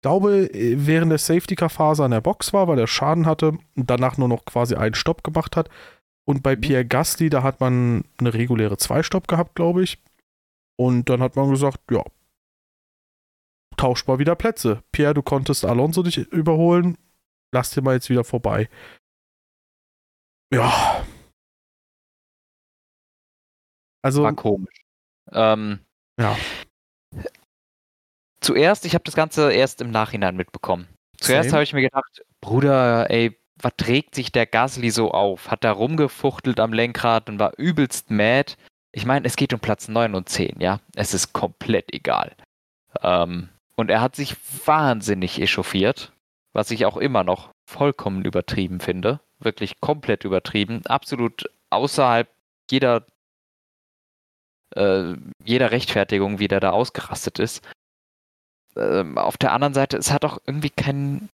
glaube, 0.02 0.48
während 0.52 1.10
der 1.10 1.18
Safety-Car-Phase 1.18 2.04
an 2.04 2.10
der 2.12 2.20
Box 2.20 2.52
war, 2.52 2.68
weil 2.68 2.78
er 2.78 2.86
Schaden 2.86 3.26
hatte 3.26 3.58
und 3.76 3.90
danach 3.90 4.16
nur 4.16 4.28
noch 4.28 4.44
quasi 4.44 4.74
einen 4.74 4.94
Stopp 4.94 5.24
gemacht 5.24 5.56
hat. 5.56 5.68
Und 6.26 6.42
bei 6.42 6.56
Mhm. 6.56 6.60
Pierre 6.60 6.84
Gasly, 6.86 7.30
da 7.30 7.42
hat 7.42 7.60
man 7.60 8.04
eine 8.18 8.34
reguläre 8.34 8.76
Zwei-Stopp 8.76 9.28
gehabt, 9.28 9.54
glaube 9.54 9.82
ich. 9.82 10.02
Und 10.78 11.08
dann 11.08 11.20
hat 11.22 11.36
man 11.36 11.50
gesagt, 11.50 11.80
ja, 11.90 12.04
tauscht 13.76 14.06
mal 14.08 14.18
wieder 14.18 14.36
Plätze. 14.36 14.82
Pierre, 14.92 15.14
du 15.14 15.22
konntest 15.22 15.64
Alonso 15.64 16.02
nicht 16.02 16.18
überholen, 16.18 16.98
lass 17.52 17.70
dir 17.70 17.82
mal 17.82 17.94
jetzt 17.94 18.10
wieder 18.10 18.24
vorbei. 18.24 18.68
Ja. 20.52 21.04
Also, 24.04 24.22
War 24.22 24.34
komisch. 24.34 24.84
Ähm, 25.32 25.80
Ja. 26.18 26.36
Zuerst, 28.40 28.86
ich 28.86 28.94
habe 28.94 29.04
das 29.04 29.14
Ganze 29.14 29.52
erst 29.52 29.80
im 29.80 29.90
Nachhinein 29.90 30.36
mitbekommen. 30.36 30.88
Zuerst 31.20 31.52
habe 31.52 31.64
ich 31.64 31.72
mir 31.72 31.82
gedacht, 31.82 32.22
Bruder, 32.40 33.10
ey, 33.10 33.36
was 33.60 33.72
trägt 33.76 34.14
sich 34.14 34.30
der 34.30 34.46
Gasly 34.46 34.90
so 34.90 35.10
auf? 35.10 35.50
Hat 35.50 35.64
da 35.64 35.72
rumgefuchtelt 35.72 36.60
am 36.60 36.72
Lenkrad 36.72 37.28
und 37.28 37.38
war 37.38 37.58
übelst 37.58 38.10
mad. 38.10 38.54
Ich 38.92 39.04
meine, 39.04 39.26
es 39.26 39.36
geht 39.36 39.52
um 39.52 39.60
Platz 39.60 39.88
9 39.88 40.14
und 40.14 40.28
10, 40.28 40.60
ja. 40.60 40.80
Es 40.94 41.14
ist 41.14 41.32
komplett 41.32 41.92
egal. 41.92 42.32
Ähm, 43.02 43.48
und 43.74 43.90
er 43.90 44.00
hat 44.00 44.16
sich 44.16 44.36
wahnsinnig 44.64 45.40
echauffiert, 45.40 46.12
was 46.52 46.70
ich 46.70 46.86
auch 46.86 46.96
immer 46.96 47.24
noch 47.24 47.50
vollkommen 47.68 48.24
übertrieben 48.24 48.80
finde. 48.80 49.20
Wirklich 49.40 49.80
komplett 49.80 50.24
übertrieben. 50.24 50.84
Absolut 50.86 51.50
außerhalb 51.70 52.28
jeder, 52.70 53.06
äh, 54.74 55.14
jeder 55.44 55.70
Rechtfertigung, 55.70 56.38
wie 56.38 56.48
der 56.48 56.60
da 56.60 56.70
ausgerastet 56.70 57.38
ist. 57.38 57.62
Ähm, 58.76 59.18
auf 59.18 59.36
der 59.36 59.52
anderen 59.52 59.74
Seite, 59.74 59.96
es 59.96 60.10
hat 60.10 60.24
auch 60.24 60.38
irgendwie 60.46 60.70
keinen 60.70 61.28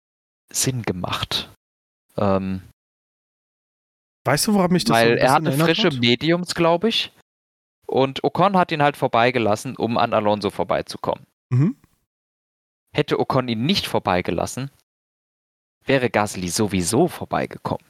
Sinn 0.52 0.84
gemacht. 0.84 1.52
Ähm, 2.18 2.62
weißt 4.26 4.48
du, 4.48 4.54
woran 4.54 4.72
mich 4.72 4.86
das 4.86 4.96
Weil 4.96 5.18
so 5.18 5.24
er 5.24 5.32
hatte 5.34 5.52
frische 5.54 5.88
hat? 5.88 6.00
Mediums, 6.00 6.56
glaube 6.56 6.90
ich. 6.90 7.12
Und 7.86 8.24
Ocon 8.24 8.58
hat 8.58 8.72
ihn 8.72 8.82
halt 8.82 8.98
vorbeigelassen, 8.98 9.76
um 9.76 9.98
an 9.98 10.14
Alonso 10.14 10.50
vorbeizukommen. 10.50 11.26
Mhm. 11.50 11.76
Hätte 12.96 13.20
Ocon 13.20 13.48
ihn 13.48 13.66
nicht 13.66 13.88
vorbeigelassen, 13.88 14.72
wäre 15.86 16.10
Gasly 16.10 16.50
sowieso 16.50 17.08
vorbeigekommen. 17.08 17.86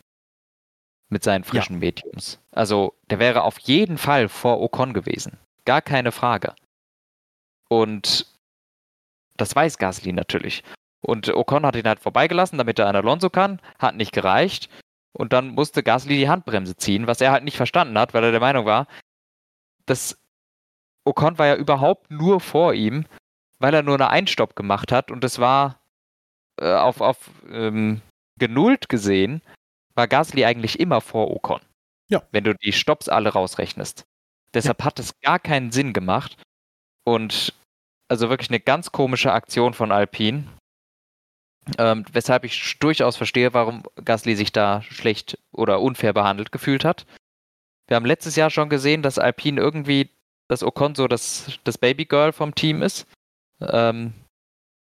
Mit 1.10 1.24
seinen 1.24 1.44
frischen 1.44 1.76
ja. 1.76 1.80
Mediums. 1.80 2.39
Also, 2.52 2.96
der 3.10 3.20
wäre 3.20 3.44
auf 3.44 3.60
jeden 3.60 3.98
Fall 3.98 4.30
vor 4.30 4.62
Ocon 4.62 4.94
gewesen. 4.94 5.38
Gar 5.66 5.82
keine 5.82 6.12
Frage. 6.12 6.56
Und 7.70 8.33
das 9.38 9.56
weiß 9.56 9.78
Gasly 9.78 10.14
natürlich. 10.14 10.64
Und 11.02 11.28
Ocon 11.34 11.66
hat 11.66 11.76
ihn 11.76 11.88
halt 11.88 12.00
vorbeigelassen, 12.00 12.58
damit 12.58 12.80
er 12.80 12.88
an 12.88 12.96
Alonso 12.96 13.30
kann. 13.30 13.60
Hat 13.78 13.96
nicht 13.96 14.14
gereicht. 14.14 14.70
Und 15.12 15.34
dann 15.34 15.50
musste 15.50 15.84
Gasly 15.84 16.18
die 16.18 16.30
Handbremse 16.30 16.76
ziehen, 16.76 17.08
was 17.08 17.22
er 17.22 17.32
halt 17.32 17.44
nicht 17.44 17.58
verstanden 17.58 17.98
hat, 18.00 18.14
weil 18.14 18.24
er 18.24 18.32
der 18.32 18.40
Meinung 18.40 18.66
war, 18.66 18.88
dass 19.86 20.18
Ocon 21.06 21.38
war 21.38 21.48
ja 21.48 21.56
überhaupt 21.56 22.10
nur 22.10 22.40
vor 22.40 22.74
ihm, 22.74 23.06
weil 23.60 23.74
er 23.74 23.84
nur 23.84 23.96
eine 23.96 24.10
Einstopp 24.10 24.56
gemacht 24.56 24.92
hat. 24.92 25.12
Und 25.12 25.24
es 25.24 25.40
war 25.40 25.80
äh, 26.60 26.74
auf, 26.74 27.02
auf 27.02 27.30
ähm, 27.50 28.02
genullt 28.40 28.90
gesehen, 28.90 29.42
war 29.96 30.08
Gasly 30.08 30.46
eigentlich 30.46 30.80
immer 30.80 31.02
vor 31.02 31.32
Ocon. 31.32 31.62
Ja. 32.10 32.24
Wenn 32.32 32.44
du 32.44 32.56
die 32.56 32.74
Stops 32.74 33.10
alle 33.10 33.30
rausrechnest. 33.30 34.06
Deshalb 34.54 34.80
ja. 34.80 34.86
hat 34.86 35.00
es 35.00 35.20
gar 35.20 35.40
keinen 35.40 35.72
Sinn 35.72 35.94
gemacht. 35.94 36.38
Und 37.04 37.54
also 38.14 38.30
wirklich 38.30 38.51
eine 38.51 38.59
ganz 38.59 38.91
komische 38.91 39.34
Aktion 39.34 39.74
von 39.74 39.91
Alpine. 39.91 40.43
Ähm, 41.80 42.05
weshalb 42.11 42.43
ich 42.43 42.78
durchaus 42.80 43.18
verstehe, 43.18 43.53
warum 43.53 43.84
Gasly 44.05 44.36
sich 44.36 44.51
da 44.51 44.84
schlecht 44.84 45.39
oder 45.51 45.82
unfair 45.82 46.14
behandelt 46.14 46.51
gefühlt 46.51 46.86
hat. 46.86 47.07
Wir 47.88 47.95
haben 47.95 48.05
letztes 48.05 48.36
Jahr 48.36 48.51
schon 48.51 48.70
gesehen, 48.70 49.01
dass 49.01 49.18
Alpine 49.18 49.59
irgendwie, 49.59 50.11
dass 50.47 50.61
Ocon 50.61 50.93
so 50.93 51.07
das, 51.07 51.57
das 51.64 51.80
Babygirl 51.80 52.34
vom 52.34 52.53
Team 52.53 52.84
ist. 52.84 53.07
Ähm, 53.61 54.14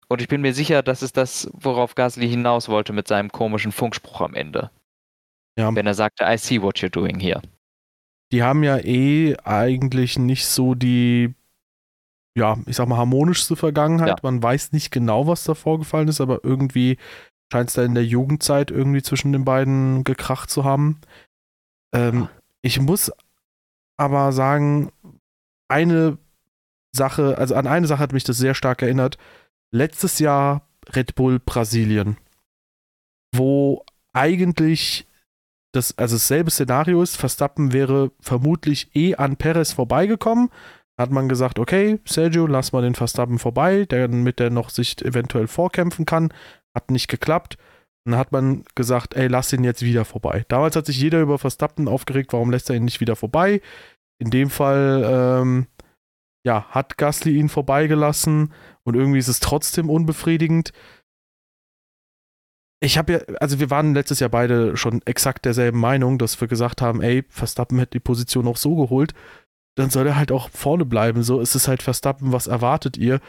und 0.08 0.20
ich 0.20 0.28
bin 0.28 0.40
mir 0.40 0.54
sicher, 0.54 0.82
das 0.84 1.02
ist 1.02 1.16
das, 1.16 1.50
worauf 1.52 1.96
Gasly 1.96 2.28
hinaus 2.28 2.68
wollte 2.68 2.92
mit 2.92 3.08
seinem 3.08 3.32
komischen 3.32 3.72
Funkspruch 3.72 4.20
am 4.20 4.34
Ende. 4.34 4.70
Ja. 5.58 5.74
Wenn 5.74 5.86
er 5.86 5.94
sagte, 5.94 6.24
I 6.24 6.38
see 6.38 6.62
what 6.62 6.76
you're 6.76 6.90
doing 6.90 7.18
here. 7.18 7.42
Die 8.30 8.42
haben 8.42 8.62
ja 8.62 8.78
eh 8.78 9.36
eigentlich 9.44 10.16
nicht 10.16 10.46
so 10.46 10.74
die 10.74 11.34
ja, 12.36 12.58
ich 12.66 12.76
sag 12.76 12.86
mal, 12.86 12.98
harmonischste 12.98 13.56
Vergangenheit. 13.56 14.08
Ja. 14.08 14.16
Man 14.22 14.42
weiß 14.42 14.72
nicht 14.72 14.90
genau, 14.90 15.26
was 15.26 15.44
da 15.44 15.54
vorgefallen 15.54 16.08
ist, 16.08 16.20
aber 16.20 16.44
irgendwie 16.44 16.98
scheint 17.50 17.70
es 17.70 17.74
da 17.74 17.82
in 17.82 17.94
der 17.94 18.04
Jugendzeit 18.04 18.70
irgendwie 18.70 19.02
zwischen 19.02 19.32
den 19.32 19.44
beiden 19.44 20.04
gekracht 20.04 20.50
zu 20.50 20.64
haben. 20.64 21.00
Ähm, 21.94 22.28
ich 22.60 22.78
muss 22.78 23.10
aber 23.96 24.32
sagen, 24.32 24.92
eine 25.68 26.18
Sache, 26.92 27.38
also 27.38 27.54
an 27.54 27.66
eine 27.66 27.86
Sache 27.86 28.00
hat 28.00 28.12
mich 28.12 28.24
das 28.24 28.36
sehr 28.36 28.54
stark 28.54 28.82
erinnert. 28.82 29.16
Letztes 29.72 30.18
Jahr 30.18 30.68
Red 30.94 31.14
Bull 31.14 31.40
Brasilien, 31.40 32.18
wo 33.34 33.82
eigentlich 34.12 35.06
das, 35.72 35.96
also 35.96 36.16
dasselbe 36.16 36.50
Szenario 36.50 37.02
ist, 37.02 37.16
Verstappen 37.16 37.72
wäre 37.72 38.10
vermutlich 38.20 38.94
eh 38.94 39.14
an 39.14 39.36
Perez 39.36 39.72
vorbeigekommen, 39.72 40.50
hat 40.98 41.10
man 41.10 41.28
gesagt, 41.28 41.58
okay, 41.58 42.00
Sergio, 42.04 42.46
lass 42.46 42.72
mal 42.72 42.82
den 42.82 42.94
Verstappen 42.94 43.38
vorbei, 43.38 43.84
damit 43.86 44.38
der 44.38 44.50
noch 44.50 44.70
sich 44.70 45.04
eventuell 45.04 45.46
vorkämpfen 45.46 46.06
kann. 46.06 46.32
Hat 46.74 46.90
nicht 46.90 47.08
geklappt. 47.08 47.58
dann 48.04 48.16
hat 48.16 48.32
man 48.32 48.64
gesagt, 48.74 49.14
ey, 49.14 49.26
lass 49.26 49.52
ihn 49.52 49.64
jetzt 49.64 49.82
wieder 49.82 50.04
vorbei. 50.04 50.44
Damals 50.48 50.76
hat 50.76 50.86
sich 50.86 51.00
jeder 51.00 51.20
über 51.20 51.38
Verstappen 51.38 51.88
aufgeregt, 51.88 52.32
warum 52.32 52.50
lässt 52.50 52.70
er 52.70 52.76
ihn 52.76 52.84
nicht 52.84 53.00
wieder 53.00 53.16
vorbei? 53.16 53.60
In 54.18 54.30
dem 54.30 54.48
Fall, 54.48 55.04
ähm, 55.04 55.66
ja, 56.46 56.66
hat 56.70 56.96
Gasly 56.96 57.36
ihn 57.36 57.48
vorbeigelassen 57.48 58.54
und 58.84 58.94
irgendwie 58.94 59.18
ist 59.18 59.28
es 59.28 59.40
trotzdem 59.40 59.90
unbefriedigend. 59.90 60.72
Ich 62.80 62.96
habe 62.96 63.12
ja, 63.14 63.18
also 63.40 63.58
wir 63.58 63.70
waren 63.70 63.94
letztes 63.94 64.20
Jahr 64.20 64.30
beide 64.30 64.76
schon 64.76 65.02
exakt 65.04 65.44
derselben 65.44 65.80
Meinung, 65.80 66.18
dass 66.18 66.40
wir 66.40 66.46
gesagt 66.46 66.80
haben, 66.80 67.02
ey, 67.02 67.24
Verstappen 67.28 67.78
hätte 67.78 67.92
die 67.92 68.00
Position 68.00 68.46
auch 68.46 68.56
so 68.56 68.76
geholt 68.76 69.12
dann 69.76 69.90
soll 69.90 70.06
er 70.06 70.16
halt 70.16 70.32
auch 70.32 70.50
vorne 70.50 70.84
bleiben. 70.84 71.22
So 71.22 71.40
ist 71.40 71.54
es 71.54 71.68
halt 71.68 71.82
Verstappen, 71.82 72.32
was 72.32 72.46
erwartet 72.46 72.96
ihr? 72.96 73.20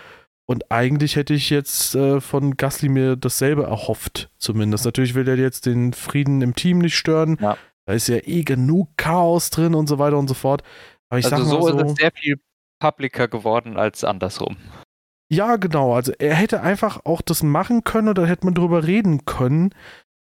Und 0.50 0.72
eigentlich 0.72 1.18
hätte 1.18 1.34
ich 1.34 1.50
jetzt 1.50 1.94
äh, 1.94 2.22
von 2.22 2.56
Gasly 2.56 2.88
mir 2.88 3.18
dasselbe 3.18 3.64
erhofft, 3.64 4.30
zumindest. 4.38 4.86
Natürlich 4.86 5.14
will 5.14 5.28
er 5.28 5.36
jetzt 5.36 5.66
den 5.66 5.92
Frieden 5.92 6.42
im 6.42 6.56
Team 6.56 6.80
nicht 6.80 6.98
stören. 6.98 7.38
Ja. 7.42 7.58
Da 7.86 7.94
ist 7.94 8.08
ja 8.08 8.18
eh 8.24 8.44
genug 8.44 8.90
Chaos 8.98 9.50
drin 9.50 9.76
und 9.76 9.88
so 9.88 10.00
weiter 10.00 10.18
und 10.18 10.30
so 10.30 10.34
fort. 10.34 10.64
Aber 11.10 11.20
ich 11.20 11.26
also 11.26 11.38
sag 11.38 11.46
mal 11.46 11.62
so, 11.62 11.68
so 11.68 11.80
ist 11.80 11.92
es 11.92 11.98
sehr 11.98 12.12
viel 12.12 12.40
publiker 12.80 13.28
geworden 13.28 13.78
als 13.78 14.06
andersrum. 14.06 14.56
Ja, 15.30 15.58
genau. 15.58 15.94
Also 15.94 16.14
er 16.18 16.36
hätte 16.36 16.62
einfach 16.62 17.02
auch 17.04 17.22
das 17.22 17.44
machen 17.44 17.84
können 17.84 18.08
oder 18.08 18.26
hätte 18.26 18.46
man 18.46 18.54
drüber 18.54 18.88
reden 18.88 19.26
können. 19.26 19.74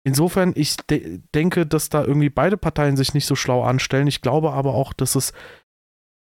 Insofern, 0.04 0.52
ich 0.56 0.76
de 0.76 1.20
denke, 1.34 1.66
dass 1.66 1.88
da 1.88 2.04
irgendwie 2.04 2.30
beide 2.30 2.56
Parteien 2.56 2.96
sich 2.96 3.14
nicht 3.14 3.26
so 3.26 3.36
schlau 3.36 3.62
anstellen. 3.62 4.06
Ich 4.08 4.22
glaube 4.22 4.52
aber 4.52 4.74
auch, 4.74 4.92
dass 4.92 5.14
es 5.14 5.32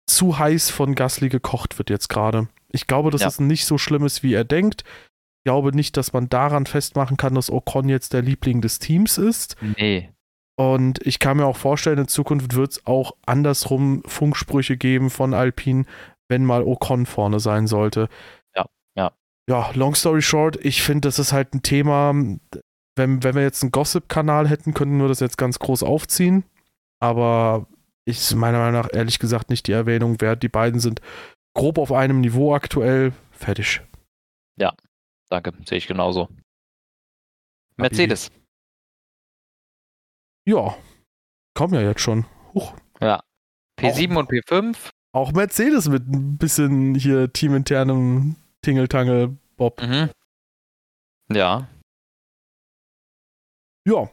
zu 0.07 0.37
heiß 0.37 0.69
von 0.69 0.95
Gasly 0.95 1.29
gekocht 1.29 1.77
wird 1.77 1.89
jetzt 1.89 2.09
gerade. 2.09 2.47
Ich 2.71 2.87
glaube, 2.87 3.11
dass 3.11 3.21
ja. 3.21 3.27
es 3.27 3.39
nicht 3.39 3.65
so 3.65 3.77
schlimm 3.77 4.05
ist, 4.05 4.23
wie 4.23 4.33
er 4.33 4.43
denkt. 4.43 4.83
Ich 4.83 5.45
glaube 5.45 5.75
nicht, 5.75 5.97
dass 5.97 6.13
man 6.13 6.29
daran 6.29 6.65
festmachen 6.65 7.17
kann, 7.17 7.35
dass 7.35 7.51
Ocon 7.51 7.89
jetzt 7.89 8.13
der 8.13 8.21
Liebling 8.21 8.61
des 8.61 8.79
Teams 8.79 9.17
ist. 9.17 9.55
Nee. 9.77 10.09
Und 10.55 11.05
ich 11.05 11.19
kann 11.19 11.37
mir 11.37 11.45
auch 11.45 11.57
vorstellen, 11.57 11.97
in 11.97 12.07
Zukunft 12.07 12.55
wird 12.55 12.71
es 12.71 12.85
auch 12.85 13.13
andersrum 13.25 14.03
Funksprüche 14.05 14.77
geben 14.77 15.09
von 15.09 15.33
Alpine, 15.33 15.85
wenn 16.29 16.45
mal 16.45 16.63
Ocon 16.63 17.05
vorne 17.05 17.39
sein 17.39 17.67
sollte. 17.67 18.07
Ja, 18.55 18.65
ja. 18.95 19.11
Ja, 19.49 19.71
long 19.73 19.95
story 19.95 20.21
short, 20.21 20.57
ich 20.63 20.81
finde, 20.81 21.07
das 21.07 21.19
ist 21.19 21.33
halt 21.33 21.53
ein 21.53 21.63
Thema. 21.63 22.13
Wenn, 22.95 23.23
wenn 23.23 23.35
wir 23.35 23.41
jetzt 23.41 23.63
einen 23.63 23.71
Gossip-Kanal 23.71 24.47
hätten, 24.47 24.73
könnten 24.73 24.99
wir 24.99 25.07
das 25.07 25.19
jetzt 25.19 25.37
ganz 25.37 25.59
groß 25.59 25.83
aufziehen. 25.83 26.43
Aber 26.99 27.67
ist 28.05 28.33
meiner 28.35 28.59
Meinung 28.59 28.81
nach 28.81 28.89
ehrlich 28.93 29.19
gesagt 29.19 29.49
nicht 29.49 29.67
die 29.67 29.71
Erwähnung 29.71 30.19
wert. 30.21 30.43
Die 30.43 30.49
beiden 30.49 30.79
sind 30.79 31.01
grob 31.55 31.77
auf 31.77 31.91
einem 31.91 32.21
Niveau 32.21 32.53
aktuell. 32.53 33.13
Fertig. 33.31 33.81
Ja, 34.57 34.73
danke. 35.29 35.53
Sehe 35.65 35.77
ich 35.77 35.87
genauso. 35.87 36.29
Mercedes. 37.77 38.31
Ja, 40.45 40.75
kommen 41.53 41.73
ja 41.73 41.81
jetzt 41.81 42.01
schon. 42.01 42.25
Huch. 42.53 42.73
Ja. 42.99 43.23
P7 43.79 44.13
auch, 44.13 44.17
und 44.17 44.29
P5. 44.29 44.89
Auch 45.13 45.31
Mercedes 45.31 45.87
mit 45.87 46.07
ein 46.07 46.37
bisschen 46.37 46.95
hier 46.95 47.31
teaminternem 47.31 48.35
Tingeltangel 48.61 49.37
Bob. 49.55 49.81
Mhm. 49.81 50.09
Ja. 51.29 51.67
Ja. 53.87 54.09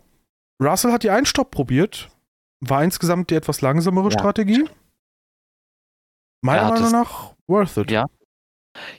Russell 0.63 0.93
hat 0.93 1.03
die 1.03 1.11
Einstopp 1.11 1.51
probiert. 1.51 2.11
War 2.61 2.85
insgesamt 2.85 3.31
die 3.31 3.35
etwas 3.35 3.61
langsamere 3.61 4.11
ja. 4.11 4.19
Strategie. 4.19 4.69
Meiner 6.43 6.63
ja, 6.63 6.71
Meinung 6.71 6.93
nach 6.93 7.35
worth 7.47 7.77
it. 7.77 7.91
Ja. 7.91 8.07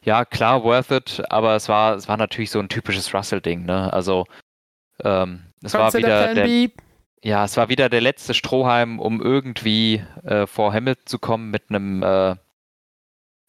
Ja, 0.03 0.25
klar, 0.25 0.63
worth 0.63 0.91
it, 0.91 1.23
aber 1.29 1.55
es 1.55 1.69
war, 1.69 1.95
es 1.95 2.07
war 2.07 2.17
natürlich 2.17 2.51
so 2.51 2.59
ein 2.59 2.69
typisches 2.69 3.13
Russell-Ding, 3.13 3.63
ne? 3.65 3.91
Also, 3.93 4.25
ähm, 5.03 5.43
es 5.63 5.73
war 5.73 5.93
wieder 5.93 6.33
der, 6.33 6.69
ja, 7.23 7.45
es 7.45 7.55
war 7.55 7.69
wieder 7.69 7.87
der 7.87 8.01
letzte 8.01 8.33
Strohhalm, 8.33 8.99
um 8.99 9.21
irgendwie 9.21 10.03
äh, 10.23 10.45
vor 10.45 10.73
Hamilton 10.73 11.05
zu 11.05 11.19
kommen 11.19 11.51
mit 11.51 11.69
einem 11.69 12.03
äh, 12.03 12.35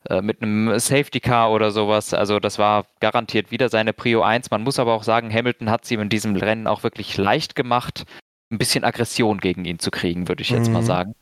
äh, 0.09 0.21
mit 0.21 0.43
einem 0.43 0.79
Safety 0.79 1.21
Car 1.21 1.53
oder 1.53 1.71
sowas. 1.71 2.13
Also 2.13 2.41
das 2.41 2.59
war 2.59 2.87
garantiert 3.01 3.51
wieder 3.51 3.69
seine 3.69 3.93
Prio 3.93 4.23
1. 4.23 4.51
Man 4.51 4.63
muss 4.63 4.79
aber 4.79 4.95
auch 4.95 5.05
sagen, 5.05 5.33
Hamilton 5.33 5.71
hat 5.71 5.85
sie 5.85 5.95
in 5.95 6.09
diesem 6.09 6.35
Rennen 6.37 6.67
auch 6.67 6.83
wirklich 6.83 7.17
leicht 7.17 7.55
gemacht 7.55 8.05
ein 8.53 8.59
bisschen 8.59 8.85
Aggression 8.85 9.39
gegen 9.39 9.65
ihn 9.65 9.79
zu 9.79 9.91
kriegen, 9.91 10.29
würde 10.29 10.43
ich 10.43 10.51
jetzt 10.51 10.69
mhm. 10.69 10.75
mal 10.75 10.83
sagen. 10.83 11.15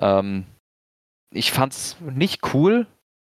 Ähm, 0.00 0.44
ich 1.30 1.50
fand's 1.52 1.96
nicht 2.00 2.54
cool, 2.54 2.86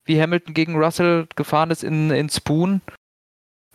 wie 0.04 0.20
Hamilton 0.20 0.54
gegen 0.54 0.76
Russell 0.76 1.26
gefahren 1.36 1.70
ist 1.70 1.84
in, 1.84 2.10
in 2.10 2.28
Spoon. 2.28 2.80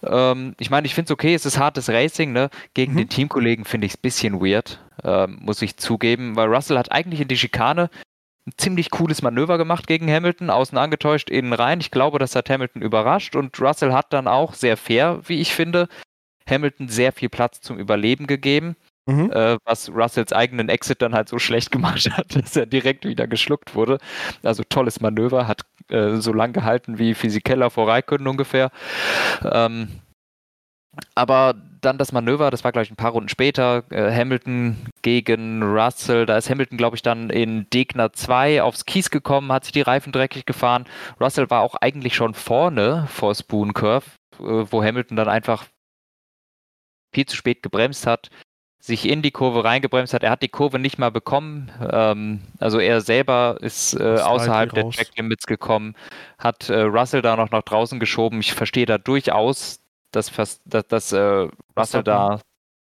Ähm, 0.04 0.56
ich 0.60 0.70
meine, 0.70 0.86
ich 0.86 0.96
finde 0.96 1.08
es 1.08 1.12
okay, 1.12 1.34
es 1.34 1.46
ist 1.46 1.58
hartes 1.58 1.90
Racing, 1.90 2.34
ne? 2.34 2.50
Gegen 2.74 2.94
Mhm. 2.94 2.98
den 2.98 3.10
Teamkollegen 3.10 3.66
finde 3.66 3.88
ich 3.88 3.94
es 3.94 3.98
ein 3.98 4.02
bisschen 4.02 4.42
weird, 4.42 4.80
ähm, 5.04 5.40
muss 5.42 5.62
ich 5.62 5.78
zugeben, 5.78 6.36
weil 6.36 6.54
Russell 6.54 6.78
hat 6.78 6.92
eigentlich 6.92 7.22
in 7.22 7.28
die 7.28 7.38
Schikane 7.38 7.90
ein 8.46 8.54
ziemlich 8.58 8.92
cooles 8.92 9.22
Manöver 9.22 9.58
gemacht 9.58 9.88
gegen 9.88 10.12
Hamilton, 10.12 10.50
außen 10.50 10.78
angetäuscht, 10.78 11.30
innen 11.30 11.54
rein. 11.54 11.80
Ich 11.80 11.92
glaube, 11.92 12.20
das 12.20 12.36
hat 12.36 12.50
Hamilton 12.50 12.82
überrascht 12.82 13.36
und 13.36 13.60
Russell 13.62 13.94
hat 13.94 14.12
dann 14.12 14.28
auch 14.28 14.54
sehr 14.54 14.76
fair, 14.76 15.22
wie 15.28 15.40
ich 15.40 15.54
finde, 15.54 15.88
Hamilton 16.50 16.90
sehr 16.90 17.14
viel 17.14 17.30
Platz 17.30 17.62
zum 17.62 17.80
Überleben 17.80 18.28
gegeben, 18.28 18.76
Mhm. 19.06 19.32
äh, 19.32 19.58
was 19.66 19.90
Russells 19.90 20.32
eigenen 20.32 20.70
Exit 20.70 21.02
dann 21.02 21.14
halt 21.14 21.28
so 21.28 21.38
schlecht 21.40 21.72
gemacht 21.74 22.10
hat, 22.12 22.36
dass 22.36 22.56
er 22.56 22.66
direkt 22.66 23.06
wieder 23.06 23.28
geschluckt 23.28 23.76
wurde. 23.76 23.98
Also 24.44 24.64
tolles 24.64 25.02
Manöver, 25.02 25.48
hat 25.48 25.62
äh, 25.90 26.16
so 26.18 26.32
lang 26.34 26.54
gehalten 26.54 27.00
wie 27.00 27.14
Physikeller 27.14 27.70
vor 27.70 27.88
Raikkonen 27.90 28.28
ungefähr. 28.28 28.72
Ähm, 29.44 29.90
aber 31.16 31.56
dann 31.82 31.98
das 31.98 32.12
Manöver, 32.12 32.52
das 32.52 32.64
war 32.64 32.72
gleich 32.72 32.92
ein 32.92 32.96
paar 32.96 33.12
Runden 33.12 33.30
später, 33.30 33.84
äh, 33.92 34.12
Hamilton 34.16 34.78
gegen 35.02 35.64
Russell, 35.64 36.26
da 36.26 36.38
ist 36.38 36.50
Hamilton, 36.50 36.78
glaube 36.78 36.96
ich, 36.96 37.02
dann 37.02 37.30
in 37.30 37.68
Degner 37.72 38.14
2 38.14 38.62
aufs 38.62 38.86
Kies 38.86 39.10
gekommen, 39.10 39.52
hat 39.52 39.64
sich 39.66 39.74
die 39.74 39.82
Reifen 39.82 40.12
dreckig 40.14 40.46
gefahren. 40.46 40.86
Russell 41.20 41.50
war 41.50 41.62
auch 41.62 41.76
eigentlich 41.76 42.16
schon 42.16 42.34
vorne 42.36 43.08
vor 43.10 43.34
Spoon 43.36 43.74
Curve, 43.74 44.06
äh, 44.40 44.44
wo 44.44 44.84
Hamilton 44.84 45.18
dann 45.18 45.30
einfach 45.30 45.66
viel 47.14 47.26
zu 47.26 47.36
spät 47.36 47.64
gebremst 47.64 48.08
hat, 48.08 48.30
sich 48.84 49.08
in 49.08 49.22
die 49.22 49.32
Kurve 49.32 49.64
reingebremst 49.64 50.14
hat. 50.14 50.24
Er 50.24 50.32
hat 50.32 50.42
die 50.42 50.50
Kurve 50.50 50.78
nicht 50.78 50.98
mal 50.98 51.10
bekommen. 51.10 51.72
Ähm, 51.90 52.42
also 52.60 52.80
er 52.80 53.00
selber 53.00 53.58
ist 53.62 53.94
äh, 53.94 54.16
Ist 54.16 54.22
außerhalb 54.24 54.74
der. 54.74 54.90
Track 54.90 55.16
Limits 55.16 55.46
gekommen, 55.46 55.96
hat 56.38 56.70
äh, 56.70 56.82
Russell 56.82 57.22
da 57.22 57.38
noch 57.38 57.50
nach 57.50 57.62
draußen 57.62 57.98
geschoben. 57.98 58.42
Ich 58.42 58.54
verstehe 58.54 58.86
da 58.86 58.98
durchaus, 58.98 59.80
dass, 60.12 60.28
fast, 60.28 60.62
dass, 60.66 60.86
dass 60.88 61.12
äh, 61.14 61.48
Russell 61.78 62.04
da 62.04 62.42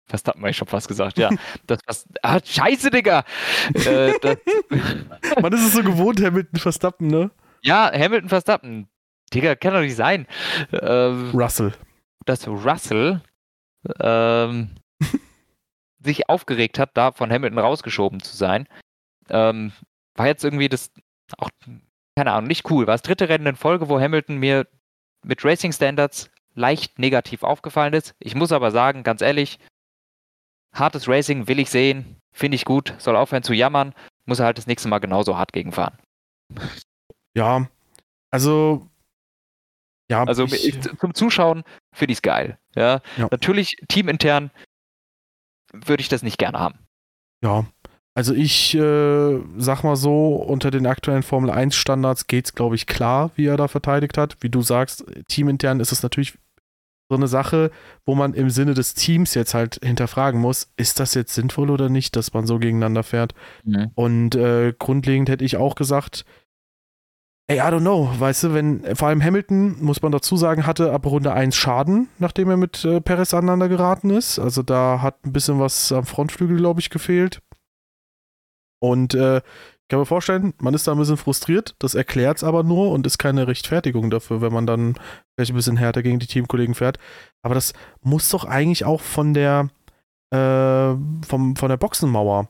Verstappen 0.05 0.41
habe 0.41 0.51
ich 0.51 0.57
schon 0.57 0.67
fast 0.67 0.87
gesagt, 0.87 1.17
ja. 1.17 1.29
Das, 1.67 1.79
was, 1.87 2.07
ah, 2.21 2.39
scheiße, 2.43 2.91
Digga! 2.91 3.23
äh, 3.73 4.13
das, 4.21 4.37
Man 5.41 5.53
ist 5.53 5.65
es 5.65 5.73
so 5.73 5.83
gewohnt, 5.83 6.21
Hamilton 6.21 6.59
Verstappen, 6.59 7.07
ne? 7.07 7.31
ja, 7.61 7.91
Hamilton 7.91 8.29
Verstappen. 8.29 8.87
Digga, 9.33 9.55
kann 9.55 9.73
doch 9.73 9.81
nicht 9.81 9.95
sein. 9.95 10.27
Ähm, 10.71 11.31
Russell. 11.33 11.73
dass 12.25 12.47
Russell 12.47 13.21
ähm, 13.99 14.69
sich 16.03 16.29
aufgeregt 16.29 16.79
hat, 16.79 16.91
da 16.95 17.11
von 17.11 17.31
Hamilton 17.31 17.59
rausgeschoben 17.59 18.21
zu 18.21 18.35
sein. 18.35 18.67
Ähm, 19.29 19.71
war 20.15 20.27
jetzt 20.27 20.43
irgendwie 20.43 20.69
das 20.69 20.91
auch, 21.37 21.49
keine 22.15 22.31
Ahnung, 22.31 22.47
nicht 22.47 22.69
cool. 22.69 22.87
War 22.87 22.93
das 22.93 23.01
dritte 23.01 23.29
Rennen 23.29 23.47
in 23.47 23.55
Folge, 23.55 23.89
wo 23.89 23.99
Hamilton 23.99 24.37
mir 24.37 24.67
mit 25.23 25.43
Racing 25.43 25.71
Standards 25.71 26.29
leicht 26.55 26.99
negativ 26.99 27.43
aufgefallen 27.43 27.93
ist. 27.93 28.15
Ich 28.19 28.35
muss 28.35 28.51
aber 28.51 28.71
sagen, 28.71 29.03
ganz 29.03 29.21
ehrlich, 29.21 29.59
hartes 30.73 31.07
Racing 31.07 31.47
will 31.47 31.59
ich 31.59 31.69
sehen, 31.69 32.17
finde 32.31 32.55
ich 32.55 32.65
gut, 32.65 32.93
soll 32.97 33.15
aufhören 33.15 33.43
zu 33.43 33.53
jammern, 33.53 33.93
muss 34.25 34.39
er 34.39 34.45
halt 34.45 34.57
das 34.57 34.67
nächste 34.67 34.89
Mal 34.89 34.99
genauso 34.99 35.37
hart 35.37 35.53
gegenfahren. 35.53 35.97
Ja, 37.33 37.67
also. 38.31 38.87
Ja, 40.11 40.23
Also 40.23 40.45
ich, 40.45 40.67
ich, 40.67 40.81
zum 40.81 41.13
Zuschauen 41.13 41.63
finde 41.93 42.13
ich 42.13 42.17
es 42.17 42.21
geil. 42.23 42.57
Ja? 42.75 43.01
Ja. 43.17 43.27
Natürlich 43.29 43.75
teamintern 43.87 44.49
würde 45.73 46.01
ich 46.01 46.09
das 46.09 46.23
nicht 46.23 46.37
gerne 46.37 46.59
haben. 46.59 46.79
ja. 47.43 47.65
Also 48.15 48.33
ich 48.33 48.75
äh, 48.75 49.39
sag 49.57 49.83
mal 49.83 49.95
so, 49.95 50.35
unter 50.35 50.71
den 50.71 50.87
aktuellen 50.87 51.23
Formel 51.23 51.49
1 51.49 51.73
Standards 51.73 52.27
geht's, 52.27 52.53
glaube 52.53 52.75
ich, 52.75 52.85
klar, 52.85 53.31
wie 53.35 53.45
er 53.45 53.55
da 53.55 53.69
verteidigt 53.69 54.17
hat. 54.17 54.35
Wie 54.41 54.49
du 54.49 54.61
sagst, 54.61 55.05
teamintern 55.29 55.79
ist 55.79 55.93
es 55.93 56.03
natürlich 56.03 56.37
so 57.09 57.15
eine 57.15 57.27
Sache, 57.27 57.71
wo 58.05 58.15
man 58.15 58.33
im 58.33 58.49
Sinne 58.49 58.73
des 58.73 58.93
Teams 58.93 59.35
jetzt 59.35 59.53
halt 59.53 59.79
hinterfragen 59.83 60.39
muss, 60.41 60.71
ist 60.75 60.99
das 60.99 61.13
jetzt 61.13 61.33
sinnvoll 61.33 61.69
oder 61.69 61.87
nicht, 61.87 62.15
dass 62.15 62.33
man 62.33 62.45
so 62.45 62.59
gegeneinander 62.59 63.03
fährt? 63.03 63.33
Und 63.95 64.35
äh, 64.35 64.73
grundlegend 64.77 65.29
hätte 65.29 65.45
ich 65.45 65.57
auch 65.57 65.75
gesagt, 65.75 66.25
ey, 67.49 67.57
I 67.57 67.61
don't 67.61 67.81
know, 67.81 68.07
weißt 68.17 68.43
du, 68.43 68.53
wenn, 68.53 68.95
vor 68.95 69.07
allem 69.07 69.23
Hamilton, 69.23 69.83
muss 69.83 70.03
man 70.03 70.11
dazu 70.11 70.37
sagen, 70.37 70.67
hatte 70.67 70.93
ab 70.93 71.05
Runde 71.07 71.33
1 71.33 71.55
Schaden, 71.55 72.07
nachdem 72.19 72.49
er 72.51 72.57
mit 72.57 72.85
äh, 72.85 73.01
Perez 73.01 73.33
aneinander 73.33 73.67
geraten 73.67 74.11
ist. 74.11 74.37
Also 74.37 74.61
da 74.61 75.01
hat 75.01 75.25
ein 75.25 75.33
bisschen 75.33 75.59
was 75.59 75.91
am 75.91 76.05
Frontflügel, 76.05 76.57
glaube 76.57 76.79
ich, 76.79 76.91
gefehlt. 76.91 77.41
Und 78.79 79.15
äh, 79.15 79.37
ich 79.37 79.87
kann 79.89 79.99
mir 79.99 80.05
vorstellen, 80.05 80.53
man 80.59 80.75
ist 80.75 80.87
da 80.87 80.91
ein 80.91 80.99
bisschen 80.99 81.17
frustriert, 81.17 81.75
das 81.79 81.95
erklärt 81.95 82.37
es 82.37 82.43
aber 82.43 82.61
nur 82.61 82.91
und 82.91 83.07
ist 83.07 83.17
keine 83.17 83.47
Rechtfertigung 83.47 84.11
dafür, 84.11 84.41
wenn 84.41 84.53
man 84.53 84.67
dann 84.67 84.93
vielleicht 85.35 85.51
ein 85.51 85.55
bisschen 85.55 85.77
härter 85.77 86.03
gegen 86.03 86.19
die 86.19 86.27
Teamkollegen 86.27 86.75
fährt. 86.75 86.99
Aber 87.41 87.55
das 87.55 87.73
muss 88.03 88.29
doch 88.29 88.45
eigentlich 88.45 88.85
auch 88.85 89.01
von 89.01 89.33
der, 89.33 89.69
äh, 90.31 90.93
vom, 91.25 91.55
von 91.55 91.69
der 91.69 91.77
Boxenmauer 91.77 92.47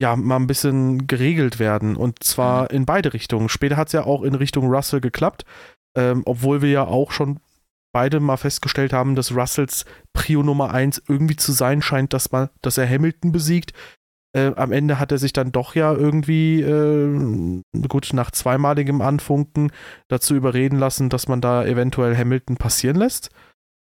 ja, 0.00 0.14
mal 0.16 0.36
ein 0.36 0.46
bisschen 0.46 1.06
geregelt 1.06 1.58
werden. 1.58 1.96
Und 1.96 2.22
zwar 2.22 2.70
in 2.70 2.84
beide 2.84 3.12
Richtungen. 3.12 3.48
Später 3.48 3.76
hat 3.76 3.88
es 3.88 3.92
ja 3.92 4.04
auch 4.04 4.22
in 4.22 4.34
Richtung 4.34 4.66
Russell 4.66 5.00
geklappt, 5.00 5.44
ähm, 5.96 6.22
obwohl 6.26 6.62
wir 6.62 6.70
ja 6.70 6.84
auch 6.86 7.12
schon 7.12 7.40
beide 7.92 8.20
mal 8.20 8.36
festgestellt 8.36 8.92
haben, 8.92 9.14
dass 9.14 9.34
Russells 9.34 9.86
Prio 10.12 10.42
Nummer 10.42 10.70
1 10.70 11.04
irgendwie 11.08 11.36
zu 11.36 11.52
sein 11.52 11.80
scheint, 11.80 12.12
dass, 12.12 12.30
man, 12.30 12.50
dass 12.60 12.76
er 12.76 12.88
Hamilton 12.88 13.32
besiegt. 13.32 13.72
Äh, 14.36 14.52
am 14.54 14.70
Ende 14.70 14.98
hat 15.00 15.12
er 15.12 15.18
sich 15.18 15.32
dann 15.32 15.50
doch 15.50 15.74
ja 15.74 15.94
irgendwie, 15.94 16.60
äh, 16.60 17.62
gut, 17.88 18.10
nach 18.12 18.30
zweimaligem 18.32 19.00
Anfunken 19.00 19.72
dazu 20.08 20.34
überreden 20.34 20.78
lassen, 20.78 21.08
dass 21.08 21.26
man 21.26 21.40
da 21.40 21.64
eventuell 21.64 22.14
Hamilton 22.14 22.58
passieren 22.58 22.96
lässt. 22.96 23.30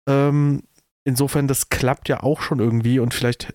Ähm, 0.09 0.63
insofern, 1.05 1.47
das 1.47 1.69
klappt 1.69 2.09
ja 2.09 2.23
auch 2.23 2.41
schon 2.41 2.61
irgendwie 2.61 3.01
und 3.01 3.13
vielleicht 3.13 3.55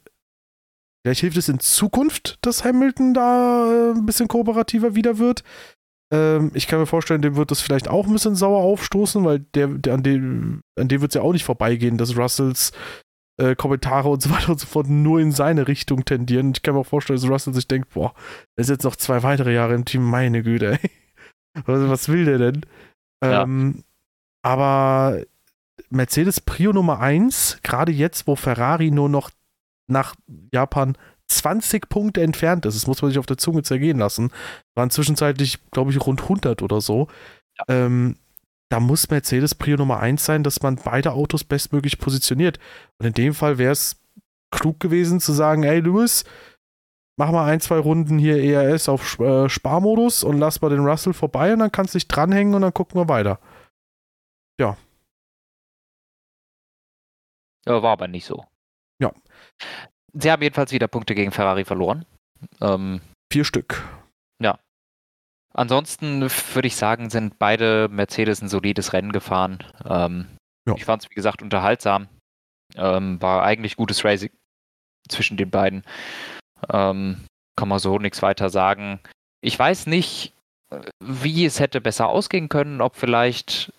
Vielleicht 1.03 1.21
hilft 1.21 1.37
es 1.37 1.49
in 1.49 1.59
Zukunft, 1.59 2.37
dass 2.41 2.63
Hamilton 2.63 3.13
da 3.13 3.71
äh, 3.71 3.91
ein 3.91 4.05
bisschen 4.05 4.27
kooperativer 4.27 4.95
wieder 4.95 5.17
wird. 5.17 5.43
Ähm, 6.13 6.51
ich 6.53 6.67
kann 6.67 6.79
mir 6.79 6.85
vorstellen, 6.85 7.21
dem 7.21 7.35
wird 7.35 7.51
das 7.51 7.61
vielleicht 7.61 7.89
auch 7.89 8.07
ein 8.07 8.13
bisschen 8.13 8.35
sauer 8.35 8.61
aufstoßen, 8.61 9.23
weil 9.25 9.39
der, 9.39 9.67
der 9.67 9.95
an 9.95 10.03
dem, 10.03 10.61
an 10.79 10.87
dem 10.87 11.01
wird 11.01 11.11
es 11.11 11.15
ja 11.15 11.21
auch 11.21 11.33
nicht 11.33 11.43
vorbeigehen, 11.43 11.97
dass 11.97 12.17
Russells 12.17 12.71
äh, 13.41 13.55
Kommentare 13.55 14.09
und 14.09 14.21
so 14.21 14.29
weiter 14.29 14.51
und 14.51 14.59
so 14.59 14.67
fort 14.67 14.87
nur 14.87 15.19
in 15.19 15.31
seine 15.31 15.67
Richtung 15.67 16.05
tendieren. 16.05 16.53
Ich 16.55 16.61
kann 16.61 16.75
mir 16.75 16.81
auch 16.81 16.87
vorstellen, 16.87 17.19
dass 17.19 17.29
Russell 17.29 17.53
sich 17.53 17.67
denkt, 17.67 17.93
boah, 17.93 18.13
er 18.55 18.61
ist 18.61 18.69
jetzt 18.69 18.83
noch 18.83 18.95
zwei 18.95 19.23
weitere 19.23 19.53
Jahre 19.53 19.73
im 19.73 19.85
Team, 19.85 20.03
meine 20.03 20.43
Güte, 20.43 20.79
ey. 20.81 20.89
Was, 21.65 21.87
was 21.87 22.09
will 22.09 22.25
der 22.25 22.39
denn? 22.39 22.65
Ja. 23.23 23.43
Ähm, 23.43 23.83
aber 24.41 25.21
Mercedes 25.91 26.41
Prio 26.41 26.73
Nummer 26.73 26.99
1, 26.99 27.59
gerade 27.61 27.91
jetzt, 27.91 28.25
wo 28.25 28.35
Ferrari 28.35 28.89
nur 28.89 29.07
noch 29.07 29.29
nach 29.87 30.15
Japan 30.51 30.97
20 31.27 31.89
Punkte 31.89 32.21
entfernt 32.21 32.65
ist. 32.65 32.75
Das 32.75 32.87
muss 32.87 33.01
man 33.01 33.11
sich 33.11 33.19
auf 33.19 33.25
der 33.25 33.37
Zunge 33.37 33.63
zergehen 33.63 33.97
lassen. 33.97 34.31
Waren 34.75 34.89
zwischenzeitlich, 34.89 35.59
glaube 35.71 35.91
ich, 35.91 36.05
rund 36.05 36.21
100 36.21 36.61
oder 36.61 36.81
so. 36.81 37.07
Ähm, 37.67 38.17
da 38.69 38.79
muss 38.79 39.09
Mercedes 39.09 39.55
Prio 39.55 39.77
Nummer 39.77 39.99
1 39.99 40.23
sein, 40.23 40.43
dass 40.43 40.61
man 40.61 40.77
beide 40.77 41.13
Autos 41.13 41.43
bestmöglich 41.43 41.99
positioniert. 41.99 42.59
Und 42.99 43.07
in 43.07 43.13
dem 43.13 43.33
Fall 43.33 43.57
wäre 43.57 43.71
es 43.71 43.97
klug 44.51 44.79
gewesen 44.79 45.19
zu 45.19 45.31
sagen, 45.33 45.63
ey 45.63 45.79
Lewis, 45.79 46.25
mach 47.17 47.31
mal 47.31 47.45
ein, 47.45 47.59
zwei 47.59 47.77
Runden 47.77 48.17
hier 48.17 48.37
ERS 48.37 48.89
auf 48.89 49.19
äh, 49.19 49.49
Sparmodus 49.49 50.23
und 50.23 50.39
lass 50.39 50.61
mal 50.61 50.69
den 50.69 50.85
Russell 50.85 51.13
vorbei 51.13 51.53
und 51.53 51.59
dann 51.59 51.71
kannst 51.71 51.93
du 51.93 51.97
dich 51.97 52.07
dranhängen 52.07 52.53
und 52.53 52.61
dann 52.61 52.73
gucken 52.73 52.99
wir 52.99 53.09
weiter. 53.09 53.39
Ja, 57.65 57.81
war 57.81 57.91
aber 57.93 58.07
nicht 58.07 58.25
so. 58.25 58.45
Ja. 59.63 60.19
Sie 60.21 60.31
haben 60.31 60.41
jedenfalls 60.43 60.71
wieder 60.71 60.87
Punkte 60.87 61.15
gegen 61.15 61.31
Ferrari 61.31 61.65
verloren. 61.65 62.05
Ähm, 62.61 63.01
Vier 63.31 63.45
Stück. 63.45 63.83
ansonsten 65.55 66.21
würde 66.21 66.67
ich 66.67 66.75
sagen, 66.75 67.09
sind 67.09 67.37
beide 67.37 67.87
Mercedes 67.89 68.41
ein 68.41 68.49
solides 68.49 68.93
Rennen 68.93 69.11
gefahren. 69.11 69.63
Ähm, 69.85 70.27
Ja. 70.67 70.75
Ich 70.75 70.85
fand 70.85 71.03
es, 71.03 71.09
wie 71.09 71.15
gesagt, 71.15 71.41
unterhaltsam. 71.41 72.07
Ähm, 72.75 73.21
war 73.21 73.43
eigentlich 73.43 73.75
gutes 73.75 74.03
Racing 74.03 74.31
zwischen 75.09 75.37
den 75.37 75.51
beiden. 75.51 75.83
Ähm, 76.69 77.25
kann 77.55 77.67
man 77.67 77.79
so 77.79 77.99
nichts 77.99 78.21
weiter 78.21 78.49
sagen. 78.49 78.99
Ich 79.41 79.59
weiß 79.59 79.85
nicht, 79.87 80.33
wie 81.03 81.45
es 81.45 81.59
hätte 81.59 81.81
besser 81.81 82.07
ausgehen 82.07 82.49
können, 82.49 82.81
ob 82.81 82.95
vielleicht 82.95 83.71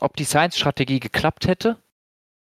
ob 0.00 0.16
die 0.16 0.24
Science-Strategie 0.24 1.00
geklappt 1.00 1.46
hätte. 1.46 1.76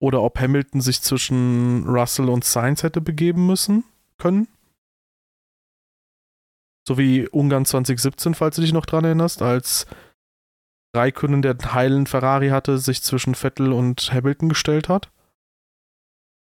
Oder 0.03 0.21
ob 0.21 0.37
Hamilton 0.37 0.81
sich 0.81 1.01
zwischen 1.01 1.87
Russell 1.87 2.27
und 2.27 2.43
Sainz 2.43 2.83
hätte 2.83 2.99
begeben 2.99 3.47
müssen 3.47 3.85
können. 4.17 4.49
So 6.85 6.97
wie 6.97 7.29
Ungarn 7.29 7.63
2017, 7.63 8.35
falls 8.35 8.57
du 8.57 8.63
dich 8.63 8.73
noch 8.73 8.85
dran 8.85 9.05
erinnerst, 9.05 9.41
als 9.41 9.85
Raikönnen, 10.93 11.41
der 11.41 11.51
einen 11.51 11.73
heilen 11.73 12.07
Ferrari 12.07 12.49
hatte, 12.49 12.79
sich 12.79 13.01
zwischen 13.01 13.33
Vettel 13.33 13.71
und 13.71 14.11
Hamilton 14.11 14.49
gestellt 14.49 14.89
hat. 14.89 15.09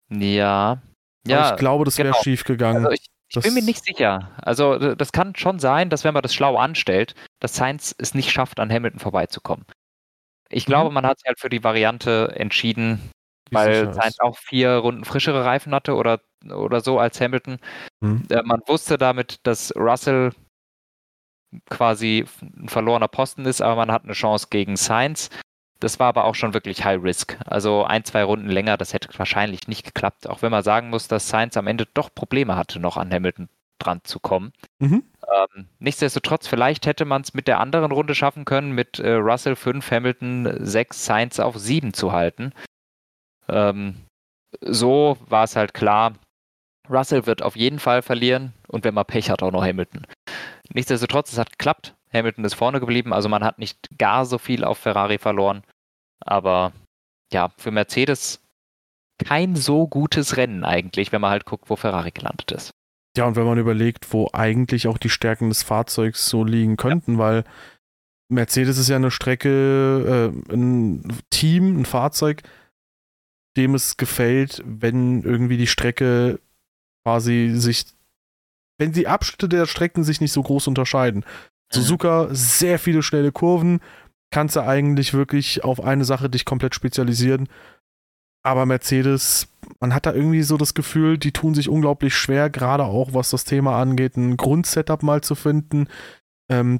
Ja. 0.09 0.71
Aber 0.71 0.81
Ja, 1.27 1.51
ich 1.51 1.59
glaube, 1.59 1.85
das 1.85 1.99
wäre 1.99 2.09
genau. 2.09 2.23
schief 2.23 2.45
gegangen. 2.45 2.87
Also 2.87 2.93
ich, 2.93 3.05
Ich 3.29 3.43
bin 3.43 3.53
mir 3.53 3.63
nicht 3.63 3.85
sicher. 3.85 4.31
Also 4.37 4.95
das 4.95 5.11
kann 5.11 5.35
schon 5.35 5.59
sein, 5.59 5.91
dass 5.91 6.03
wenn 6.03 6.15
man 6.15 6.23
das 6.23 6.33
schlau 6.33 6.57
anstellt, 6.57 7.13
dass 7.39 7.53
Sainz 7.53 7.93
es 7.95 8.15
nicht 8.15 8.31
schafft, 8.31 8.59
an 8.59 8.71
Hamilton 8.71 8.99
vorbeizukommen. 8.99 9.67
Ich 10.49 10.65
glaube, 10.65 10.89
mhm. 10.89 10.95
man 10.95 11.05
hat 11.05 11.19
sich 11.19 11.27
halt 11.27 11.39
für 11.39 11.49
die 11.49 11.63
Variante 11.63 12.33
entschieden, 12.35 13.11
weil 13.51 13.93
Sainz 13.93 14.19
auch 14.19 14.37
vier 14.37 14.75
Runden 14.77 15.05
frischere 15.05 15.45
Reifen 15.45 15.73
hatte 15.73 15.95
oder, 15.95 16.21
oder 16.45 16.81
so 16.81 16.99
als 16.99 17.19
Hamilton. 17.21 17.57
Äh, 18.29 18.41
man 18.43 18.61
wusste 18.67 18.97
damit, 18.97 19.39
dass 19.43 19.75
Russell 19.75 20.31
quasi 21.69 22.25
ein 22.41 22.69
verlorener 22.69 23.07
Posten 23.07 23.45
ist, 23.45 23.61
aber 23.61 23.75
man 23.75 23.91
hat 23.91 24.03
eine 24.03 24.13
Chance 24.13 24.47
gegen 24.49 24.75
Sainz. 24.75 25.29
Das 25.79 25.99
war 25.99 26.07
aber 26.07 26.25
auch 26.25 26.35
schon 26.35 26.53
wirklich 26.53 26.85
High 26.85 27.03
Risk. 27.03 27.37
Also 27.45 27.83
ein, 27.83 28.03
zwei 28.05 28.23
Runden 28.23 28.49
länger, 28.49 28.77
das 28.77 28.93
hätte 28.93 29.09
wahrscheinlich 29.17 29.67
nicht 29.67 29.85
geklappt. 29.85 30.27
Auch 30.27 30.41
wenn 30.41 30.51
man 30.51 30.63
sagen 30.63 30.89
muss, 30.89 31.07
dass 31.07 31.27
Sainz 31.27 31.57
am 31.57 31.67
Ende 31.67 31.85
doch 31.93 32.13
Probleme 32.13 32.55
hatte, 32.55 32.79
noch 32.79 32.97
an 32.97 33.11
Hamilton 33.11 33.49
dran 33.79 33.99
zu 34.03 34.19
kommen. 34.19 34.53
Mhm. 34.79 35.03
Ähm, 35.27 35.67
nichtsdestotrotz, 35.79 36.47
vielleicht 36.47 36.85
hätte 36.85 37.03
man 37.03 37.21
es 37.21 37.33
mit 37.33 37.47
der 37.47 37.59
anderen 37.59 37.91
Runde 37.91 38.15
schaffen 38.15 38.45
können, 38.45 38.71
mit 38.71 38.99
äh, 38.99 39.13
Russell 39.13 39.55
5, 39.55 39.91
Hamilton 39.91 40.65
6, 40.65 41.05
Sainz 41.05 41.39
auf 41.39 41.57
7 41.57 41.93
zu 41.93 42.13
halten. 42.13 42.53
Ähm, 43.47 43.95
so 44.61 45.17
war 45.27 45.43
es 45.43 45.55
halt 45.55 45.73
klar, 45.73 46.13
Russell 46.89 47.25
wird 47.25 47.41
auf 47.41 47.55
jeden 47.55 47.79
Fall 47.79 48.01
verlieren 48.01 48.53
und 48.67 48.83
wenn 48.83 48.93
man 48.93 49.05
Pech 49.05 49.29
hat, 49.29 49.43
auch 49.43 49.51
noch 49.51 49.63
Hamilton. 49.63 50.05
Nichtsdestotrotz, 50.73 51.31
es 51.31 51.39
hat 51.39 51.51
geklappt. 51.51 51.95
Hamilton 52.13 52.45
ist 52.45 52.53
vorne 52.53 52.79
geblieben, 52.79 53.13
also 53.13 53.27
man 53.29 53.43
hat 53.43 53.59
nicht 53.59 53.89
gar 53.97 54.25
so 54.25 54.37
viel 54.37 54.63
auf 54.63 54.77
Ferrari 54.77 55.17
verloren. 55.17 55.63
Aber 56.19 56.71
ja, 57.33 57.51
für 57.57 57.71
Mercedes 57.71 58.41
kein 59.23 59.55
so 59.55 59.87
gutes 59.87 60.37
Rennen 60.37 60.63
eigentlich, 60.63 61.11
wenn 61.11 61.21
man 61.21 61.31
halt 61.31 61.45
guckt, 61.45 61.69
wo 61.69 61.75
Ferrari 61.75 62.11
gelandet 62.11 62.51
ist. 62.51 62.71
Ja, 63.17 63.25
und 63.25 63.35
wenn 63.35 63.45
man 63.45 63.57
überlegt, 63.57 64.13
wo 64.13 64.29
eigentlich 64.33 64.87
auch 64.87 64.97
die 64.97 65.09
Stärken 65.09 65.49
des 65.49 65.63
Fahrzeugs 65.63 66.27
so 66.27 66.43
liegen 66.43 66.75
könnten, 66.75 67.13
ja. 67.13 67.19
weil 67.19 67.43
Mercedes 68.29 68.77
ist 68.77 68.89
ja 68.89 68.97
eine 68.97 69.11
Strecke, 69.11 70.33
äh, 70.49 70.53
ein 70.53 71.17
Team, 71.29 71.81
ein 71.81 71.85
Fahrzeug, 71.85 72.43
dem 73.57 73.75
es 73.75 73.97
gefällt, 73.97 74.63
wenn 74.65 75.23
irgendwie 75.23 75.57
die 75.57 75.67
Strecke 75.67 76.39
quasi 77.03 77.51
sich, 77.55 77.85
wenn 78.77 78.91
die 78.91 79.07
Abschnitte 79.07 79.47
der 79.47 79.65
Strecken 79.65 80.03
sich 80.03 80.21
nicht 80.21 80.31
so 80.31 80.43
groß 80.43 80.67
unterscheiden. 80.67 81.23
Suzuka, 81.71 82.27
sehr 82.31 82.79
viele 82.79 83.01
schnelle 83.03 83.31
Kurven, 83.31 83.79
kannst 84.31 84.55
du 84.55 84.61
eigentlich 84.61 85.13
wirklich 85.13 85.63
auf 85.63 85.83
eine 85.83 86.05
Sache 86.05 86.29
dich 86.29 86.45
komplett 86.45 86.75
spezialisieren. 86.75 87.47
Aber 88.43 88.65
Mercedes, 88.65 89.47
man 89.79 89.93
hat 89.93 90.05
da 90.05 90.13
irgendwie 90.13 90.43
so 90.43 90.57
das 90.57 90.73
Gefühl, 90.73 91.17
die 91.17 91.31
tun 91.31 91.55
sich 91.55 91.67
unglaublich 91.67 92.15
schwer, 92.15 92.49
gerade 92.49 92.83
auch 92.83 93.13
was 93.13 93.31
das 93.31 93.43
Thema 93.43 93.81
angeht, 93.81 94.17
ein 94.17 94.37
Grundsetup 94.37 95.01
mal 95.01 95.21
zu 95.21 95.33
finden. 95.33 95.87
Ähm, 96.51 96.79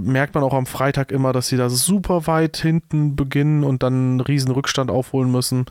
merkt 0.00 0.34
man 0.34 0.42
auch 0.42 0.54
am 0.54 0.66
Freitag 0.66 1.12
immer, 1.12 1.32
dass 1.32 1.48
sie 1.48 1.56
da 1.56 1.68
super 1.68 2.26
weit 2.26 2.56
hinten 2.56 3.16
beginnen 3.16 3.64
und 3.64 3.82
dann 3.82 3.92
einen 3.92 4.20
riesen 4.20 4.50
Rückstand 4.50 4.90
aufholen 4.90 5.30
müssen. 5.30 5.66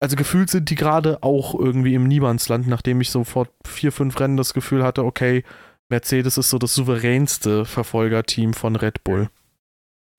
Also 0.00 0.16
gefühlt 0.16 0.48
sind 0.48 0.70
die 0.70 0.76
gerade 0.76 1.22
auch 1.22 1.54
irgendwie 1.54 1.94
im 1.94 2.06
Niemandsland, 2.06 2.68
nachdem 2.68 3.00
ich 3.00 3.10
so 3.10 3.24
vor 3.24 3.48
vier, 3.66 3.90
fünf 3.90 4.18
Rennen 4.20 4.36
das 4.36 4.54
Gefühl 4.54 4.84
hatte, 4.84 5.04
okay, 5.04 5.44
Mercedes 5.90 6.38
ist 6.38 6.50
so 6.50 6.58
das 6.58 6.74
souveränste 6.74 7.64
Verfolgerteam 7.64 8.54
von 8.54 8.76
Red 8.76 9.02
Bull. 9.02 9.28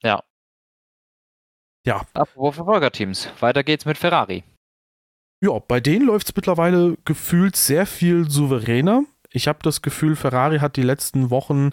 Ja. 0.04 0.24
Ja. 1.86 2.06
Apropos 2.14 2.56
Verfolgerteams, 2.56 3.30
weiter 3.40 3.64
geht's 3.64 3.86
mit 3.86 3.98
Ferrari. 3.98 4.44
Ja, 5.42 5.60
bei 5.60 5.80
denen 5.80 6.06
läuft 6.08 6.30
es 6.30 6.36
mittlerweile 6.36 6.98
gefühlt 7.06 7.56
sehr 7.56 7.86
viel 7.86 8.30
souveräner. 8.30 9.04
Ich 9.32 9.48
habe 9.48 9.60
das 9.62 9.82
Gefühl, 9.82 10.18
Ferrari 10.18 10.60
hat 10.60 10.76
die 10.76 10.84
letzten 10.84 11.30
Wochen 11.30 11.72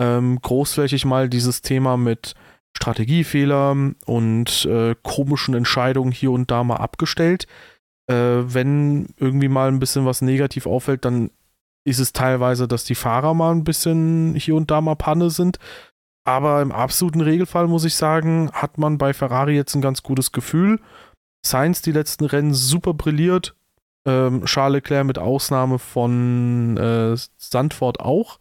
ähm, 0.00 0.40
großflächig 0.40 1.04
mal 1.04 1.28
dieses 1.28 1.60
Thema 1.60 1.98
mit 1.98 2.34
Strategiefehlern 2.76 3.96
und 4.04 4.64
äh, 4.66 4.94
komischen 5.02 5.54
Entscheidungen 5.54 6.12
hier 6.12 6.32
und 6.32 6.50
da 6.50 6.64
mal 6.64 6.76
abgestellt. 6.76 7.46
Äh, 8.06 8.14
wenn 8.14 9.08
irgendwie 9.16 9.48
mal 9.48 9.68
ein 9.68 9.78
bisschen 9.78 10.04
was 10.04 10.22
negativ 10.22 10.66
auffällt, 10.66 11.04
dann 11.04 11.30
ist 11.84 11.98
es 11.98 12.12
teilweise, 12.12 12.66
dass 12.66 12.84
die 12.84 12.94
Fahrer 12.94 13.34
mal 13.34 13.52
ein 13.52 13.64
bisschen 13.64 14.34
hier 14.34 14.54
und 14.54 14.70
da 14.70 14.80
mal 14.80 14.96
Panne 14.96 15.30
sind. 15.30 15.58
Aber 16.26 16.62
im 16.62 16.72
absoluten 16.72 17.20
Regelfall 17.20 17.68
muss 17.68 17.84
ich 17.84 17.94
sagen, 17.94 18.50
hat 18.52 18.78
man 18.78 18.96
bei 18.96 19.12
Ferrari 19.12 19.54
jetzt 19.54 19.74
ein 19.74 19.82
ganz 19.82 20.02
gutes 20.02 20.32
Gefühl. 20.32 20.80
Sainz 21.44 21.82
die 21.82 21.92
letzten 21.92 22.24
Rennen 22.24 22.54
super 22.54 22.94
brilliert. 22.94 23.54
Ähm, 24.06 24.44
Charles 24.46 24.76
Leclerc 24.82 25.06
mit 25.06 25.18
Ausnahme 25.18 25.78
von 25.78 26.76
äh, 26.78 27.16
Sandford 27.36 28.00
auch. 28.00 28.38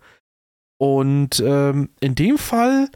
Und 0.78 1.42
ähm, 1.46 1.90
in 2.00 2.16
dem 2.16 2.38
Fall 2.38 2.90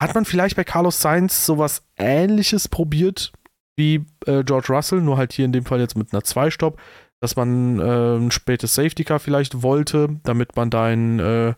hat 0.00 0.14
man 0.14 0.24
vielleicht 0.24 0.56
bei 0.56 0.64
Carlos 0.64 1.00
Sainz 1.00 1.44
sowas 1.44 1.82
ähnliches 1.96 2.68
probiert 2.68 3.32
wie 3.76 4.04
äh, 4.26 4.42
George 4.42 4.68
Russell, 4.70 5.00
nur 5.00 5.18
halt 5.18 5.32
hier 5.32 5.44
in 5.44 5.52
dem 5.52 5.64
Fall 5.64 5.80
jetzt 5.80 5.96
mit 5.96 6.12
einer 6.12 6.24
Zwei-Stopp 6.24 6.78
dass 7.20 7.36
man 7.36 7.80
äh, 7.80 8.16
ein 8.16 8.30
spätes 8.30 8.74
Safety 8.74 9.04
Car 9.04 9.18
vielleicht 9.18 9.62
wollte, 9.62 10.20
damit 10.22 10.56
man 10.56 10.70
da 10.70 10.90
in 10.90 11.18
äh, 11.18 11.54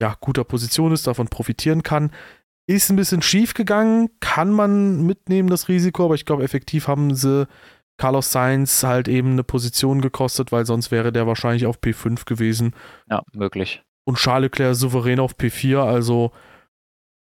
ja, 0.00 0.16
guter 0.20 0.44
Position 0.44 0.92
ist, 0.92 1.06
davon 1.06 1.28
profitieren 1.28 1.82
kann. 1.82 2.10
Ist 2.66 2.90
ein 2.90 2.96
bisschen 2.96 3.22
schief 3.22 3.54
gegangen, 3.54 4.10
kann 4.20 4.52
man 4.52 5.04
mitnehmen, 5.04 5.50
das 5.50 5.68
Risiko, 5.68 6.04
aber 6.04 6.14
ich 6.14 6.24
glaube, 6.24 6.44
effektiv 6.44 6.86
haben 6.86 7.14
sie 7.14 7.48
Carlos 7.96 8.30
Sainz 8.30 8.84
halt 8.84 9.08
eben 9.08 9.32
eine 9.32 9.44
Position 9.44 10.00
gekostet, 10.00 10.52
weil 10.52 10.64
sonst 10.64 10.90
wäre 10.90 11.12
der 11.12 11.26
wahrscheinlich 11.26 11.66
auf 11.66 11.80
P5 11.80 12.24
gewesen. 12.24 12.74
Ja, 13.10 13.22
möglich. 13.34 13.82
Und 14.04 14.16
Charles 14.16 14.50
Leclerc 14.52 14.76
souverän 14.76 15.20
auf 15.20 15.34
P4, 15.34 15.78
also 15.78 16.30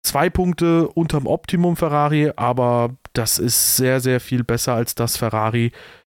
zwei 0.05 0.29
Punkte 0.29 0.87
unterm 0.89 1.27
Optimum 1.27 1.75
Ferrari, 1.75 2.31
aber 2.35 2.95
das 3.13 3.39
ist 3.39 3.75
sehr, 3.75 3.99
sehr 3.99 4.19
viel 4.19 4.43
besser 4.43 4.73
als 4.73 4.95
das 4.95 5.17
Ferrari, 5.17 5.71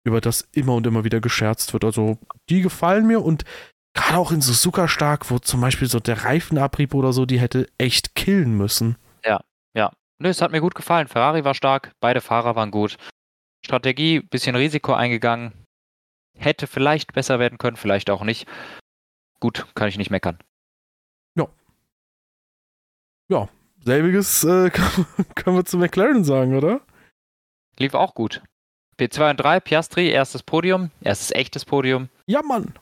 über 0.05 0.21
das 0.21 0.47
immer 0.53 0.75
und 0.75 0.87
immer 0.87 1.03
wieder 1.03 1.19
gescherzt 1.19 1.73
wird. 1.73 1.83
Also 1.83 2.17
die 2.49 2.61
gefallen 2.61 3.07
mir 3.07 3.23
und 3.23 3.43
gerade 3.93 4.17
auch 4.17 4.31
in 4.31 4.41
Suzuka 4.41 4.87
stark, 4.87 5.29
wo 5.29 5.39
zum 5.39 5.61
Beispiel 5.61 5.87
so 5.87 5.99
der 5.99 6.23
Reifenabrieb 6.23 6.93
oder 6.93 7.13
so, 7.13 7.25
die 7.25 7.39
hätte 7.39 7.67
echt 7.77 8.15
killen 8.15 8.55
müssen. 8.55 8.97
Ja, 9.25 9.41
ja. 9.75 9.91
Nö, 10.19 10.29
es 10.29 10.41
hat 10.41 10.51
mir 10.51 10.61
gut 10.61 10.75
gefallen. 10.75 11.07
Ferrari 11.07 11.43
war 11.43 11.53
stark, 11.53 11.93
beide 11.99 12.21
Fahrer 12.21 12.55
waren 12.55 12.71
gut. 12.71 12.97
Strategie, 13.65 14.19
bisschen 14.19 14.55
Risiko 14.55 14.93
eingegangen. 14.93 15.53
Hätte 16.37 16.67
vielleicht 16.67 17.13
besser 17.13 17.39
werden 17.39 17.57
können, 17.57 17.75
vielleicht 17.75 18.09
auch 18.09 18.23
nicht. 18.23 18.47
Gut, 19.39 19.67
kann 19.75 19.89
ich 19.89 19.97
nicht 19.97 20.11
meckern. 20.11 20.37
Ja. 21.35 21.47
Ja, 23.29 23.49
selbiges 23.83 24.43
äh, 24.43 24.69
können 25.35 25.55
wir 25.55 25.65
zu 25.65 25.77
McLaren 25.77 26.23
sagen, 26.23 26.55
oder? 26.55 26.81
Lief 27.77 27.93
auch 27.93 28.13
gut. 28.13 28.41
P2 28.99 29.31
und 29.31 29.37
3, 29.37 29.59
Piastri, 29.61 30.09
erstes 30.09 30.43
Podium, 30.43 30.91
erstes 31.01 31.31
echtes 31.31 31.63
Podium. 31.65 32.09
Ja, 32.25 32.41
Mann. 32.41 32.73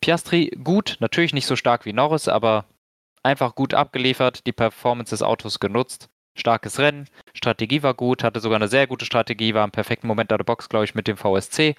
Piastri 0.00 0.50
gut, 0.62 0.98
natürlich 1.00 1.32
nicht 1.32 1.46
so 1.46 1.56
stark 1.56 1.86
wie 1.86 1.94
Norris, 1.94 2.28
aber 2.28 2.66
einfach 3.22 3.54
gut 3.54 3.72
abgeliefert, 3.72 4.46
die 4.46 4.52
Performance 4.52 5.10
des 5.10 5.22
Autos 5.22 5.60
genutzt. 5.60 6.10
Starkes 6.36 6.78
Rennen, 6.78 7.08
Strategie 7.32 7.82
war 7.82 7.94
gut, 7.94 8.22
hatte 8.22 8.40
sogar 8.40 8.56
eine 8.56 8.68
sehr 8.68 8.86
gute 8.86 9.06
Strategie, 9.06 9.54
war 9.54 9.64
im 9.64 9.70
perfekten 9.70 10.06
Moment 10.08 10.32
an 10.32 10.38
der 10.38 10.44
Box, 10.44 10.68
glaube 10.68 10.84
ich, 10.84 10.94
mit 10.94 11.08
dem 11.08 11.16
VSC. 11.16 11.76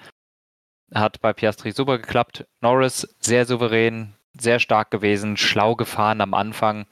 Hat 0.93 1.21
bei 1.21 1.33
Piastri 1.33 1.71
super 1.71 1.97
geklappt. 1.99 2.47
Norris 2.61 3.15
sehr 3.19 3.45
souverän, 3.45 4.15
sehr 4.33 4.59
stark 4.59 4.91
gewesen, 4.91 5.37
schlau 5.37 5.75
gefahren 5.75 6.21
am 6.21 6.33
Anfang, 6.33 6.85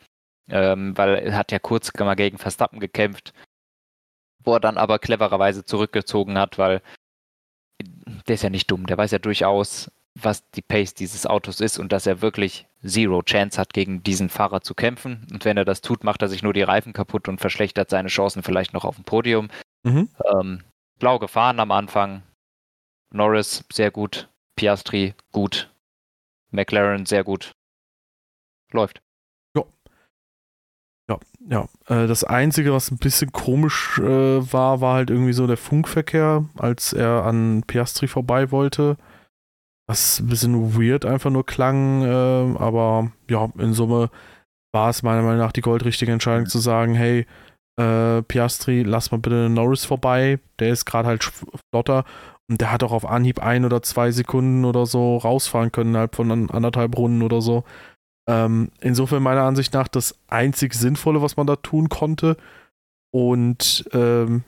ähm, 0.50 0.98
weil 0.98 1.16
er 1.16 1.38
hat 1.38 1.52
ja 1.52 1.60
kurz 1.60 1.91
mal 1.98 2.16
gegen 2.16 2.38
Verstappen 2.38 2.80
gekämpft 2.80 3.34
wo 4.44 4.54
er 4.54 4.60
dann 4.60 4.78
aber 4.78 5.00
clevererweise 5.00 5.66
zurückgezogen 5.66 6.38
hat, 6.38 6.58
weil 6.58 6.82
der 8.28 8.36
ist 8.36 8.44
ja 8.44 8.50
nicht 8.50 8.70
dumm, 8.72 8.86
der 8.86 8.98
weiß 8.98 9.12
ja 9.12 9.20
durchaus, 9.20 9.91
was 10.20 10.50
die 10.52 10.62
Pace 10.62 10.94
dieses 10.94 11.26
Autos 11.26 11.60
ist 11.60 11.80
und 11.80 11.91
dass 11.91 12.06
er 12.06 12.22
wirklich 12.22 12.68
zero 12.86 13.22
Chance 13.24 13.60
hat, 13.60 13.74
gegen 13.74 14.04
diesen 14.04 14.30
Fahrer 14.30 14.62
zu 14.62 14.76
kämpfen. 14.76 15.26
Und 15.32 15.44
wenn 15.44 15.58
er 15.58 15.66
das 15.66 15.82
tut, 15.82 16.04
macht 16.04 16.22
er 16.22 16.28
sich 16.28 16.44
nur 16.44 16.54
die 16.54 16.62
Reifen 16.62 16.94
kaputt 16.94 17.28
und 17.28 17.39
verschlechtert 17.39 17.89
seine 17.89 18.10
Chancen 18.10 18.44
vielleicht 18.44 18.74
noch 18.74 18.86
auf 18.86 18.96
dem 18.96 19.06
Podium. 19.06 19.50
Mhm. 19.84 20.10
Ähm, 20.32 20.64
blau 21.00 21.18
gefahren 21.18 21.60
am 21.60 21.72
Anfang. 21.72 22.22
Norris 23.12 23.66
sehr 23.72 23.89
gut. 23.89 24.30
Piastri 24.56 25.16
gut. 25.32 25.72
McLaren 26.52 27.08
sehr 27.08 27.24
gut. 27.24 27.54
Läuft. 28.72 29.02
Ja, 31.10 31.20
ja. 31.49 31.68
Äh, 31.88 32.08
das 32.08 32.24
Einzige, 32.24 32.74
was 32.74 32.91
ein 32.91 32.97
bisschen 32.97 33.32
komisch 33.32 33.99
äh, 33.99 34.54
war, 34.54 34.82
war 34.82 34.95
halt 34.95 35.10
irgendwie 35.10 35.34
so 35.34 35.47
der 35.47 35.58
Funkverkehr, 35.58 36.45
als 36.58 36.93
er 36.93 37.26
an 37.26 37.64
Piastri 37.68 38.08
vorbei 38.08 38.51
wollte. 38.51 38.97
Was 39.88 40.22
ein 40.22 40.28
bisschen 40.28 40.80
weird 40.80 41.06
einfach 41.06 41.30
nur 41.30 41.45
klang, 41.45 42.04
äh, 42.04 42.58
aber 42.58 43.12
ja, 43.30 43.49
in 43.58 43.74
Summe 43.74 44.10
war 44.74 44.89
es 44.89 45.04
meiner 45.04 45.22
Meinung 45.22 45.39
nach 45.39 45.51
die 45.51 45.62
goldrichtige 45.62 46.12
Entscheidung 46.12 46.47
zu 46.47 46.60
sagen, 46.60 46.95
hey, 46.95 47.26
äh, 47.78 48.22
Piastri, 48.24 48.84
lass 48.84 49.12
mal 49.12 49.18
bitte 49.18 49.49
Norris 49.49 49.86
vorbei, 49.86 50.39
der 50.60 50.70
ist 50.70 50.86
gerade 50.86 51.08
halt 51.10 51.24
flotter. 51.72 52.06
Und 52.49 52.62
der 52.62 52.72
hat 52.72 52.84
auch 52.84 52.91
auf 52.91 53.06
Anhieb 53.06 53.41
ein 53.41 53.66
oder 53.66 53.82
zwei 53.82 54.12
Sekunden 54.12 54.66
oder 54.66 54.86
so 54.86 55.18
rausfahren 55.18 55.72
können, 55.72 55.91
innerhalb 55.91 56.16
von 56.16 56.49
anderthalb 56.49 56.97
Runden 56.97 57.24
oder 57.24 57.41
so. 57.41 57.64
Ähm, 58.28 58.72
insofern 58.80 59.22
meiner 59.22 59.44
Ansicht 59.44 59.74
nach 59.74 59.88
das 59.88 60.18
einzig 60.28 60.74
Sinnvolle, 60.74 61.22
was 61.22 61.36
man 61.36 61.48
da 61.48 61.58
tun 61.58 61.90
konnte. 61.90 62.38
Und 63.12 63.88
ähm, 63.92 64.44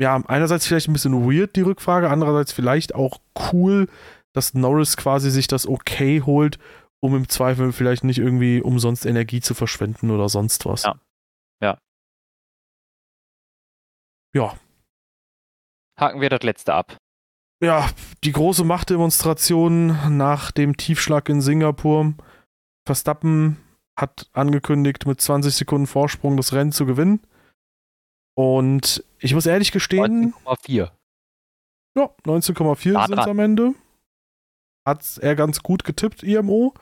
ja, 0.00 0.16
einerseits 0.26 0.66
vielleicht 0.66 0.88
ein 0.88 0.94
bisschen 0.94 1.24
weird 1.30 1.54
die 1.54 1.60
Rückfrage, 1.60 2.10
andererseits 2.10 2.52
vielleicht 2.52 2.94
auch 2.94 3.20
cool, 3.52 3.88
dass 4.32 4.54
Norris 4.54 4.96
quasi 4.96 5.30
sich 5.30 5.46
das 5.46 5.66
okay 5.66 6.22
holt, 6.22 6.58
um 7.00 7.14
im 7.14 7.28
Zweifel 7.28 7.72
vielleicht 7.72 8.04
nicht 8.04 8.18
irgendwie 8.18 8.62
umsonst 8.62 9.06
Energie 9.06 9.40
zu 9.40 9.54
verschwenden 9.54 10.10
oder 10.10 10.28
sonst 10.28 10.64
was. 10.66 10.84
Ja. 10.84 11.00
Ja. 11.60 11.78
Ja. 14.34 14.56
Haken 15.98 16.20
wir 16.20 16.30
das 16.30 16.42
letzte 16.42 16.74
ab. 16.74 16.96
Ja, 17.62 17.88
die 18.24 18.32
große 18.32 18.64
Machtdemonstration 18.64 20.16
nach 20.16 20.50
dem 20.50 20.76
Tiefschlag 20.76 21.28
in 21.28 21.40
Singapur. 21.40 22.14
Verstappen 22.86 23.58
hat 23.96 24.28
angekündigt, 24.32 25.06
mit 25.06 25.20
20 25.20 25.54
Sekunden 25.54 25.86
Vorsprung 25.86 26.36
das 26.36 26.52
Rennen 26.52 26.72
zu 26.72 26.86
gewinnen. 26.86 27.20
Und 28.34 29.04
ich 29.18 29.34
muss 29.34 29.46
ehrlich 29.46 29.72
gestehen. 29.72 30.34
19,4. 30.44 30.90
Ja, 31.96 32.04
19,4 32.24 33.06
sind 33.06 33.18
es 33.18 33.26
am 33.26 33.38
Ende. 33.38 33.74
Hat 34.86 35.18
er 35.18 35.36
ganz 35.36 35.62
gut 35.62 35.84
getippt, 35.84 36.22
IMO. 36.22 36.74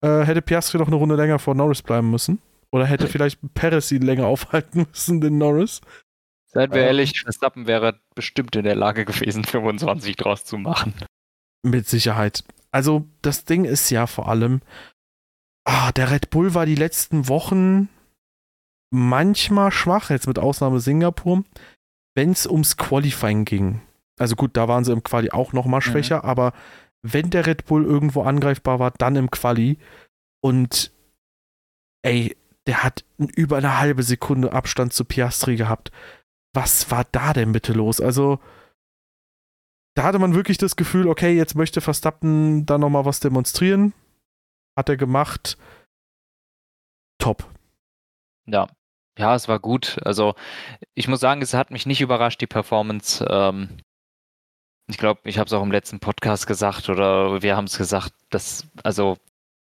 Äh, 0.00 0.24
hätte 0.24 0.42
Piastri 0.42 0.78
noch 0.78 0.86
eine 0.86 0.96
Runde 0.96 1.16
länger 1.16 1.38
vor 1.38 1.54
Norris 1.54 1.82
bleiben 1.82 2.10
müssen. 2.10 2.40
Oder 2.70 2.86
hätte 2.86 3.06
vielleicht 3.08 3.40
Perez 3.54 3.90
ihn 3.92 4.02
länger 4.02 4.26
aufhalten 4.26 4.86
müssen, 4.92 5.20
den 5.20 5.38
Norris. 5.38 5.80
Seien 6.46 6.70
wir 6.72 6.80
ähm, 6.80 6.86
ehrlich, 6.86 7.20
Verstappen 7.20 7.66
wäre 7.66 8.00
bestimmt 8.14 8.56
in 8.56 8.64
der 8.64 8.76
Lage 8.76 9.04
gewesen, 9.04 9.44
25 9.44 10.16
draus 10.16 10.44
zu 10.44 10.56
machen. 10.56 10.94
Mit 11.62 11.86
Sicherheit. 11.86 12.44
Also, 12.70 13.06
das 13.22 13.44
Ding 13.44 13.64
ist 13.64 13.90
ja 13.90 14.06
vor 14.06 14.28
allem, 14.28 14.60
ah, 15.68 15.92
der 15.92 16.10
Red 16.10 16.30
Bull 16.30 16.54
war 16.54 16.66
die 16.66 16.74
letzten 16.74 17.28
Wochen 17.28 17.88
manchmal 18.90 19.70
schwach, 19.70 20.10
jetzt 20.10 20.26
mit 20.26 20.38
Ausnahme 20.38 20.80
Singapur, 20.80 21.44
wenn 22.14 22.30
es 22.30 22.46
ums 22.46 22.78
Qualifying 22.78 23.44
ging. 23.44 23.82
Also 24.18 24.34
gut, 24.34 24.56
da 24.56 24.66
waren 24.66 24.84
sie 24.84 24.92
im 24.92 25.02
Quali 25.02 25.30
auch 25.30 25.52
noch 25.52 25.66
mal 25.66 25.76
mhm. 25.76 25.82
schwächer, 25.82 26.18
mhm. 26.18 26.24
aber 26.24 26.52
wenn 27.02 27.30
der 27.30 27.46
Red 27.46 27.66
Bull 27.66 27.84
irgendwo 27.84 28.22
angreifbar 28.22 28.78
war, 28.78 28.90
dann 28.92 29.14
im 29.14 29.30
Quali. 29.30 29.78
Und 30.40 30.90
ey, 32.02 32.36
der 32.66 32.82
hat 32.82 33.04
über 33.16 33.58
eine 33.58 33.78
halbe 33.78 34.02
Sekunde 34.02 34.52
Abstand 34.52 34.92
zu 34.92 35.04
Piastri 35.04 35.56
gehabt. 35.56 35.92
Was 36.54 36.90
war 36.90 37.04
da 37.12 37.32
denn 37.34 37.52
bitte 37.52 37.72
los? 37.72 38.00
Also, 38.00 38.40
da 39.94 40.02
hatte 40.02 40.18
man 40.18 40.34
wirklich 40.34 40.58
das 40.58 40.76
Gefühl, 40.76 41.08
okay, 41.08 41.36
jetzt 41.36 41.54
möchte 41.54 41.80
Verstappen 41.80 42.66
da 42.66 42.78
nochmal 42.78 43.04
was 43.04 43.20
demonstrieren. 43.20 43.92
Hat 44.78 44.88
er 44.88 44.96
gemacht. 44.96 45.58
Top. 47.20 47.52
Ja, 48.46 48.68
ja, 49.18 49.34
es 49.34 49.48
war 49.48 49.58
gut. 49.58 49.98
Also 50.04 50.36
ich 50.94 51.08
muss 51.08 51.18
sagen, 51.18 51.42
es 51.42 51.52
hat 51.52 51.72
mich 51.72 51.84
nicht 51.84 52.00
überrascht, 52.00 52.40
die 52.40 52.46
Performance. 52.46 53.26
Ähm, 53.28 53.78
ich 54.88 54.96
glaube, 54.96 55.22
ich 55.24 55.40
habe 55.40 55.48
es 55.48 55.52
auch 55.52 55.64
im 55.64 55.72
letzten 55.72 55.98
Podcast 55.98 56.46
gesagt 56.46 56.88
oder 56.88 57.42
wir 57.42 57.56
haben 57.56 57.64
es 57.64 57.76
gesagt, 57.76 58.12
dass 58.30 58.68
also 58.84 59.16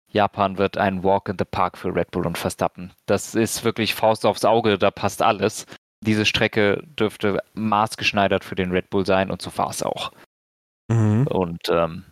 Japan 0.09 0.57
wird 0.57 0.77
ein 0.77 1.03
Walk 1.03 1.27
in 1.27 1.37
the 1.37 1.43
Park 1.43 1.77
für 1.77 1.93
Red 1.93 2.11
Bull 2.11 2.25
und 2.25 2.37
Verstappen. 2.37 2.93
Das 3.05 3.35
ist 3.35 3.65
wirklich 3.65 3.95
Faust 3.95 4.25
aufs 4.25 4.45
Auge, 4.45 4.77
da 4.77 4.89
passt 4.89 5.21
alles. 5.21 5.65
Diese 5.99 6.25
Strecke 6.25 6.81
dürfte 6.85 7.43
maßgeschneidert 7.55 8.45
für 8.45 8.55
den 8.55 8.71
Red 8.71 8.89
Bull 8.89 9.05
sein 9.05 9.31
und 9.31 9.41
so 9.41 9.51
war 9.57 9.69
es 9.69 9.83
auch. 9.83 10.13
Mhm. 10.89 11.27
Und 11.27 11.67
ähm, 11.67 12.05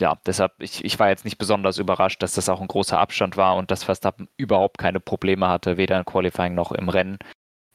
ja, 0.00 0.16
deshalb, 0.26 0.52
ich, 0.58 0.84
ich 0.84 0.98
war 0.98 1.08
jetzt 1.08 1.24
nicht 1.24 1.38
besonders 1.38 1.78
überrascht, 1.78 2.22
dass 2.22 2.34
das 2.34 2.48
auch 2.48 2.60
ein 2.60 2.68
großer 2.68 2.98
Abstand 2.98 3.36
war 3.36 3.56
und 3.56 3.70
dass 3.70 3.84
Verstappen 3.84 4.28
überhaupt 4.36 4.78
keine 4.78 5.00
Probleme 5.00 5.48
hatte, 5.48 5.76
weder 5.76 5.98
im 5.98 6.04
Qualifying 6.04 6.54
noch 6.54 6.72
im 6.72 6.88
Rennen. 6.88 7.18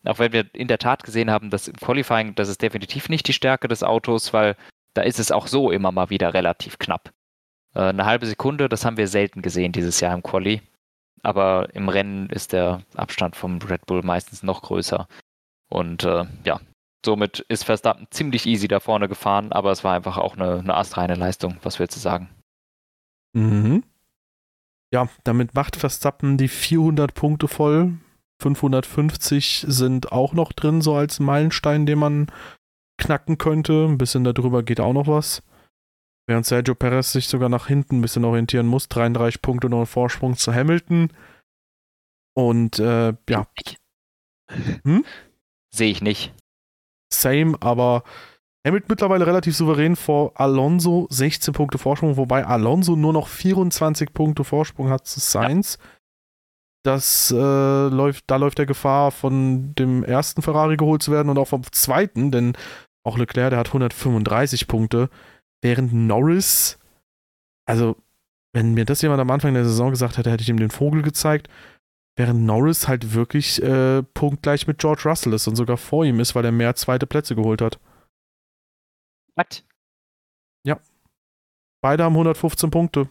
Auch 0.05 0.19
wenn 0.19 0.33
wir 0.33 0.53
in 0.53 0.67
der 0.67 0.77
Tat 0.77 1.03
gesehen 1.03 1.31
haben, 1.31 1.49
dass 1.49 1.67
im 1.67 1.75
Qualifying, 1.75 2.35
das 2.35 2.49
ist 2.49 2.61
definitiv 2.61 3.09
nicht 3.09 3.27
die 3.27 3.33
Stärke 3.33 3.67
des 3.67 3.83
Autos, 3.83 4.33
weil 4.33 4.55
da 4.93 5.01
ist 5.01 5.19
es 5.19 5.31
auch 5.31 5.47
so 5.47 5.71
immer 5.71 5.91
mal 5.91 6.09
wieder 6.09 6.33
relativ 6.33 6.79
knapp. 6.79 7.11
Äh, 7.75 7.81
eine 7.81 8.05
halbe 8.05 8.25
Sekunde, 8.25 8.69
das 8.69 8.85
haben 8.85 8.97
wir 8.97 9.07
selten 9.07 9.41
gesehen 9.41 9.71
dieses 9.71 9.99
Jahr 9.99 10.13
im 10.13 10.23
Quali. 10.23 10.61
Aber 11.21 11.69
im 11.73 11.89
Rennen 11.89 12.29
ist 12.29 12.53
der 12.53 12.81
Abstand 12.95 13.35
vom 13.35 13.59
Red 13.59 13.85
Bull 13.85 14.03
meistens 14.03 14.43
noch 14.43 14.61
größer. 14.61 15.07
Und 15.69 16.03
äh, 16.03 16.25
ja, 16.45 16.59
Somit 17.05 17.39
ist 17.47 17.63
Verstappen 17.63 18.07
ziemlich 18.11 18.45
easy 18.45 18.67
da 18.67 18.79
vorne 18.79 19.07
gefahren, 19.07 19.51
aber 19.51 19.71
es 19.71 19.83
war 19.83 19.95
einfach 19.95 20.17
auch 20.17 20.35
eine, 20.35 20.59
eine 20.59 20.75
astreine 20.75 21.15
Leistung, 21.15 21.57
was 21.63 21.79
willst 21.79 21.95
du 21.95 21.99
sagen? 22.01 22.29
Mhm. 23.33 23.83
Ja, 24.91 25.07
damit 25.23 25.53
macht 25.53 25.75
Verstappen 25.75 26.37
die 26.37 26.47
400 26.47 27.13
Punkte 27.13 27.47
voll. 27.47 27.97
550 28.41 29.65
sind 29.67 30.11
auch 30.11 30.33
noch 30.33 30.51
drin, 30.51 30.81
so 30.81 30.95
als 30.95 31.19
Meilenstein, 31.19 31.85
den 31.85 31.99
man 31.99 32.27
knacken 32.97 33.37
könnte. 33.37 33.85
Ein 33.85 33.97
bisschen 33.97 34.23
darüber 34.23 34.63
geht 34.63 34.79
auch 34.79 34.93
noch 34.93 35.07
was. 35.07 35.43
Während 36.27 36.45
Sergio 36.45 36.75
Perez 36.75 37.11
sich 37.11 37.27
sogar 37.27 37.49
nach 37.49 37.67
hinten 37.67 37.97
ein 37.97 38.01
bisschen 38.01 38.25
orientieren 38.25 38.67
muss. 38.67 38.87
33 38.89 39.41
Punkte 39.41 39.69
noch 39.69 39.81
ein 39.81 39.85
Vorsprung 39.85 40.35
zu 40.35 40.53
Hamilton. 40.53 41.11
Und 42.33 42.79
äh, 42.79 43.13
ja. 43.29 43.47
Hm? 44.83 45.05
Sehe 45.71 45.91
ich 45.91 46.01
nicht 46.01 46.33
same, 47.11 47.57
aber 47.61 48.03
Hamilton 48.65 48.87
mittlerweile 48.89 49.25
relativ 49.25 49.55
souverän 49.55 49.95
vor 49.95 50.33
Alonso, 50.35 51.07
16 51.09 51.53
Punkte 51.53 51.77
Vorsprung, 51.77 52.17
wobei 52.17 52.45
Alonso 52.45 52.95
nur 52.95 53.13
noch 53.13 53.27
24 53.27 54.13
Punkte 54.13 54.43
Vorsprung 54.43 54.89
hat 54.89 55.07
zu 55.07 55.19
Sainz. 55.19 55.77
Ja. 55.79 55.89
Das 56.83 57.31
äh, 57.31 57.35
läuft, 57.35 58.25
da 58.27 58.37
läuft 58.37 58.57
der 58.57 58.65
Gefahr, 58.65 59.11
von 59.11 59.75
dem 59.75 60.03
ersten 60.03 60.41
Ferrari 60.41 60.77
geholt 60.77 61.03
zu 61.03 61.11
werden 61.11 61.29
und 61.29 61.37
auch 61.37 61.47
vom 61.47 61.63
zweiten, 61.71 62.31
denn 62.31 62.53
auch 63.03 63.17
Leclerc, 63.17 63.49
der 63.49 63.59
hat 63.59 63.67
135 63.67 64.67
Punkte, 64.67 65.09
während 65.61 65.93
Norris, 65.93 66.79
also 67.65 67.97
wenn 68.53 68.73
mir 68.73 68.85
das 68.85 69.01
jemand 69.01 69.21
am 69.21 69.29
Anfang 69.29 69.53
der 69.53 69.65
Saison 69.65 69.91
gesagt 69.91 70.17
hätte, 70.17 70.31
hätte 70.31 70.41
ich 70.41 70.49
ihm 70.49 70.57
den 70.57 70.71
Vogel 70.71 71.01
gezeigt. 71.01 71.49
Während 72.19 72.43
Norris 72.43 72.89
halt 72.89 73.13
wirklich 73.13 73.63
äh, 73.63 74.03
punktgleich 74.03 74.67
mit 74.67 74.79
George 74.79 75.03
Russell 75.05 75.31
ist 75.31 75.47
und 75.47 75.55
sogar 75.55 75.77
vor 75.77 76.03
ihm 76.03 76.19
ist, 76.19 76.35
weil 76.35 76.43
er 76.43 76.51
mehr 76.51 76.75
zweite 76.75 77.07
Plätze 77.07 77.33
geholt 77.33 77.61
hat. 77.61 77.79
Was? 79.37 79.63
Ja. 80.65 80.81
Beide 81.81 82.03
haben 82.03 82.15
115 82.15 82.71
Punkte. 82.71 83.07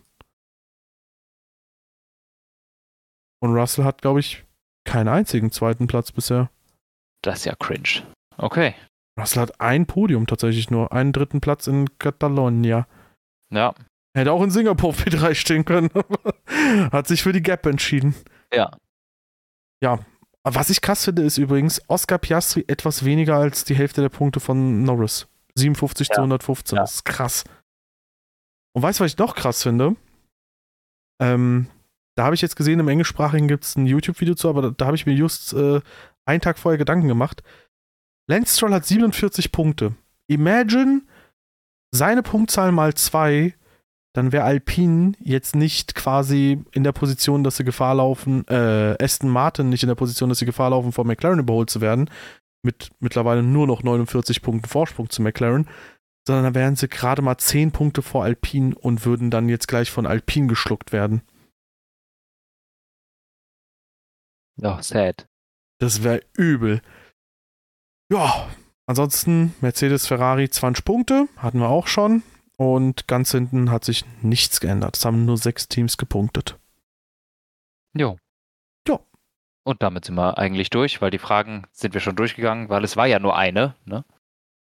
Und 3.41 3.55
Russell 3.57 3.87
hat, 3.87 4.03
glaube 4.03 4.21
ich, 4.21 4.45
keinen 4.85 5.09
einzigen 5.09 5.53
zweiten 5.53 5.87
Platz 5.87 6.13
bisher. 6.13 6.51
Das 7.23 7.39
ist 7.39 7.45
ja 7.47 7.55
cringe. 7.55 8.03
Okay. 8.37 8.75
Russell 9.19 9.41
hat 9.41 9.59
ein 9.59 9.87
Podium 9.87 10.27
tatsächlich 10.27 10.69
nur, 10.69 10.93
einen 10.93 11.15
dritten 11.15 11.41
Platz 11.41 11.67
in 11.67 11.99
Catalonia. 11.99 12.87
Ja. 13.51 13.75
Hätte 14.15 14.33
auch 14.33 14.43
in 14.43 14.51
Singapur 14.51 14.93
P3 14.93 15.35
stehen 15.35 15.65
können. 15.65 15.89
hat 16.93 17.07
sich 17.07 17.23
für 17.23 17.33
die 17.33 17.43
Gap 17.43 17.65
entschieden. 17.65 18.15
Ja. 18.53 18.77
Ja, 19.83 20.01
was 20.45 20.70
ich 20.70 20.81
krass 20.81 21.05
finde, 21.05 21.22
ist 21.22 21.39
übrigens 21.39 21.83
Oscar 21.89 22.18
Piastri 22.18 22.64
etwas 22.68 23.05
weniger 23.05 23.37
als 23.37 23.64
die 23.64 23.74
Hälfte 23.74 24.01
der 24.01 24.09
Punkte 24.09 24.41
von 24.41 24.83
Norris. 24.83 25.26
57 25.57 26.09
ja. 26.09 26.14
zu 26.14 26.20
115. 26.20 26.76
Ja. 26.76 26.83
Das 26.83 26.95
ist 26.95 27.05
krass. 27.05 27.45
Und 28.74 28.83
weißt 28.83 29.01
du, 29.01 29.05
was 29.05 29.12
ich 29.12 29.18
noch 29.18 29.35
krass 29.35 29.62
finde? 29.62 29.97
Ähm, 31.20 31.68
da 32.16 32.24
habe 32.24 32.35
ich 32.35 32.43
jetzt 32.43 32.57
gesehen, 32.57 32.81
im 32.81 32.89
Englischsprachigen 32.89 33.49
gibt 33.49 33.64
es 33.64 33.76
ein 33.76 33.87
YouTube-Video 33.87 34.35
zu, 34.35 34.49
aber 34.49 34.62
da, 34.62 34.70
da 34.70 34.87
habe 34.87 34.97
ich 34.97 35.07
mir 35.07 35.14
just 35.14 35.53
äh, 35.53 35.81
einen 36.24 36.41
Tag 36.41 36.59
vorher 36.59 36.79
Gedanken 36.79 37.09
gemacht. 37.09 37.43
Lance 38.29 38.57
Stroll 38.57 38.74
hat 38.74 38.85
47 38.85 39.53
Punkte. 39.53 39.95
Imagine 40.29 41.03
seine 41.91 42.22
Punktzahl 42.22 42.72
mal 42.72 42.95
zwei 42.95 43.55
dann 44.15 44.33
wäre 44.33 44.45
Alpine 44.45 45.13
jetzt 45.21 45.55
nicht 45.55 45.95
quasi 45.95 46.65
in 46.73 46.85
der 46.85 46.93
Position, 46.93 47.45
dass 47.45 47.57
sie 47.57 47.65
Gefahr 47.65 47.95
laufen, 47.97 48.47
äh, 48.49 48.97
Aston 49.03 49.31
Martin 49.31 49.69
nicht 49.69 49.83
in 49.83 49.89
der 49.89 49.95
Position, 49.95 50.29
dass 50.29 50.39
sie 50.39 50.47
Gefahr 50.47 50.71
laufen, 50.71 50.93
vor 50.93 51.05
McLaren 51.05 51.39
überholt 51.39 51.71
zu 51.71 51.81
werden, 51.81 52.11
mit 52.63 52.91
mittlerweile 53.01 53.43
nur 53.43 53.67
noch 53.67 53.83
49 53.83 54.43
Punkten 54.43 54.69
Vorsprung 54.69 55.11
zu 55.11 55.23
McLaren, 55.23 55.69
sondern 56.27 56.45
dann 56.45 56.55
wären 56.55 56.77
sie 56.77 56.89
gerade 56.89 57.23
mal 57.23 57.39
10 57.39 57.73
Punkte 57.73 58.03
vor 58.03 58.25
Alpine 58.25 58.75
und 58.75 59.05
würden 59.05 59.31
dann 59.31 59.49
jetzt 59.49 59.69
gleich 59.69 59.91
von 59.91 60.07
Alpine 60.07 60.49
geschluckt 60.49 60.93
werden. 60.93 61.23
Ja, 64.61 64.83
sad. 64.83 65.29
Das 65.79 66.03
wäre 66.03 66.23
übel. 66.37 66.83
Ja, 68.11 68.49
ansonsten 68.87 69.55
Mercedes, 69.61 70.07
Ferrari 70.07 70.51
20 70.51 70.85
Punkte, 70.85 71.29
hatten 71.37 71.61
wir 71.61 71.69
auch 71.69 71.87
schon. 71.87 72.23
Und 72.61 73.07
ganz 73.07 73.31
hinten 73.31 73.71
hat 73.71 73.85
sich 73.85 74.05
nichts 74.21 74.59
geändert. 74.59 74.97
Es 74.97 75.05
haben 75.05 75.25
nur 75.25 75.37
sechs 75.37 75.69
Teams 75.69 75.97
gepunktet. 75.97 76.59
Jo. 77.97 78.19
Jo. 78.87 79.01
Und 79.65 79.83
damit 79.83 80.05
sind 80.05 80.17
wir 80.17 80.39
eigentlich 80.39 80.69
durch, 80.69 81.01
weil 81.01 81.13
die 81.13 81.19
Fragen 81.19 81.67
sind 81.71 81.95
wir 81.95 82.01
schon 82.01 82.17
durchgegangen, 82.17 82.69
weil 82.69 82.83
es 82.83 82.97
war 82.97 83.07
ja 83.07 83.21
nur 83.21 83.37
eine, 83.37 83.77
ne? 83.85 84.05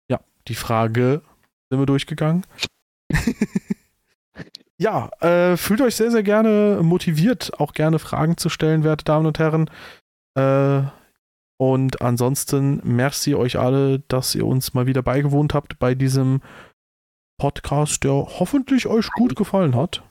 Ja, 0.08 0.20
die 0.48 0.56
Frage 0.56 1.22
Sind 1.70 1.78
wir 1.78 1.86
durchgegangen. 1.86 2.44
ja, 4.76 5.08
äh, 5.20 5.56
fühlt 5.56 5.80
euch 5.80 5.94
sehr, 5.94 6.10
sehr 6.10 6.24
gerne 6.24 6.80
motiviert, 6.82 7.52
auch 7.60 7.74
gerne 7.74 8.00
Fragen 8.00 8.36
zu 8.36 8.48
stellen, 8.48 8.82
werte 8.82 9.04
Damen 9.04 9.26
und 9.26 9.38
Herren. 9.38 9.70
Äh, 10.36 10.82
und 11.58 12.02
ansonsten 12.02 12.80
merci 12.82 13.36
euch 13.36 13.56
alle, 13.56 14.00
dass 14.00 14.34
ihr 14.34 14.46
uns 14.46 14.74
mal 14.74 14.86
wieder 14.86 15.02
beigewohnt 15.02 15.54
habt 15.54 15.78
bei 15.78 15.94
diesem 15.94 16.42
Podcast, 17.38 18.04
der 18.04 18.12
hoffentlich 18.12 18.86
euch 18.86 19.10
gut 19.12 19.36
gefallen 19.36 19.74
hat. 19.74 20.02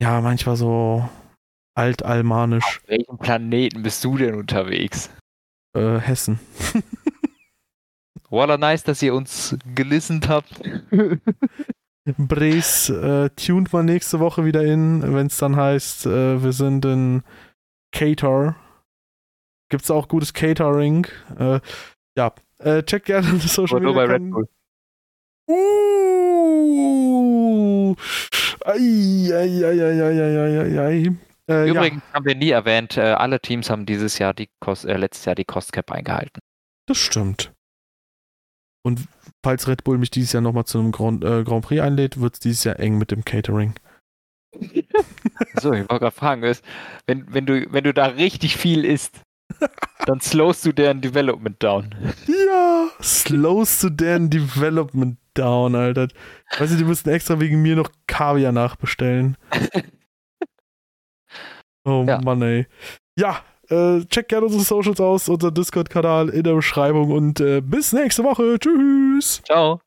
Ja, 0.00 0.20
manchmal 0.20 0.56
so 0.56 1.08
altalmanisch. 1.76 2.80
Auf 2.82 2.88
welchem 2.88 3.18
Planeten 3.18 3.82
bist 3.82 4.04
du 4.04 4.16
denn 4.16 4.34
unterwegs? 4.34 5.10
Äh, 5.76 5.98
Hessen. 5.98 6.38
Voila, 8.30 8.56
nice, 8.56 8.84
dass 8.84 9.02
ihr 9.02 9.14
uns 9.14 9.56
gelistet 9.74 10.28
habt. 10.28 10.60
Bres 12.18 12.90
äh, 12.90 13.30
tunt 13.30 13.72
mal 13.72 13.82
nächste 13.82 14.20
Woche 14.20 14.44
wieder 14.44 14.62
in, 14.64 15.14
wenn 15.14 15.28
es 15.28 15.38
dann 15.38 15.56
heißt, 15.56 16.06
äh, 16.06 16.42
wir 16.42 16.52
sind 16.52 16.84
in 16.84 17.22
Cater. 17.92 18.56
Gibt 19.70 19.84
es 19.84 19.90
auch 19.90 20.08
gutes 20.08 20.34
Catering? 20.34 21.06
Äh, 21.38 21.60
ja, 22.16 22.34
äh, 22.58 22.82
check 22.82 23.06
gerne 23.06 23.38
das 23.38 23.54
Social 23.54 23.76
Aber 23.76 23.84
nur 23.84 23.94
Media. 23.94 24.06
bei 24.06 24.12
Red 24.12 24.30
Bull. 24.30 24.48
Uh. 25.46 26.34
Übrigens 31.46 32.02
ja. 32.02 32.12
haben 32.14 32.24
wir 32.24 32.34
nie 32.34 32.50
erwähnt, 32.50 32.96
äh, 32.96 33.02
alle 33.02 33.40
Teams 33.40 33.68
haben 33.68 33.84
dieses 33.84 34.18
Jahr 34.18 34.32
die 34.32 34.48
Kost, 34.60 34.86
äh, 34.86 34.96
letztes 34.96 35.26
Jahr 35.26 35.34
die 35.34 35.44
Cost 35.44 35.72
Cap 35.72 35.92
eingehalten. 35.92 36.40
Das 36.86 36.96
stimmt. 36.96 37.52
Und 38.82 39.06
falls 39.42 39.68
Red 39.68 39.84
Bull 39.84 39.98
mich 39.98 40.10
dieses 40.10 40.32
Jahr 40.32 40.42
nochmal 40.42 40.64
zu 40.64 40.78
einem 40.78 40.92
Grand, 40.92 41.22
äh, 41.24 41.44
Grand 41.44 41.64
Prix 41.64 41.82
einlädt, 41.82 42.20
wird 42.20 42.34
es 42.34 42.40
dieses 42.40 42.64
Jahr 42.64 42.80
eng 42.80 42.96
mit 42.98 43.10
dem 43.10 43.24
Catering. 43.24 43.74
so, 45.60 45.72
ich 45.72 45.80
wollte 45.80 45.98
gerade 45.98 46.10
fragen, 46.10 46.42
ist, 46.42 46.64
wenn, 47.06 47.32
wenn, 47.32 47.46
du, 47.46 47.70
wenn 47.72 47.84
du 47.84 47.92
da 47.92 48.06
richtig 48.06 48.56
viel 48.56 48.84
isst, 48.84 49.20
dann 50.06 50.20
slowst 50.20 50.64
du 50.64 50.72
deren 50.72 51.00
Development 51.00 51.62
down. 51.62 51.94
Ja, 52.26 52.88
slowst 53.02 53.82
du 53.82 53.90
deren 53.90 54.30
Development 54.30 55.18
down, 55.34 55.74
Alter. 55.74 56.08
Weißt 56.58 56.72
du, 56.72 56.76
die 56.76 56.84
müssten 56.84 57.10
extra 57.10 57.38
wegen 57.40 57.62
mir 57.62 57.76
noch 57.76 57.90
Kaviar 58.06 58.52
nachbestellen. 58.52 59.36
Oh 61.86 62.04
Ja. 62.08 62.18
Mann, 62.22 62.40
ey. 62.40 62.66
Ja, 63.18 63.40
äh, 63.68 64.00
check 64.06 64.28
gerne 64.28 64.46
unsere 64.46 64.62
Socials 64.64 65.00
aus, 65.00 65.28
unser 65.28 65.50
Discord-Kanal 65.50 66.30
in 66.30 66.42
der 66.42 66.54
Beschreibung 66.54 67.10
und 67.10 67.40
äh, 67.40 67.60
bis 67.60 67.92
nächste 67.92 68.24
Woche. 68.24 68.58
Tschüss. 68.58 69.42
Ciao. 69.44 69.80